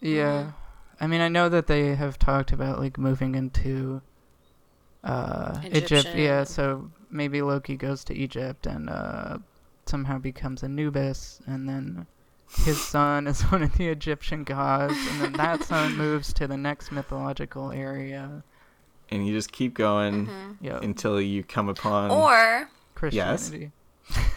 Yeah. 0.00 0.52
I 1.00 1.06
mean, 1.06 1.20
I 1.20 1.28
know 1.28 1.48
that 1.48 1.66
they 1.68 1.94
have 1.94 2.18
talked 2.18 2.52
about 2.52 2.78
like 2.78 2.98
moving 2.98 3.34
into 3.34 4.00
uh 5.08 5.60
Egypt. 5.72 6.08
Yeah, 6.14 6.44
so 6.44 6.90
maybe 7.10 7.40
Loki 7.42 7.76
goes 7.76 8.04
to 8.04 8.14
Egypt 8.14 8.66
and 8.66 8.88
uh 8.90 9.38
somehow 9.86 10.18
becomes 10.18 10.62
Anubis 10.62 11.40
and 11.46 11.68
then 11.68 12.06
his 12.64 12.80
son 12.80 13.26
is 13.26 13.40
one 13.52 13.62
of 13.62 13.76
the 13.78 13.88
Egyptian 13.88 14.44
gods 14.44 14.94
and 15.10 15.20
then 15.22 15.32
that 15.34 15.64
son 15.64 15.96
moves 16.04 16.32
to 16.34 16.46
the 16.46 16.56
next 16.56 16.92
mythological 16.92 17.72
area. 17.72 18.42
and 19.10 19.26
you 19.26 19.32
just 19.32 19.50
keep 19.52 19.72
going 19.74 20.26
Mhm. 20.26 20.56
Yeah. 20.60 20.78
until 20.82 21.18
you 21.20 21.42
come 21.42 21.68
upon 21.70 22.10
Or 22.10 22.68
Christianity. 22.94 23.72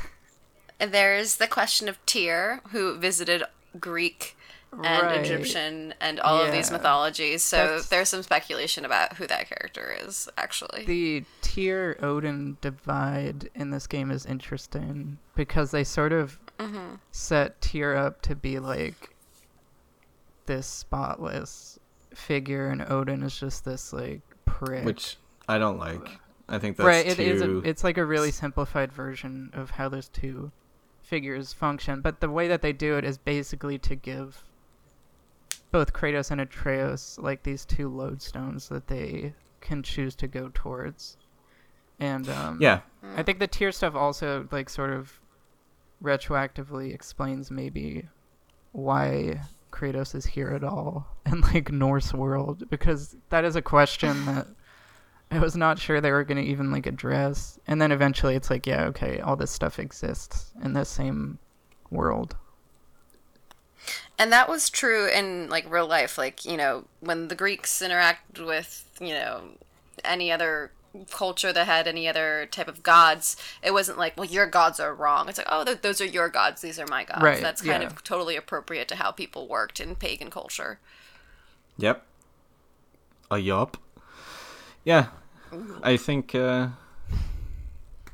there's 0.79 1.35
the 1.37 1.47
question 1.47 1.87
of 1.89 2.03
Tyr, 2.05 2.61
who 2.71 2.97
visited 2.97 3.43
Greek 3.79 4.37
and 4.71 4.83
Right. 4.83 5.19
Egyptian 5.19 5.93
and 5.99 6.19
all 6.21 6.41
of 6.41 6.51
these 6.51 6.71
mythologies. 6.71 7.43
So 7.43 7.57
That's- 7.57 7.89
there's 7.89 8.09
some 8.09 8.23
speculation 8.23 8.85
about 8.85 9.17
who 9.17 9.27
that 9.27 9.47
character 9.49 9.95
is, 10.05 10.29
actually. 10.37 10.85
The 10.85 11.25
Tyr 11.41 11.97
Odin 12.01 12.57
divide 12.61 13.49
in 13.53 13.71
this 13.71 13.85
game 13.87 14.11
is 14.11 14.25
interesting 14.25 15.17
because 15.35 15.71
they 15.71 15.83
sort 15.83 16.13
of 16.13 16.39
hmm 16.59 16.95
set 17.11 17.59
Tyr 17.61 17.95
up 17.95 18.21
to 18.21 18.35
be 18.35 18.59
like 18.59 19.15
this 20.45 20.67
spotless 20.67 21.79
figure, 22.13 22.67
and 22.69 22.81
Odin 22.81 23.23
is 23.23 23.37
just 23.39 23.65
this 23.65 23.91
like 23.93 24.21
prick. 24.45 24.83
which 24.85 25.17
i 25.47 25.57
don't 25.57 25.79
like 25.79 26.19
i 26.49 26.57
think 26.59 26.75
that's 26.77 26.85
right, 26.85 27.05
too 27.05 27.11
it 27.11 27.19
is. 27.19 27.41
A, 27.41 27.57
it's 27.59 27.83
like 27.83 27.97
a 27.97 28.05
really 28.05 28.31
simplified 28.31 28.91
version 28.91 29.49
of 29.53 29.71
how 29.71 29.87
those 29.89 30.07
two 30.09 30.51
figures 31.01 31.51
function, 31.53 31.99
but 32.01 32.19
the 32.21 32.29
way 32.29 32.47
that 32.47 32.61
they 32.61 32.71
do 32.73 32.97
it 32.97 33.03
is 33.03 33.17
basically 33.17 33.77
to 33.79 33.95
give 33.95 34.43
both 35.71 35.93
Kratos 35.93 36.31
and 36.31 36.41
Atreus 36.41 37.17
like 37.19 37.43
these 37.43 37.65
two 37.65 37.89
lodestones 37.89 38.67
that 38.69 38.87
they 38.87 39.33
can 39.61 39.83
choose 39.83 40.15
to 40.15 40.27
go 40.27 40.51
towards. 40.53 41.17
And 41.99 42.27
um, 42.29 42.57
yeah. 42.59 42.81
I 43.15 43.23
think 43.23 43.39
the 43.39 43.47
Tyr 43.47 43.71
stuff 43.71 43.95
also 43.95 44.47
like 44.51 44.69
sort 44.69 44.91
of 44.91 45.19
retroactively 46.03 46.93
explains 46.93 47.51
maybe 47.51 48.07
why 48.71 49.39
Kratos 49.71 50.15
is 50.15 50.25
here 50.25 50.49
at 50.49 50.63
all 50.63 51.07
in 51.25 51.41
like 51.41 51.71
Norse 51.71 52.13
world 52.13 52.69
because 52.69 53.15
that 53.29 53.45
is 53.45 53.55
a 53.55 53.61
question 53.61 54.25
that 54.25 54.47
I 55.29 55.39
was 55.39 55.55
not 55.55 55.79
sure 55.79 56.01
they 56.01 56.11
were 56.11 56.25
going 56.25 56.43
to 56.43 56.49
even 56.49 56.71
like 56.71 56.87
address. 56.87 57.59
And 57.67 57.81
then 57.81 57.91
eventually 57.91 58.35
it's 58.35 58.49
like 58.49 58.65
yeah 58.67 58.85
okay 58.85 59.19
all 59.19 59.35
this 59.35 59.51
stuff 59.51 59.79
exists 59.79 60.51
in 60.63 60.73
the 60.73 60.85
same 60.85 61.37
world 61.91 62.35
And 64.21 64.31
that 64.31 64.47
was 64.47 64.69
true 64.69 65.07
in 65.07 65.49
like 65.49 65.67
real 65.67 65.87
life. 65.87 66.15
Like 66.15 66.45
you 66.45 66.55
know, 66.55 66.85
when 66.99 67.27
the 67.27 67.33
Greeks 67.33 67.81
interacted 67.81 68.45
with 68.45 68.87
you 69.01 69.15
know 69.15 69.41
any 70.05 70.31
other 70.31 70.69
culture 71.09 71.51
that 71.51 71.65
had 71.65 71.87
any 71.87 72.07
other 72.07 72.47
type 72.51 72.67
of 72.67 72.83
gods, 72.83 73.35
it 73.63 73.71
wasn't 73.71 73.97
like, 73.97 74.15
well, 74.15 74.27
your 74.27 74.45
gods 74.45 74.79
are 74.79 74.93
wrong. 74.93 75.27
It's 75.27 75.39
like, 75.39 75.47
oh, 75.49 75.63
th- 75.63 75.81
those 75.81 76.01
are 76.01 76.05
your 76.05 76.29
gods. 76.29 76.61
These 76.61 76.77
are 76.77 76.85
my 76.85 77.03
gods. 77.03 77.23
Right, 77.23 77.41
That's 77.41 77.63
kind 77.63 77.81
yeah. 77.81 77.87
of 77.87 78.03
totally 78.03 78.35
appropriate 78.35 78.87
to 78.89 78.97
how 78.97 79.11
people 79.11 79.47
worked 79.47 79.79
in 79.79 79.95
pagan 79.95 80.29
culture. 80.29 80.77
Yep. 81.77 82.05
A 83.31 83.39
yup. 83.39 83.77
Yeah. 84.83 85.07
I 85.81 85.97
think 85.97 86.35
uh 86.35 86.67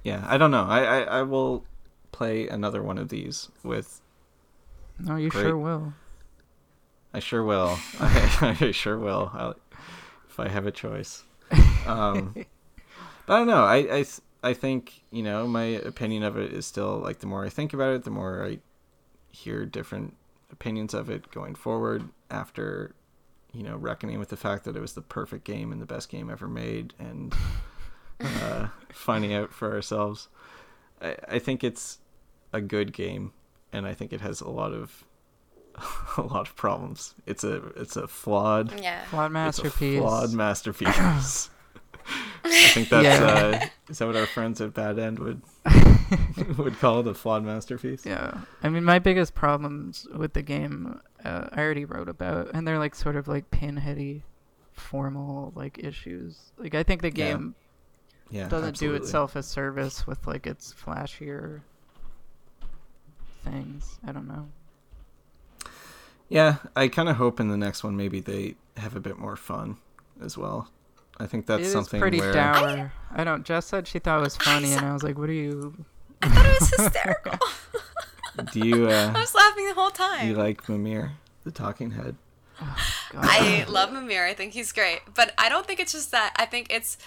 Yeah, 0.03 0.23
I 0.25 0.37
don't 0.37 0.51
know. 0.51 0.63
I, 0.63 0.83
I, 0.83 0.99
I 1.19 1.21
will 1.23 1.65
play 2.13 2.47
another 2.47 2.81
one 2.81 2.97
of 2.97 3.09
these 3.09 3.49
with 3.61 3.99
no 4.99 5.15
you 5.15 5.29
Great. 5.29 5.41
sure 5.41 5.57
will 5.57 5.93
I 7.13 7.19
sure 7.19 7.43
will. 7.43 7.79
I, 7.99 8.57
I 8.61 8.71
sure 8.71 8.99
will. 8.99 9.31
I'll, 9.33 9.55
if 10.29 10.39
I 10.39 10.49
have 10.49 10.67
a 10.67 10.71
choice. 10.71 11.23
Um 11.85 12.33
but 13.25 13.33
I 13.33 13.37
don't 13.39 13.47
know. 13.47 13.63
I 13.63 13.77
I 13.99 14.05
I 14.43 14.53
think, 14.53 15.01
you 15.09 15.23
know, 15.23 15.47
my 15.47 15.63
opinion 15.63 16.23
of 16.23 16.37
it 16.37 16.53
is 16.53 16.65
still 16.65 16.97
like 16.97 17.19
the 17.19 17.27
more 17.27 17.45
I 17.45 17.49
think 17.49 17.73
about 17.73 17.95
it, 17.95 18.03
the 18.03 18.11
more 18.11 18.45
I 18.45 18.59
hear 19.31 19.65
different 19.65 20.15
opinions 20.51 20.93
of 20.93 21.09
it 21.09 21.31
going 21.31 21.55
forward 21.55 22.09
after 22.29 22.93
you 23.53 23.63
know 23.63 23.75
reckoning 23.75 24.19
with 24.19 24.29
the 24.29 24.37
fact 24.37 24.63
that 24.65 24.75
it 24.75 24.79
was 24.79 24.93
the 24.93 25.01
perfect 25.01 25.43
game 25.43 25.71
and 25.71 25.81
the 25.81 25.85
best 25.85 26.09
game 26.09 26.29
ever 26.29 26.47
made 26.47 26.93
and 26.99 27.33
uh, 28.21 28.67
finding 28.89 29.33
out 29.33 29.51
for 29.51 29.73
ourselves 29.73 30.27
I, 31.01 31.15
I 31.27 31.39
think 31.39 31.63
it's 31.63 31.99
a 32.53 32.61
good 32.61 32.93
game 32.93 33.33
and 33.73 33.85
i 33.87 33.93
think 33.93 34.13
it 34.13 34.21
has 34.21 34.41
a 34.41 34.49
lot 34.49 34.73
of 34.73 35.03
a 36.17 36.21
lot 36.21 36.47
of 36.47 36.55
problems 36.55 37.13
it's 37.25 37.43
a 37.43 37.55
it's 37.75 37.95
a 37.95 38.07
flawed 38.07 38.79
Yeah. 38.81 39.03
flawed 39.05 39.25
it's 39.31 39.59
a 39.59 39.63
masterpiece 39.63 39.99
flawed 39.99 40.33
masterpiece 40.33 41.49
i 42.45 42.67
think 42.73 42.89
that's 42.89 43.19
Yeah. 43.19 43.25
uh 43.25 43.67
is 43.89 43.97
that 43.99 44.07
what 44.07 44.15
our 44.15 44.25
friends 44.25 44.61
at 44.61 44.73
bad 44.73 44.97
end 44.99 45.19
would 45.19 45.41
would 46.57 46.79
call 46.79 47.01
it 47.01 47.07
a 47.07 47.13
flawed 47.13 47.43
masterpiece 47.43 48.05
Yeah, 48.05 48.39
I 48.63 48.69
mean, 48.69 48.83
my 48.85 48.97
biggest 48.99 49.33
problems 49.35 50.07
with 50.15 50.31
the 50.33 50.41
game, 50.41 51.01
uh, 51.25 51.49
I 51.51 51.59
already 51.61 51.83
wrote 51.83 52.07
about, 52.07 52.51
and 52.53 52.65
they're 52.65 52.79
like 52.79 52.95
sort 52.95 53.17
of 53.17 53.27
like 53.27 53.51
pinheady, 53.51 54.21
formal 54.71 55.51
like 55.55 55.79
issues. 55.83 56.53
Like 56.57 56.75
I 56.75 56.83
think 56.83 57.01
the 57.01 57.09
Yeah. 57.09 57.11
game 57.33 57.55
yeah 58.29 58.47
doesn't 58.47 58.69
absolutely. 58.69 58.99
do 58.99 59.03
itself 59.03 59.35
a 59.35 59.43
service 59.43 60.07
with 60.07 60.25
like 60.27 60.47
its 60.47 60.73
flashier 60.73 61.61
things. 63.49 63.99
I 64.05 64.11
don't 64.11 64.27
know. 64.27 64.47
Yeah, 66.29 66.57
I 66.75 66.87
kind 66.87 67.09
of 67.09 67.15
hope 67.15 67.39
in 67.39 67.47
the 67.47 67.57
next 67.57 67.83
one 67.83 67.95
maybe 67.95 68.19
they 68.19 68.55
have 68.75 68.95
a 68.95 68.99
bit 68.99 69.17
more 69.17 69.35
fun 69.35 69.77
as 70.21 70.37
well. 70.37 70.69
I 71.19 71.25
think 71.25 71.47
that's 71.47 71.61
It 71.61 71.65
is 71.67 71.71
something 71.71 71.99
pretty 71.99 72.19
where 72.19 72.33
dour. 72.33 72.93
I, 73.11 73.23
don't. 73.23 73.43
Jess 73.43 73.65
said 73.65 73.87
she 73.87 73.99
thought 73.99 74.19
it 74.19 74.23
was 74.23 74.37
funny, 74.37 74.73
and 74.73 74.85
I 74.85 74.93
was 74.93 75.01
like, 75.01 75.17
"What 75.17 75.29
are 75.29 75.33
you?" 75.33 75.73
I 76.21 76.29
thought 76.29 76.45
it 76.45 76.59
was 76.59 76.69
hysterical. 76.69 77.39
do 78.51 78.59
you 78.59 78.87
I 78.87 79.05
uh, 79.05 79.13
was 79.13 79.33
laughing 79.33 79.67
the 79.67 79.73
whole 79.73 79.89
time. 79.89 80.27
you 80.27 80.35
like 80.35 80.67
Mimir, 80.69 81.13
the 81.43 81.51
talking 81.51 81.91
head? 81.91 82.15
God. 82.59 82.67
I 83.13 83.65
love 83.67 83.91
Mimir. 83.91 84.25
I 84.25 84.33
think 84.33 84.53
he's 84.53 84.71
great, 84.71 85.01
but 85.15 85.33
I 85.37 85.49
don't 85.49 85.65
think 85.65 85.79
it's 85.79 85.91
just 85.91 86.11
that. 86.11 86.33
I 86.35 86.45
think 86.45 86.67
it's, 86.71 86.97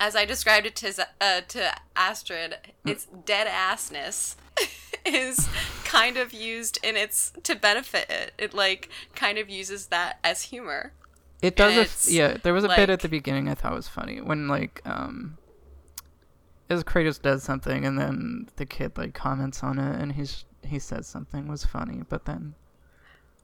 as 0.00 0.14
I 0.14 0.24
described 0.24 0.66
it 0.66 0.76
to 0.76 1.06
uh, 1.20 1.40
to 1.42 1.74
Astrid, 1.96 2.56
it's 2.84 3.06
dead 3.24 3.46
assness 3.46 4.36
is 5.04 5.48
kind 5.84 6.16
of 6.16 6.32
used 6.32 6.78
in 6.82 6.96
its 6.96 7.32
to 7.42 7.54
benefit 7.54 8.08
it. 8.10 8.32
It 8.38 8.54
like 8.54 8.88
kind 9.14 9.38
of 9.38 9.48
uses 9.48 9.86
that 9.86 10.18
as 10.22 10.42
humor. 10.42 10.92
It 11.42 11.56
does. 11.56 11.76
A, 11.76 11.80
it's, 11.82 12.10
yeah, 12.10 12.36
there 12.42 12.54
was 12.54 12.64
a 12.64 12.68
bit 12.68 12.90
at 12.90 13.00
the 13.00 13.08
beginning 13.08 13.48
I 13.48 13.54
thought 13.54 13.72
was 13.72 13.88
funny 13.88 14.20
when 14.20 14.48
like 14.48 14.80
um, 14.84 15.38
as 16.68 16.84
Kratos 16.84 17.20
does 17.20 17.42
something 17.42 17.84
and 17.84 17.98
then 17.98 18.48
the 18.56 18.66
kid 18.66 18.96
like 18.98 19.14
comments 19.14 19.62
on 19.62 19.78
it 19.78 20.00
and 20.00 20.12
he's 20.12 20.44
he 20.64 20.78
says 20.78 21.06
something 21.06 21.48
was 21.48 21.64
funny, 21.64 22.02
but 22.08 22.24
then 22.24 22.36
I 22.36 22.36
don't 22.36 22.50
know. 22.50 22.56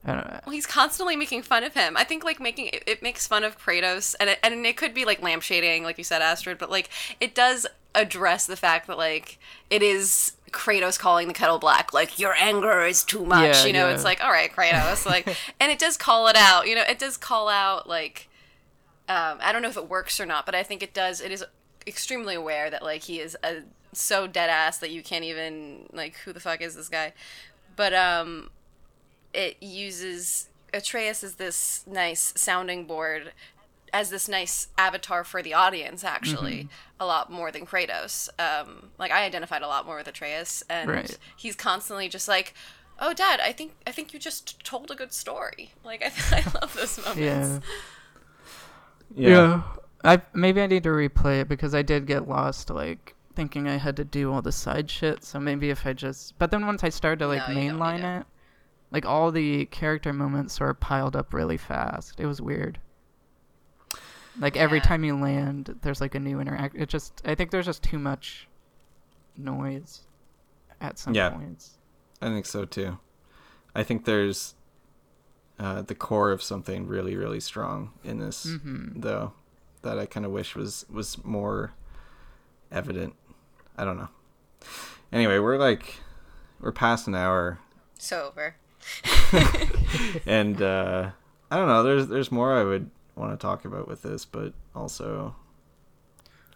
Well, 0.07 0.53
he's 0.53 0.67
constantly 0.67 1.17
making 1.17 1.43
fun 1.43 1.65
of 1.65 1.75
him. 1.75 1.97
I 1.97 2.05
think 2.05 2.25
like 2.25 2.39
making 2.39 2.67
it, 2.67 2.83
it 2.87 3.03
makes 3.03 3.27
fun 3.27 3.43
of 3.43 3.59
Kratos, 3.59 4.15
and 4.21 4.31
it, 4.31 4.39
and 4.43 4.67
it 4.67 4.77
could 4.77 4.93
be 4.93 5.05
like 5.05 5.21
lampshading, 5.21 5.83
like 5.83 5.99
you 5.99 6.05
said, 6.05 6.21
Astrid, 6.21 6.59
but 6.59 6.71
like 6.71 6.91
it 7.21 7.35
does 7.35 7.67
address 7.95 8.47
the 8.47 8.57
fact 8.57 8.87
that 8.87 8.99
like 8.99 9.39
it 9.71 9.83
is 9.83 10.33
Kratos 10.51 10.99
calling 10.99 11.29
the 11.29 11.35
kettle 11.35 11.59
black, 11.59 11.95
like 11.95 12.19
your 12.19 12.35
anger 12.39 12.85
is 12.85 13.03
too 13.03 13.25
much. 13.25 13.57
Yeah, 13.57 13.65
you 13.65 13.73
know, 13.73 13.89
yeah. 13.89 13.95
it's 13.95 14.05
like 14.05 14.23
all 14.23 14.31
right, 14.31 14.53
Kratos, 14.53 15.07
like, 15.07 15.27
and 15.61 15.73
it 15.73 15.79
does 15.79 15.97
call 15.97 16.29
it 16.29 16.37
out. 16.37 16.69
You 16.69 16.75
know, 16.75 16.85
it 16.89 16.99
does 16.99 17.17
call 17.17 17.49
out 17.49 17.89
like 17.89 18.29
um, 19.09 19.39
I 19.43 19.53
don't 19.53 19.63
know 19.63 19.69
if 19.69 19.77
it 19.77 19.89
works 19.89 20.21
or 20.21 20.27
not, 20.27 20.47
but 20.47 20.55
I 20.55 20.63
think 20.63 20.83
it 20.83 20.95
does. 20.95 21.21
It 21.21 21.31
is 21.33 21.45
extremely 21.87 22.35
aware 22.35 22.71
that 22.71 22.83
like 22.83 23.03
he 23.05 23.21
is 23.21 23.37
a, 23.43 23.63
so 23.93 24.27
dead 24.27 24.51
ass 24.51 24.79
that 24.79 24.91
you 24.91 25.03
can't 25.03 25.25
even 25.25 25.87
like 25.93 26.17
who 26.19 26.33
the 26.33 26.41
fuck 26.41 26.61
is 26.61 26.75
this 26.75 26.89
guy, 26.89 27.13
but 27.77 27.95
um 27.95 28.51
it 29.35 29.63
uses 29.63 30.49
Atreus 30.73 31.23
as 31.25 31.35
this 31.35 31.85
nice 31.87 32.33
sounding 32.37 32.87
board, 32.87 33.33
as 33.93 34.11
this 34.11 34.29
nice 34.29 34.69
avatar 34.79 35.25
for 35.25 35.43
the 35.43 35.55
audience. 35.55 36.03
Actually, 36.05 36.69
a 36.99 37.07
lot 37.07 37.31
more 37.31 37.51
than 37.53 37.67
Kratos. 37.67 38.29
Um, 38.41 38.91
like 38.99 39.11
I 39.11 39.25
identified 39.25 39.63
a 39.63 39.69
lot 39.69 39.87
more 39.87 39.97
with 39.99 40.09
Atreus, 40.09 40.63
and 40.69 40.91
Right. 40.91 41.19
he's 41.37 41.55
constantly 41.55 42.09
just 42.09 42.27
like, 42.29 42.55
"Oh, 42.99 43.13
Dad, 43.13 43.41
I 43.41 43.53
think 43.53 43.73
I 43.87 43.93
think 43.93 44.13
you 44.13 44.19
just 44.19 44.65
told 44.65 44.91
a 44.91 44.95
good 44.95 45.13
story." 45.13 45.73
Like 45.85 46.03
I, 46.03 46.13
I 46.39 46.45
love 46.61 46.75
those 46.75 46.99
moments. 46.99 47.21
Yeah. 47.21 47.61
Yeah. 49.15 49.63
I 50.05 50.21
maybe 50.35 50.61
I 50.61 50.67
need 50.67 50.83
to 50.85 50.91
replay 50.91 51.41
it 51.41 51.49
because 51.49 51.75
I 51.75 51.83
did 51.83 52.07
get 52.07 52.29
lost 52.29 52.69
like 52.71 53.15
thinking 53.35 53.67
I 53.69 53.77
had 53.77 53.97
to 53.97 54.05
do 54.05 54.33
all 54.33 54.43
the 54.43 54.53
side 54.53 54.91
shit. 54.91 55.25
So 55.25 55.41
maybe 55.41 55.71
if 55.71 55.87
I 55.87 55.93
just 55.93 56.39
but 56.39 56.51
then 56.51 56.67
once 56.67 56.85
I 56.85 56.89
started 56.91 57.21
to 57.21 57.27
like 57.29 57.49
No, 57.49 57.55
mainline 57.55 58.01
need 58.03 58.19
it. 58.21 58.27
It, 58.95 59.05
like 59.05 59.07
all 59.07 59.31
the 59.33 59.67
character 59.67 60.13
moments 60.13 60.55
sort 60.55 60.71
of 60.71 60.81
piled 60.81 61.17
up 61.17 61.35
really 61.35 61.57
fast. 61.57 62.19
It 62.21 62.27
was 62.27 62.41
weird. 62.41 62.79
Like 64.39 64.57
every 64.57 64.79
Yeah. 64.79 64.85
time 64.85 65.05
you 65.05 65.17
land, 65.17 65.79
there's 65.83 66.01
like 66.01 66.15
a 66.15 66.21
new 66.21 66.41
interact. 66.41 66.75
It 66.77 66.89
just 66.89 67.23
I 67.25 67.35
think 67.35 67.51
there's 67.51 67.67
just 67.67 67.83
too 67.83 67.99
much 67.99 68.49
noise 69.37 70.03
at 70.81 70.99
some 70.99 71.15
Yeah. 71.15 71.31
points. 71.31 71.79
I 72.21 72.29
think 72.29 72.47
so 72.47 72.65
too. 72.65 72.99
I 73.75 73.83
think 73.83 74.05
there's 74.05 74.55
uh, 75.59 75.83
the 75.83 75.95
core 75.95 76.33
of 76.33 76.43
something 76.43 76.89
really, 76.89 77.15
really 77.17 77.39
strong 77.39 77.93
in 78.03 78.19
this, 78.19 78.45
Mm-hmm. 78.47 79.01
though, 79.01 79.35
that 79.83 80.01
I 80.01 80.07
kind 80.07 80.27
of 80.27 80.33
wish 80.33 80.57
was 80.57 80.85
was 80.91 81.23
more 81.25 81.73
evident. 82.73 83.15
I 83.79 83.85
don't 83.85 83.97
know. 83.97 84.09
Anyway, 85.13 85.39
we're 85.39 85.57
like 85.59 86.01
we're 86.61 86.73
past 86.73 87.07
an 87.07 87.15
hour, 87.15 87.59
So 87.99 88.29
over. 88.33 88.57
and 90.27 90.61
uh, 90.61 91.11
I 91.51 91.57
don't 91.57 91.69
know. 91.69 91.83
There's 91.83 92.09
there's 92.09 92.33
more 92.33 92.53
I 92.59 92.65
would 92.65 92.91
want 93.17 93.33
to 93.33 93.37
talk 93.43 93.65
about 93.65 93.89
with 93.89 94.03
this, 94.03 94.25
but 94.25 94.53
also 94.75 95.35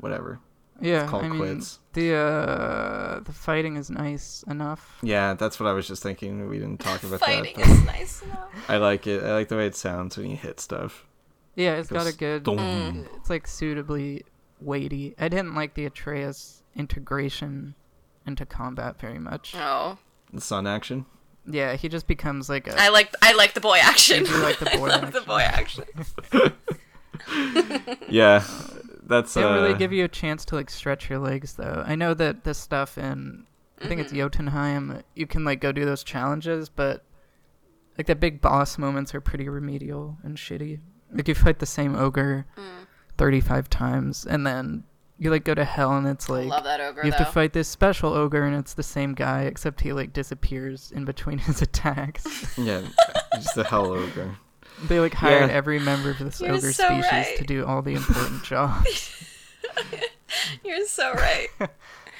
whatever. 0.00 0.40
Yeah, 0.80 1.08
call 1.08 1.20
I 1.24 1.28
mean 1.28 1.38
quits. 1.40 1.80
the 1.94 2.14
uh 2.14 3.20
the 3.20 3.32
fighting 3.32 3.76
is 3.76 3.90
nice 3.90 4.44
enough. 4.48 4.98
Yeah, 5.02 5.34
that's 5.34 5.58
what 5.58 5.68
I 5.68 5.72
was 5.72 5.88
just 5.88 6.02
thinking. 6.02 6.48
We 6.48 6.58
didn't 6.58 6.78
talk 6.78 7.02
about 7.02 7.18
Fighting 7.20 7.56
that. 7.56 7.66
but 7.66 7.68
is 7.68 7.84
nice 7.84 8.22
enough. 8.22 8.48
I 8.68 8.76
like 8.76 9.06
it. 9.08 9.24
I 9.24 9.32
like 9.32 9.48
the 9.48 9.56
way 9.56 9.66
it 9.66 9.74
sounds 9.74 10.16
when 10.16 10.30
you 10.30 10.36
hit 10.36 10.60
stuff. 10.60 11.04
Yeah, 11.56 11.74
it's 11.74 11.90
got 11.90 12.06
a 12.06 12.16
good. 12.16 12.44
dong. 12.44 12.56
Mm. 12.58 13.06
It's 13.16 13.28
like 13.28 13.48
suitably 13.48 14.24
weighty. 14.60 15.16
I 15.18 15.26
didn't 15.28 15.56
like 15.56 15.74
the 15.74 15.86
Atreus 15.86 16.62
integration 16.76 17.74
into 18.24 18.46
combat 18.46 19.00
very 19.00 19.18
much. 19.18 19.54
Oh, 19.56 19.98
The 20.32 20.40
sun 20.40 20.68
action. 20.68 21.06
Yeah, 21.50 21.74
he 21.76 21.88
just 21.88 22.06
becomes 22.06 22.48
like 22.48 22.66
a. 22.68 22.78
I 22.80 22.88
like 22.90 23.12
I 23.22 23.32
like 23.34 23.54
the 23.54 23.60
boy 23.60 23.78
action. 23.80 24.20
You 24.20 24.26
do 24.26 24.42
like 24.42 24.58
the 24.58 24.66
boy 24.66 24.88
I 24.90 24.96
love 25.00 25.12
the 25.12 25.18
action. 25.42 25.84
boy 26.32 26.42
action. 26.42 26.54
Yeah, 28.08 28.44
that's. 29.04 29.34
they 29.34 29.42
don't 29.42 29.58
uh, 29.58 29.62
really 29.62 29.78
give 29.78 29.92
you 29.92 30.04
a 30.04 30.08
chance 30.08 30.44
to 30.46 30.54
like 30.54 30.70
stretch 30.70 31.08
your 31.10 31.18
legs 31.18 31.54
though. 31.54 31.82
I 31.86 31.94
know 31.94 32.14
that 32.14 32.44
this 32.44 32.58
stuff 32.58 32.96
in 32.98 33.44
I 33.82 33.86
think 33.88 34.00
it's 34.00 34.10
Mm-hmm. 34.10 34.18
Jotunheim, 34.20 35.02
you 35.14 35.26
can 35.26 35.44
like 35.44 35.60
go 35.60 35.72
do 35.72 35.84
those 35.84 36.02
challenges, 36.04 36.68
but 36.68 37.04
like 37.96 38.06
the 38.06 38.14
big 38.16 38.40
boss 38.40 38.78
moments 38.78 39.14
are 39.14 39.20
pretty 39.20 39.48
remedial 39.48 40.16
and 40.22 40.36
shitty. 40.36 40.80
Like 41.12 41.28
you 41.28 41.34
fight 41.34 41.58
the 41.58 41.66
same 41.66 41.94
ogre 41.96 42.46
Mm. 42.56 42.86
35 43.16 43.68
times 43.70 44.24
and 44.26 44.46
then 44.46 44.84
you 45.18 45.30
like 45.30 45.44
go 45.44 45.54
to 45.54 45.64
hell 45.64 45.96
and 45.96 46.06
it's 46.06 46.28
like 46.28 46.46
love 46.48 46.64
that 46.64 46.80
ogre 46.80 47.04
you 47.04 47.10
have 47.10 47.18
though. 47.18 47.24
to 47.24 47.30
fight 47.32 47.52
this 47.52 47.66
special 47.68 48.12
ogre 48.14 48.44
and 48.44 48.54
it's 48.56 48.74
the 48.74 48.82
same 48.82 49.14
guy 49.14 49.42
except 49.42 49.80
he 49.80 49.92
like 49.92 50.12
disappears 50.12 50.92
in 50.94 51.04
between 51.04 51.38
his 51.48 51.60
attacks. 51.62 52.56
Yeah, 52.56 52.82
just 53.34 53.54
the 53.54 53.64
hell 53.64 53.86
ogre. 53.92 54.36
they 54.84 55.00
like 55.00 55.14
hired 55.14 55.50
Yeah. 55.50 55.56
every 55.56 55.78
member 55.80 56.10
of 56.10 56.18
this 56.18 56.40
You're 56.40 56.52
ogre 56.54 56.72
so 56.72 56.84
species 56.86 57.10
right. 57.12 57.36
to 57.36 57.44
do 57.44 57.64
all 57.66 57.82
the 57.82 57.94
important 57.94 58.42
jobs. 58.44 59.24
You're 60.64 60.86
so 60.86 61.12
right. 61.14 61.48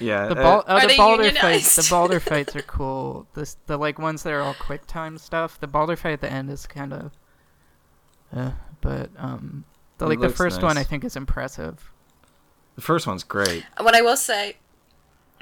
Yeah, 0.00 0.28
The 0.28 0.40
uh, 0.40 0.62
oh, 0.66 0.88
the 0.88 0.94
Baldur 0.96 1.30
fights. 1.32 1.76
The? 1.76 1.86
Baldur 1.90 2.20
fights 2.20 2.54
are 2.56 2.62
cool. 2.62 3.26
This 3.34 3.56
the 3.66 3.76
like 3.76 3.98
ones 3.98 4.22
that 4.22 4.32
are 4.32 4.40
all 4.40 4.54
quick 4.54 4.86
time 4.86 5.18
stuff. 5.18 5.58
The 5.60 5.66
Baldur 5.66 5.96
fight 5.96 6.12
at 6.12 6.20
the 6.20 6.30
end 6.32 6.50
is 6.50 6.66
kind 6.66 6.92
of, 6.92 7.12
uh, 8.34 8.52
but 8.80 9.10
um, 9.16 9.64
the, 9.98 10.06
like 10.06 10.18
the 10.20 10.26
looks 10.26 10.38
first 10.38 10.62
one 10.62 10.78
I 10.78 10.84
think 10.84 11.04
is 11.04 11.16
impressive. 11.16 11.90
The 12.78 12.82
first 12.82 13.08
one's 13.08 13.24
great. 13.24 13.64
what 13.80 13.96
I 13.96 14.02
will 14.02 14.16
say, 14.16 14.54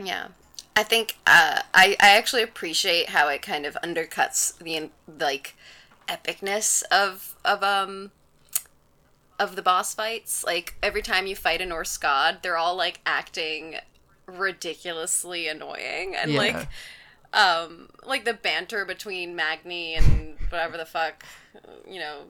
yeah, 0.02 0.28
I 0.74 0.82
think 0.82 1.16
uh, 1.26 1.60
I 1.74 1.96
I 2.00 2.16
actually 2.16 2.42
appreciate 2.42 3.10
how 3.10 3.28
it 3.28 3.42
kind 3.42 3.66
of 3.66 3.76
undercuts 3.84 4.56
the 4.56 4.88
like 5.06 5.54
epicness 6.08 6.82
of 6.90 7.36
of 7.44 7.62
um 7.62 8.10
of 9.38 9.54
the 9.54 9.60
boss 9.60 9.92
fights. 9.94 10.44
Like 10.44 10.76
every 10.82 11.02
time 11.02 11.26
you 11.26 11.36
fight 11.36 11.60
a 11.60 11.66
Norse 11.66 11.98
god, 11.98 12.38
they're 12.42 12.56
all 12.56 12.74
like 12.74 13.00
acting 13.04 13.76
ridiculously 14.26 15.46
annoying 15.46 16.14
and 16.16 16.32
Yeah. 16.32 16.38
like 16.38 16.68
um 17.34 17.90
like 18.06 18.24
the 18.24 18.32
banter 18.32 18.86
between 18.86 19.36
Magni 19.36 19.92
and 19.94 20.38
whatever 20.48 20.78
the 20.78 20.86
fuck 20.86 21.22
you 21.86 22.00
know 22.00 22.22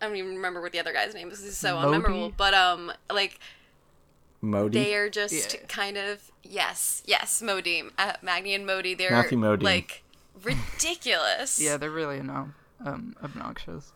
I 0.00 0.06
don't 0.06 0.16
even 0.16 0.34
remember 0.36 0.60
what 0.60 0.72
the 0.72 0.80
other 0.80 0.92
guy's 0.92 1.14
name 1.14 1.30
is. 1.30 1.42
He's 1.42 1.56
so 1.56 1.80
Modi? 1.80 1.98
unmemorable. 1.98 2.32
But 2.36 2.54
um 2.54 2.92
like 3.10 3.38
Modi. 4.40 4.78
they 4.78 4.94
are 4.94 5.08
just 5.08 5.54
Yeah. 5.54 5.60
kind 5.68 5.96
of 5.96 6.30
yes, 6.42 7.02
yes, 7.06 7.40
Modi, 7.40 7.82
uh, 7.96 8.12
Magni 8.22 8.54
and 8.54 8.66
Modi. 8.66 8.94
They're 8.94 9.10
Matthew 9.12 9.38
Modine. 9.38 9.62
like 9.62 10.02
ridiculous. 10.42 11.58
Yeah, 11.60 11.76
they're 11.76 11.90
really 11.90 12.20
no, 12.22 12.50
um 12.84 13.16
obnoxious. 13.22 13.92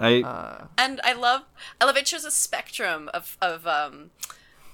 I 0.00 0.22
Uh, 0.22 0.66
and 0.78 1.00
I 1.04 1.12
love 1.12 1.42
I 1.80 1.84
love 1.84 1.96
it 1.96 2.06
shows 2.08 2.24
a 2.24 2.30
spectrum 2.30 3.08
of 3.14 3.36
of 3.40 3.66
um 3.66 4.10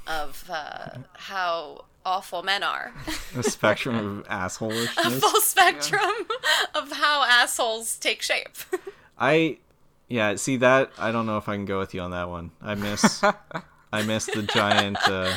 of 0.07 0.49
uh, 0.51 0.90
how 1.14 1.84
awful 2.07 2.42
men 2.42 2.62
are. 2.62 2.94
a 3.36 3.42
spectrum 3.42 4.20
of 4.20 4.26
assholes. 4.30 4.88
a 4.96 5.11
full 5.11 5.40
spectrum 5.42 6.01
of 6.74 6.92
how 6.92 7.24
assholes 7.24 7.96
take 7.99 8.22
shape. 8.22 8.57
I 9.18 9.59
yeah, 10.09 10.34
see 10.36 10.56
that 10.59 10.90
I 10.98 11.12
don't 11.12 11.26
know 11.26 11.38
if 11.38 11.48
I 11.48 11.54
can 11.56 11.64
go 11.64 11.78
with 11.78 11.94
you 11.94 12.00
on 12.00 12.11
that 12.12 12.28
one. 12.28 12.50
I 12.62 12.74
miss 12.74 13.22
I 13.92 14.02
miss 14.02 14.26
the 14.26 14.42
giant 14.42 14.98
uh 15.06 15.34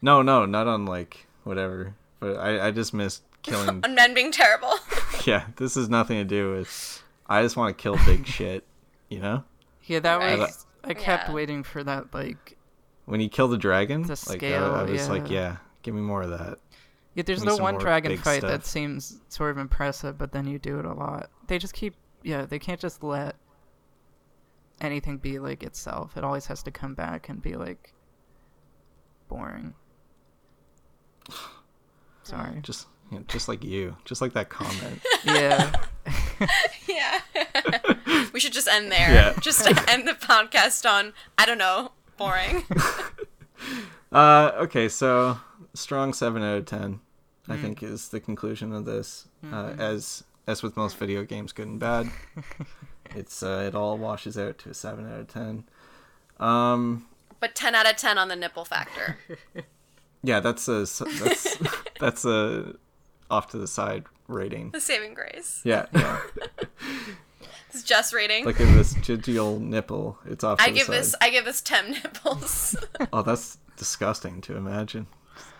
No, 0.00 0.22
no, 0.22 0.44
not 0.46 0.66
on 0.66 0.86
like 0.86 1.26
whatever. 1.44 1.94
But 2.20 2.36
I 2.36 2.68
I 2.68 2.70
just 2.70 2.92
miss 2.94 3.20
killing 3.42 3.80
on 3.84 3.94
men 3.94 4.14
being 4.14 4.32
terrible. 4.32 4.74
Yeah, 5.26 5.44
this 5.56 5.76
has 5.76 5.88
nothing 5.88 6.16
to 6.18 6.24
do 6.24 6.52
with 6.52 7.02
I 7.28 7.42
just 7.42 7.56
want 7.56 7.76
to 7.76 7.80
kill 7.82 7.96
big 8.06 8.26
shit, 8.26 8.64
you 9.08 9.20
know? 9.20 9.44
yeah, 9.84 10.00
that 10.00 10.16
Right. 10.16 10.38
was. 10.38 10.66
I 10.84 10.94
kept 10.94 11.28
Yeah. 11.28 11.34
waiting 11.34 11.62
for 11.62 11.84
that. 11.84 12.12
Like, 12.12 12.56
When 13.04 13.20
you 13.20 13.28
kill 13.28 13.46
the 13.46 13.56
dragon, 13.56 14.02
The 14.02 14.08
like 14.28 14.42
I, 14.42 14.48
scale, 14.48 14.64
I 14.74 14.82
was 14.82 15.08
like, 15.08 15.30
yeah. 15.30 15.40
yeah, 15.40 15.56
give 15.82 15.94
me 15.94 16.00
more 16.00 16.22
of 16.22 16.30
that. 16.30 16.58
yeah, 17.14 17.22
there's 17.24 17.38
Give 17.44 17.52
me 17.52 17.56
the 17.56 17.62
one 17.62 17.78
dragon 17.78 18.10
big 18.12 18.20
fight 18.20 18.42
that 18.42 18.66
seems 18.66 19.20
sort 19.28 19.52
of 19.52 19.58
impressive, 19.58 20.18
but 20.18 20.32
then 20.32 20.48
you 20.48 20.58
do 20.58 20.80
it 20.80 20.84
a 20.84 20.92
lot. 20.92 21.30
They 21.46 21.58
just 21.58 21.74
keep. 21.74 21.94
Yeah, 22.24 22.44
they 22.46 22.58
can't 22.58 22.80
just 22.80 23.02
let 23.04 23.36
anything 24.82 25.16
be 25.18 25.38
like 25.38 25.62
itself. 25.62 26.16
It 26.16 26.24
always 26.24 26.46
has 26.46 26.62
to 26.64 26.70
come 26.70 26.94
back 26.94 27.28
and 27.30 27.40
be 27.40 27.54
like 27.54 27.94
boring. 29.28 29.72
Sorry. 32.24 32.60
Just 32.62 32.86
you 33.10 33.18
know, 33.18 33.24
just 33.28 33.48
like 33.48 33.64
you, 33.64 33.96
just 34.04 34.20
like 34.20 34.32
that 34.34 34.48
comment. 34.48 35.00
Yeah. 35.24 35.72
yeah. 36.88 37.20
we 38.32 38.40
should 38.40 38.52
just 38.52 38.66
end 38.68 38.90
there. 38.90 39.12
Yeah. 39.12 39.32
Just 39.40 39.64
end 39.88 40.06
the 40.08 40.14
podcast 40.14 40.84
on 40.90 41.12
I 41.38 41.46
don't 41.46 41.58
know, 41.58 41.92
boring. 42.16 42.64
Uh, 44.10 44.50
okay, 44.56 44.88
so 44.88 45.38
strong 45.74 46.12
seven 46.12 46.42
out 46.42 46.58
of 46.58 46.64
ten, 46.66 46.98
I 47.48 47.54
Hmm. 47.54 47.62
think 47.62 47.82
is 47.84 48.08
the 48.08 48.18
conclusion 48.18 48.72
of 48.72 48.84
this. 48.84 49.28
Mm-hmm. 49.44 49.54
Uh, 49.54 49.70
as 49.82 50.24
as 50.48 50.62
with 50.64 50.76
most 50.76 50.96
video 50.96 51.22
games, 51.22 51.52
good 51.52 51.68
and 51.68 51.78
bad, 51.78 52.10
it's 53.14 53.42
uh, 53.42 53.64
it 53.66 53.74
all 53.74 53.98
washes 53.98 54.36
out 54.38 54.58
to 54.58 54.70
a 54.70 54.74
seven 54.74 55.10
out 55.12 55.20
of 55.20 55.28
ten. 55.28 55.64
Um, 56.38 57.06
but 57.42 57.54
10 57.54 57.74
out 57.74 57.90
of 57.90 57.96
10 57.96 58.18
on 58.18 58.28
the 58.28 58.36
nipple 58.36 58.64
factor. 58.64 59.18
yeah, 60.22 60.40
that's 60.40 60.68
a 60.68 60.86
that's 60.86 61.58
that's 62.00 62.24
a 62.24 62.76
off 63.30 63.48
to 63.48 63.58
the 63.58 63.66
side 63.66 64.04
rating. 64.28 64.70
The 64.70 64.80
saving 64.80 65.14
grace. 65.14 65.60
Yeah, 65.64 65.86
yeah. 65.92 66.20
It's 67.74 67.82
just 67.82 68.12
rating. 68.12 68.44
Look 68.44 68.60
at 68.60 68.66
this 68.76 68.92
genteel 68.92 69.58
nipple. 69.58 70.18
It's 70.26 70.44
off. 70.44 70.58
To 70.58 70.64
I 70.64 70.68
the 70.68 70.74
give 70.74 70.86
side. 70.88 70.94
this 70.94 71.14
I 71.22 71.30
give 71.30 71.46
this 71.46 71.62
10 71.62 71.90
nipples. 71.92 72.76
Oh, 73.14 73.22
that's 73.22 73.56
disgusting 73.78 74.42
to 74.42 74.56
imagine. 74.58 75.06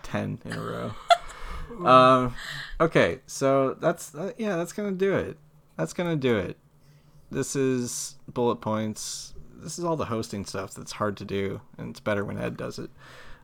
Ten 0.02 0.38
in 0.44 0.52
a 0.52 0.60
row. 0.60 1.86
um, 1.88 2.34
okay, 2.80 3.20
so 3.26 3.74
that's 3.80 4.14
uh, 4.14 4.32
yeah, 4.36 4.56
that's 4.56 4.74
gonna 4.74 4.92
do 4.92 5.14
it. 5.14 5.38
That's 5.78 5.94
gonna 5.94 6.16
do 6.16 6.36
it. 6.36 6.58
This 7.32 7.56
is 7.56 8.16
bullet 8.28 8.56
points. 8.56 9.32
This 9.56 9.78
is 9.78 9.84
all 9.86 9.96
the 9.96 10.04
hosting 10.04 10.44
stuff 10.44 10.74
that's 10.74 10.92
hard 10.92 11.16
to 11.16 11.24
do, 11.24 11.62
and 11.78 11.88
it's 11.88 12.00
better 12.00 12.26
when 12.26 12.38
Ed 12.38 12.58
does 12.58 12.78
it. 12.78 12.90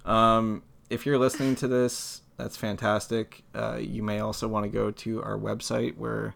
Um, 0.04 0.62
if 0.90 1.06
you're 1.06 1.18
listening 1.18 1.56
to 1.56 1.68
this, 1.68 2.20
that's 2.36 2.56
fantastic. 2.56 3.44
Uh, 3.54 3.78
you 3.80 4.02
may 4.02 4.20
also 4.20 4.46
want 4.46 4.64
to 4.64 4.68
go 4.68 4.90
to 4.90 5.22
our 5.22 5.38
website 5.38 5.96
where 5.96 6.34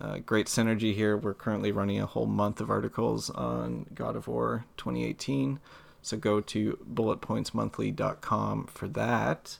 uh, 0.00 0.18
great 0.18 0.46
synergy 0.46 0.94
here. 0.94 1.16
We're 1.16 1.34
currently 1.34 1.72
running 1.72 2.00
a 2.00 2.06
whole 2.06 2.26
month 2.26 2.60
of 2.60 2.70
articles 2.70 3.28
on 3.30 3.86
God 3.92 4.14
of 4.14 4.28
War 4.28 4.64
2018. 4.76 5.58
So 6.00 6.16
go 6.16 6.40
to 6.40 6.78
bulletpointsmonthly.com 6.92 8.66
for 8.66 8.88
that. 8.88 9.58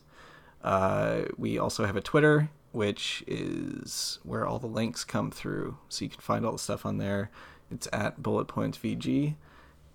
Uh, 0.62 1.22
we 1.36 1.58
also 1.58 1.84
have 1.84 1.96
a 1.96 2.00
Twitter, 2.00 2.48
which 2.72 3.22
is 3.26 4.18
where 4.24 4.46
all 4.46 4.58
the 4.58 4.66
links 4.66 5.04
come 5.04 5.30
through. 5.30 5.76
So 5.88 6.04
you 6.04 6.10
can 6.10 6.20
find 6.20 6.44
all 6.44 6.52
the 6.52 6.58
stuff 6.58 6.84
on 6.84 6.98
there. 6.98 7.30
It's 7.70 7.88
at 7.92 8.22
bulletpointsvg. 8.22 9.34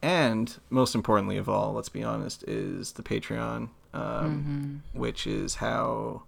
and 0.02 0.56
most 0.70 0.96
importantly 0.96 1.38
of 1.38 1.50
all, 1.50 1.74
let's 1.74 1.90
be 1.90 2.04
honest, 2.04 2.44
is 2.48 2.94
the 2.94 3.04
Patreon, 3.04 3.70
um, 3.94 4.84
which 4.94 5.26
is 5.28 5.56
how 5.56 6.24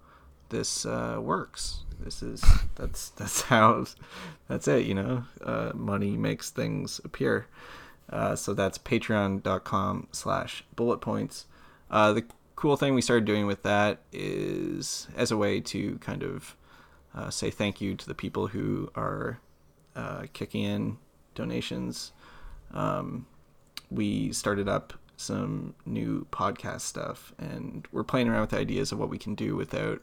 this 0.50 0.86
uh, 0.86 1.20
works. 1.22 1.84
This 2.00 2.24
is 2.24 2.44
that's 2.76 3.10
that's 3.12 3.42
how 3.44 3.86
that's 4.48 4.68
it. 4.68 4.86
You 4.86 4.96
know, 4.96 5.24
uh, 5.44 5.72
money 5.76 6.18
makes 6.18 6.50
things 6.50 7.00
appear. 7.04 7.48
Uh, 8.10 8.36
so 8.36 8.54
that's 8.56 8.80
patreon.com 8.80 10.08
slash 10.12 10.64
bullet 10.76 11.00
points. 11.00 11.46
Uh, 11.92 12.14
the 12.14 12.24
cool 12.60 12.76
thing 12.76 12.94
we 12.94 13.02
started 13.02 13.24
doing 13.24 13.48
with 13.48 13.64
that 13.64 14.00
is 14.12 15.08
as 15.16 15.32
a 15.32 15.38
way 15.38 15.62
to 15.62 15.98
kind 16.00 16.24
of 16.24 16.58
uh, 17.16 17.30
say 17.30 17.50
thank 17.50 17.80
you 17.80 17.96
to 17.96 18.06
the 18.06 18.14
people 18.14 18.48
who 18.48 18.92
are 18.96 19.40
uh, 19.96 20.24
kicking 20.34 20.66
in 20.66 20.98
donations. 21.36 22.12
Um, 22.74 23.28
we 23.90 24.34
started 24.34 24.68
up 24.68 24.92
some 25.16 25.74
new 25.86 26.28
podcast 26.34 26.82
stuff 26.82 27.34
and 27.40 27.88
we're 27.94 28.04
playing 28.04 28.28
around 28.28 28.42
with 28.42 28.54
ideas 28.54 28.92
of 28.92 29.00
what 29.00 29.10
we 29.10 29.18
can 29.18 29.36
do 29.36 29.56
without 29.56 30.02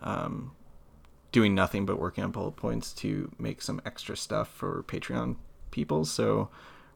um, 0.00 0.52
doing 1.32 1.56
nothing 1.56 1.84
but 1.84 1.98
working 1.98 2.22
on 2.22 2.30
bullet 2.30 2.54
points 2.54 2.92
to 2.92 3.32
make 3.36 3.60
some 3.60 3.82
extra 3.84 4.16
stuff 4.16 4.48
for 4.48 4.84
Patreon 4.84 5.34
people. 5.72 6.04
So 6.04 6.50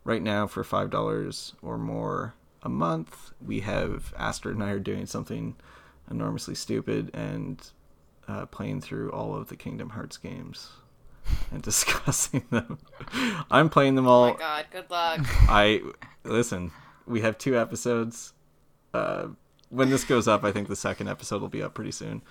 right 0.04 0.22
now 0.22 0.46
for 0.46 0.62
five 0.62 0.88
dollars 0.88 1.56
or 1.62 1.78
more 1.78 2.34
a 2.62 2.68
month, 2.68 3.32
we 3.44 3.60
have 3.60 4.12
Astrid 4.16 4.54
and 4.56 4.64
I 4.64 4.70
are 4.70 4.78
doing 4.78 5.06
something 5.06 5.56
enormously 6.10 6.54
stupid 6.54 7.10
and 7.14 7.60
uh, 8.26 8.46
playing 8.46 8.80
through 8.80 9.10
all 9.12 9.34
of 9.34 9.48
the 9.48 9.56
Kingdom 9.56 9.90
Hearts 9.90 10.16
games 10.16 10.70
and 11.52 11.62
discussing 11.62 12.44
them. 12.50 12.78
I'm 13.50 13.68
playing 13.68 13.94
them 13.94 14.06
all. 14.06 14.24
Oh 14.24 14.32
my 14.32 14.38
god, 14.38 14.66
good 14.70 14.90
luck. 14.90 15.20
I 15.48 15.82
listen. 16.24 16.70
We 17.06 17.20
have 17.22 17.38
two 17.38 17.58
episodes. 17.58 18.34
Uh, 18.92 19.28
when 19.70 19.90
this 19.90 20.04
goes 20.04 20.26
up, 20.28 20.44
I 20.44 20.52
think 20.52 20.68
the 20.68 20.76
second 20.76 21.08
episode 21.08 21.40
will 21.40 21.48
be 21.48 21.62
up 21.62 21.74
pretty 21.74 21.90
soon. 21.90 22.22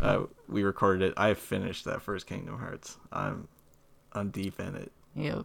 Uh, 0.00 0.24
we 0.48 0.62
recorded 0.62 1.10
it. 1.10 1.14
I 1.16 1.34
finished 1.34 1.84
that 1.86 2.02
first 2.02 2.26
Kingdom 2.26 2.58
Hearts. 2.58 2.98
I'm, 3.12 3.48
I'm 4.12 4.30
deep 4.30 4.60
in 4.60 4.76
it. 4.76 4.92
Yep. 5.16 5.44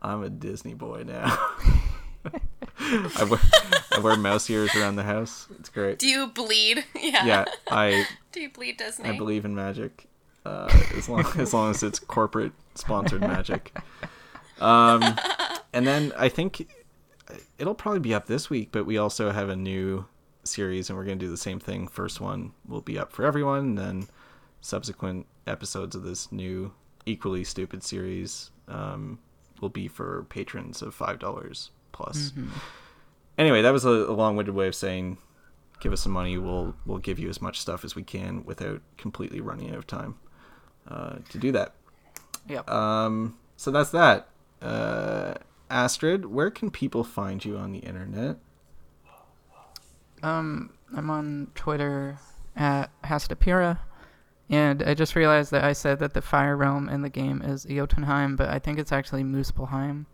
I'm 0.00 0.22
a 0.22 0.30
Disney 0.30 0.74
boy 0.74 1.04
now. 1.06 1.38
I 2.80 3.24
wear, 3.28 3.40
I 3.92 4.00
wear 4.00 4.16
mouse 4.16 4.48
ears 4.50 4.74
around 4.74 4.96
the 4.96 5.02
house. 5.04 5.46
It's 5.58 5.68
great. 5.68 5.98
Do 5.98 6.08
you 6.08 6.26
bleed? 6.28 6.84
Yeah. 7.00 7.24
Yeah, 7.26 7.44
I 7.70 8.06
Do 8.32 8.40
you 8.40 8.50
bleed 8.50 8.78
Disney? 8.78 9.10
I 9.10 9.16
believe 9.16 9.44
in 9.44 9.54
magic, 9.54 10.06
uh, 10.44 10.68
as 10.96 11.08
long 11.08 11.24
as 11.36 11.52
long 11.54 11.70
as 11.70 11.82
it's 11.82 11.98
corporate 11.98 12.52
sponsored 12.74 13.20
magic. 13.20 13.76
Um, 14.60 15.02
and 15.72 15.86
then 15.86 16.12
I 16.16 16.28
think 16.28 16.68
it'll 17.58 17.74
probably 17.74 18.00
be 18.00 18.14
up 18.14 18.26
this 18.26 18.48
week, 18.50 18.70
but 18.72 18.86
we 18.86 18.96
also 18.98 19.30
have 19.30 19.48
a 19.48 19.56
new 19.56 20.06
series, 20.44 20.88
and 20.88 20.98
we're 20.98 21.04
gonna 21.04 21.16
do 21.16 21.30
the 21.30 21.36
same 21.36 21.60
thing. 21.60 21.88
First 21.88 22.20
one 22.20 22.52
will 22.66 22.80
be 22.80 22.98
up 22.98 23.12
for 23.12 23.24
everyone, 23.24 23.58
and 23.60 23.78
then 23.78 24.08
subsequent 24.60 25.26
episodes 25.46 25.94
of 25.94 26.02
this 26.02 26.32
new 26.32 26.72
equally 27.06 27.44
stupid 27.44 27.82
series 27.82 28.50
um, 28.66 29.18
will 29.60 29.68
be 29.68 29.88
for 29.88 30.24
patrons 30.30 30.80
of 30.82 30.94
five 30.94 31.18
dollars 31.18 31.70
plus. 31.94 32.32
Anyway, 33.38 33.62
that 33.62 33.72
was 33.72 33.86
a, 33.86 33.88
a 33.88 34.12
long-winded 34.12 34.54
way 34.54 34.68
of 34.68 34.74
saying 34.74 35.16
give 35.80 35.92
us 35.92 36.02
some 36.02 36.12
money. 36.12 36.36
We'll 36.38 36.74
we'll 36.86 36.98
give 36.98 37.18
you 37.18 37.28
as 37.28 37.40
much 37.40 37.60
stuff 37.60 37.84
as 37.84 37.94
we 37.94 38.02
can 38.02 38.44
without 38.44 38.80
completely 38.96 39.40
running 39.40 39.70
out 39.70 39.78
of 39.78 39.86
time 39.86 40.16
uh, 40.88 41.16
to 41.28 41.38
do 41.38 41.52
that. 41.52 41.74
Yep. 42.48 42.68
Um, 42.70 43.38
so 43.56 43.70
that's 43.70 43.90
that. 43.90 44.28
Uh, 44.60 45.34
Astrid, 45.70 46.26
where 46.26 46.50
can 46.50 46.70
people 46.70 47.04
find 47.04 47.44
you 47.44 47.56
on 47.56 47.72
the 47.72 47.80
internet? 47.80 48.36
Um, 50.22 50.72
I'm 50.96 51.10
on 51.10 51.48
Twitter 51.54 52.18
at 52.56 52.90
Hastapira, 53.02 53.78
and 54.48 54.82
I 54.82 54.94
just 54.94 55.16
realized 55.16 55.50
that 55.50 55.64
I 55.64 55.74
said 55.74 55.98
that 55.98 56.14
the 56.14 56.22
fire 56.22 56.56
realm 56.56 56.88
in 56.88 57.02
the 57.02 57.10
game 57.10 57.42
is 57.42 57.64
Jotunheim, 57.64 58.36
but 58.36 58.48
I 58.48 58.58
think 58.58 58.78
it's 58.78 58.92
actually 58.92 59.22
Muspelheim. 59.22 60.06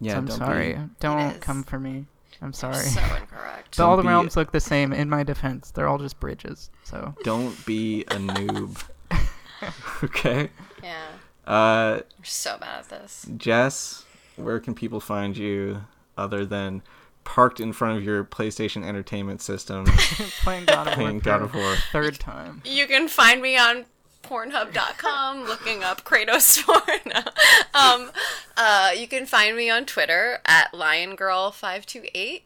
Yeah, 0.00 0.12
so 0.12 0.18
I'm 0.18 0.26
don't 0.26 0.36
sorry. 0.38 0.72
Be, 0.74 0.80
Don't 1.00 1.18
is. 1.32 1.38
come 1.40 1.62
for 1.62 1.78
me. 1.78 2.06
I'm 2.40 2.52
sorry. 2.52 2.76
So 2.84 3.00
incorrect. 3.00 3.54
But 3.76 3.84
all 3.84 3.90
Don't 3.90 3.96
the 3.98 4.02
be- 4.02 4.08
realms 4.08 4.36
look 4.36 4.52
the 4.52 4.60
same. 4.60 4.92
In 4.92 5.10
my 5.10 5.22
defense, 5.24 5.70
they're 5.72 5.88
all 5.88 5.98
just 5.98 6.18
bridges. 6.20 6.70
So 6.84 7.14
don't 7.24 7.66
be 7.66 8.02
a 8.02 8.14
noob. 8.16 8.82
okay. 10.04 10.50
yeah. 10.82 11.06
Uh, 11.46 12.00
We're 12.18 12.24
so 12.24 12.56
bad 12.58 12.80
at 12.80 12.88
this. 12.88 13.26
Jess, 13.36 14.04
where 14.36 14.60
can 14.60 14.74
people 14.74 15.00
find 15.00 15.36
you 15.36 15.82
other 16.16 16.44
than 16.46 16.82
parked 17.24 17.60
in 17.60 17.72
front 17.72 17.98
of 17.98 18.04
your 18.04 18.24
PlayStation 18.24 18.84
Entertainment 18.84 19.42
System 19.42 19.84
playing 20.42 20.64
God 20.66 20.86
of 20.86 20.86
War. 20.86 20.94
playing 21.06 21.18
God 21.20 21.42
of 21.42 21.54
War? 21.54 21.74
Third 21.92 22.18
time. 22.20 22.62
You 22.64 22.86
can 22.86 23.08
find 23.08 23.42
me 23.42 23.56
on 23.58 23.84
Pornhub.com 24.28 25.44
looking 25.44 25.82
up 25.82 26.04
Kratos 26.04 26.62
porn. 26.66 27.24
um, 27.72 28.10
uh, 28.58 28.90
you 28.94 29.08
can 29.08 29.24
find 29.24 29.56
me 29.56 29.70
on 29.70 29.86
Twitter 29.86 30.40
at 30.44 30.70
LionGirl528 30.72 32.42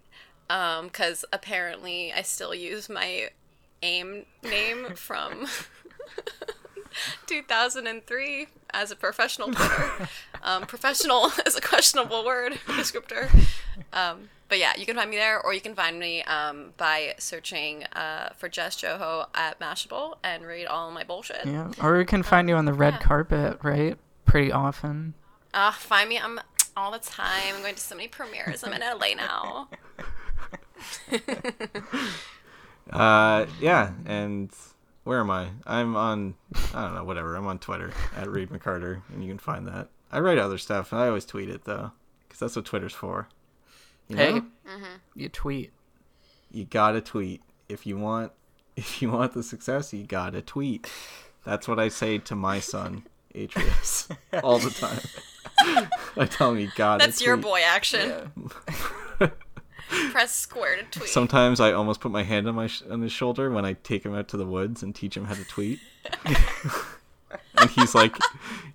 because 0.84 1.24
apparently 1.32 2.12
I 2.12 2.22
still 2.22 2.54
use 2.54 2.88
my 2.88 3.30
AIM 3.82 4.26
name 4.44 4.94
from 4.94 5.46
2003 7.26 8.46
as 8.70 8.90
a 8.92 8.96
professional 8.96 9.50
Twitter. 9.52 10.08
Um, 10.44 10.62
professional 10.66 11.32
is 11.46 11.56
a 11.56 11.60
questionable 11.60 12.24
word 12.24 12.52
descriptor. 12.66 13.28
Um, 13.92 14.28
but 14.52 14.58
yeah, 14.58 14.74
you 14.76 14.84
can 14.84 14.96
find 14.96 15.08
me 15.08 15.16
there, 15.16 15.40
or 15.40 15.54
you 15.54 15.62
can 15.62 15.74
find 15.74 15.98
me 15.98 16.22
um, 16.24 16.74
by 16.76 17.14
searching 17.16 17.84
uh, 17.94 18.34
for 18.36 18.50
Jess 18.50 18.76
Joho 18.76 19.26
at 19.34 19.58
Mashable 19.58 20.18
and 20.22 20.44
read 20.44 20.66
all 20.66 20.90
my 20.90 21.04
bullshit. 21.04 21.46
Yeah. 21.46 21.72
Or 21.82 21.96
we 21.96 22.04
can 22.04 22.22
find 22.22 22.50
you 22.50 22.56
on 22.56 22.66
the 22.66 22.74
red 22.74 22.92
yeah. 22.92 23.00
carpet, 23.00 23.60
right? 23.62 23.96
Pretty 24.26 24.52
often. 24.52 25.14
Uh, 25.54 25.72
find 25.72 26.06
me 26.06 26.18
I'm 26.18 26.38
all 26.76 26.90
the 26.90 26.98
time. 26.98 27.54
I'm 27.54 27.62
going 27.62 27.76
to 27.76 27.80
so 27.80 27.96
many 27.96 28.08
premieres. 28.08 28.62
I'm 28.62 28.74
in 28.74 28.82
LA 28.82 29.14
now. 29.16 29.68
Uh, 32.90 33.46
yeah, 33.58 33.92
and 34.04 34.50
where 35.04 35.20
am 35.20 35.30
I? 35.30 35.48
I'm 35.64 35.96
on, 35.96 36.34
I 36.74 36.82
don't 36.82 36.94
know, 36.94 37.04
whatever. 37.04 37.36
I'm 37.36 37.46
on 37.46 37.58
Twitter 37.58 37.90
at 38.16 38.28
Reid 38.28 38.50
McCarter, 38.50 39.00
and 39.08 39.22
you 39.22 39.30
can 39.30 39.38
find 39.38 39.66
that. 39.68 39.88
I 40.10 40.18
write 40.18 40.36
other 40.36 40.58
stuff, 40.58 40.92
and 40.92 41.00
I 41.00 41.06
always 41.06 41.24
tweet 41.24 41.48
it 41.48 41.64
though, 41.64 41.92
because 42.26 42.40
that's 42.40 42.56
what 42.56 42.66
Twitter's 42.66 42.92
for. 42.92 43.28
You 44.08 44.16
know? 44.16 44.22
Hey, 44.34 44.40
Mm-hmm. 44.68 44.84
you 45.16 45.28
tweet. 45.28 45.70
you 46.50 46.64
gotta 46.64 47.00
tweet 47.00 47.42
if 47.68 47.86
you 47.86 47.96
want. 47.98 48.32
If 48.76 49.02
you 49.02 49.10
want 49.10 49.34
the 49.34 49.42
success, 49.42 49.92
you 49.92 50.04
gotta 50.04 50.40
tweet. 50.40 50.90
That's 51.44 51.68
what 51.68 51.78
I 51.78 51.88
say 51.88 52.16
to 52.18 52.34
my 52.34 52.58
son, 52.58 53.04
Atreus, 53.34 54.08
all 54.42 54.58
the 54.58 54.70
time. 54.70 55.88
I 56.16 56.24
tell 56.24 56.52
him 56.52 56.58
you 56.58 56.70
gotta. 56.74 57.04
That's 57.04 57.20
your 57.20 57.36
boy 57.36 57.60
action. 57.66 58.32
Press 60.10 60.34
square 60.34 60.76
to 60.76 60.84
tweet. 60.84 61.10
Sometimes 61.10 61.60
I 61.60 61.72
almost 61.72 62.00
put 62.00 62.10
my 62.10 62.22
hand 62.22 62.48
on 62.48 62.54
my 62.54 62.66
sh- 62.66 62.82
on 62.90 63.02
his 63.02 63.12
shoulder 63.12 63.50
when 63.50 63.66
I 63.66 63.74
take 63.74 64.06
him 64.06 64.14
out 64.14 64.28
to 64.28 64.38
the 64.38 64.46
woods 64.46 64.82
and 64.82 64.94
teach 64.94 65.14
him 65.16 65.26
how 65.26 65.34
to 65.34 65.44
tweet. 65.44 65.78
and 67.58 67.70
he's 67.70 67.94
like, 67.94 68.16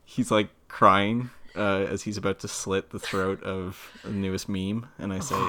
he's 0.06 0.30
like 0.30 0.49
crying 0.68 1.32
uh, 1.58 1.88
as 1.90 2.04
he's 2.04 2.18
about 2.18 2.40
to 2.40 2.48
slit 2.48 2.92
the 2.92 3.00
throat 3.00 3.44
of 3.44 3.92
the 4.04 4.12
newest 4.12 4.48
meme, 4.48 4.88
and 5.00 5.12
I 5.12 5.20
say, 5.20 5.48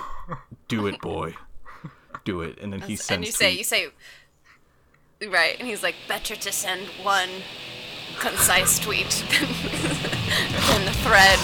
"Do 0.69 0.87
it, 0.87 1.01
boy, 1.01 1.35
do 2.25 2.41
it." 2.41 2.59
And 2.59 2.73
then 2.73 2.81
he 2.81 2.97
sends. 2.97 3.11
and 3.11 3.27
you 3.27 3.33
say, 3.33 3.53
you 3.53 3.65
say, 3.65 3.89
right? 5.29 5.57
And 5.59 5.69
he's 5.69 5.83
like, 5.83 5.97
better 6.07 6.37
to 6.37 6.53
send 6.53 6.87
one 7.03 7.29
concise 8.19 8.79
tweet 8.79 9.25
than 9.41 10.85
the 10.85 10.93
thread 11.05 11.39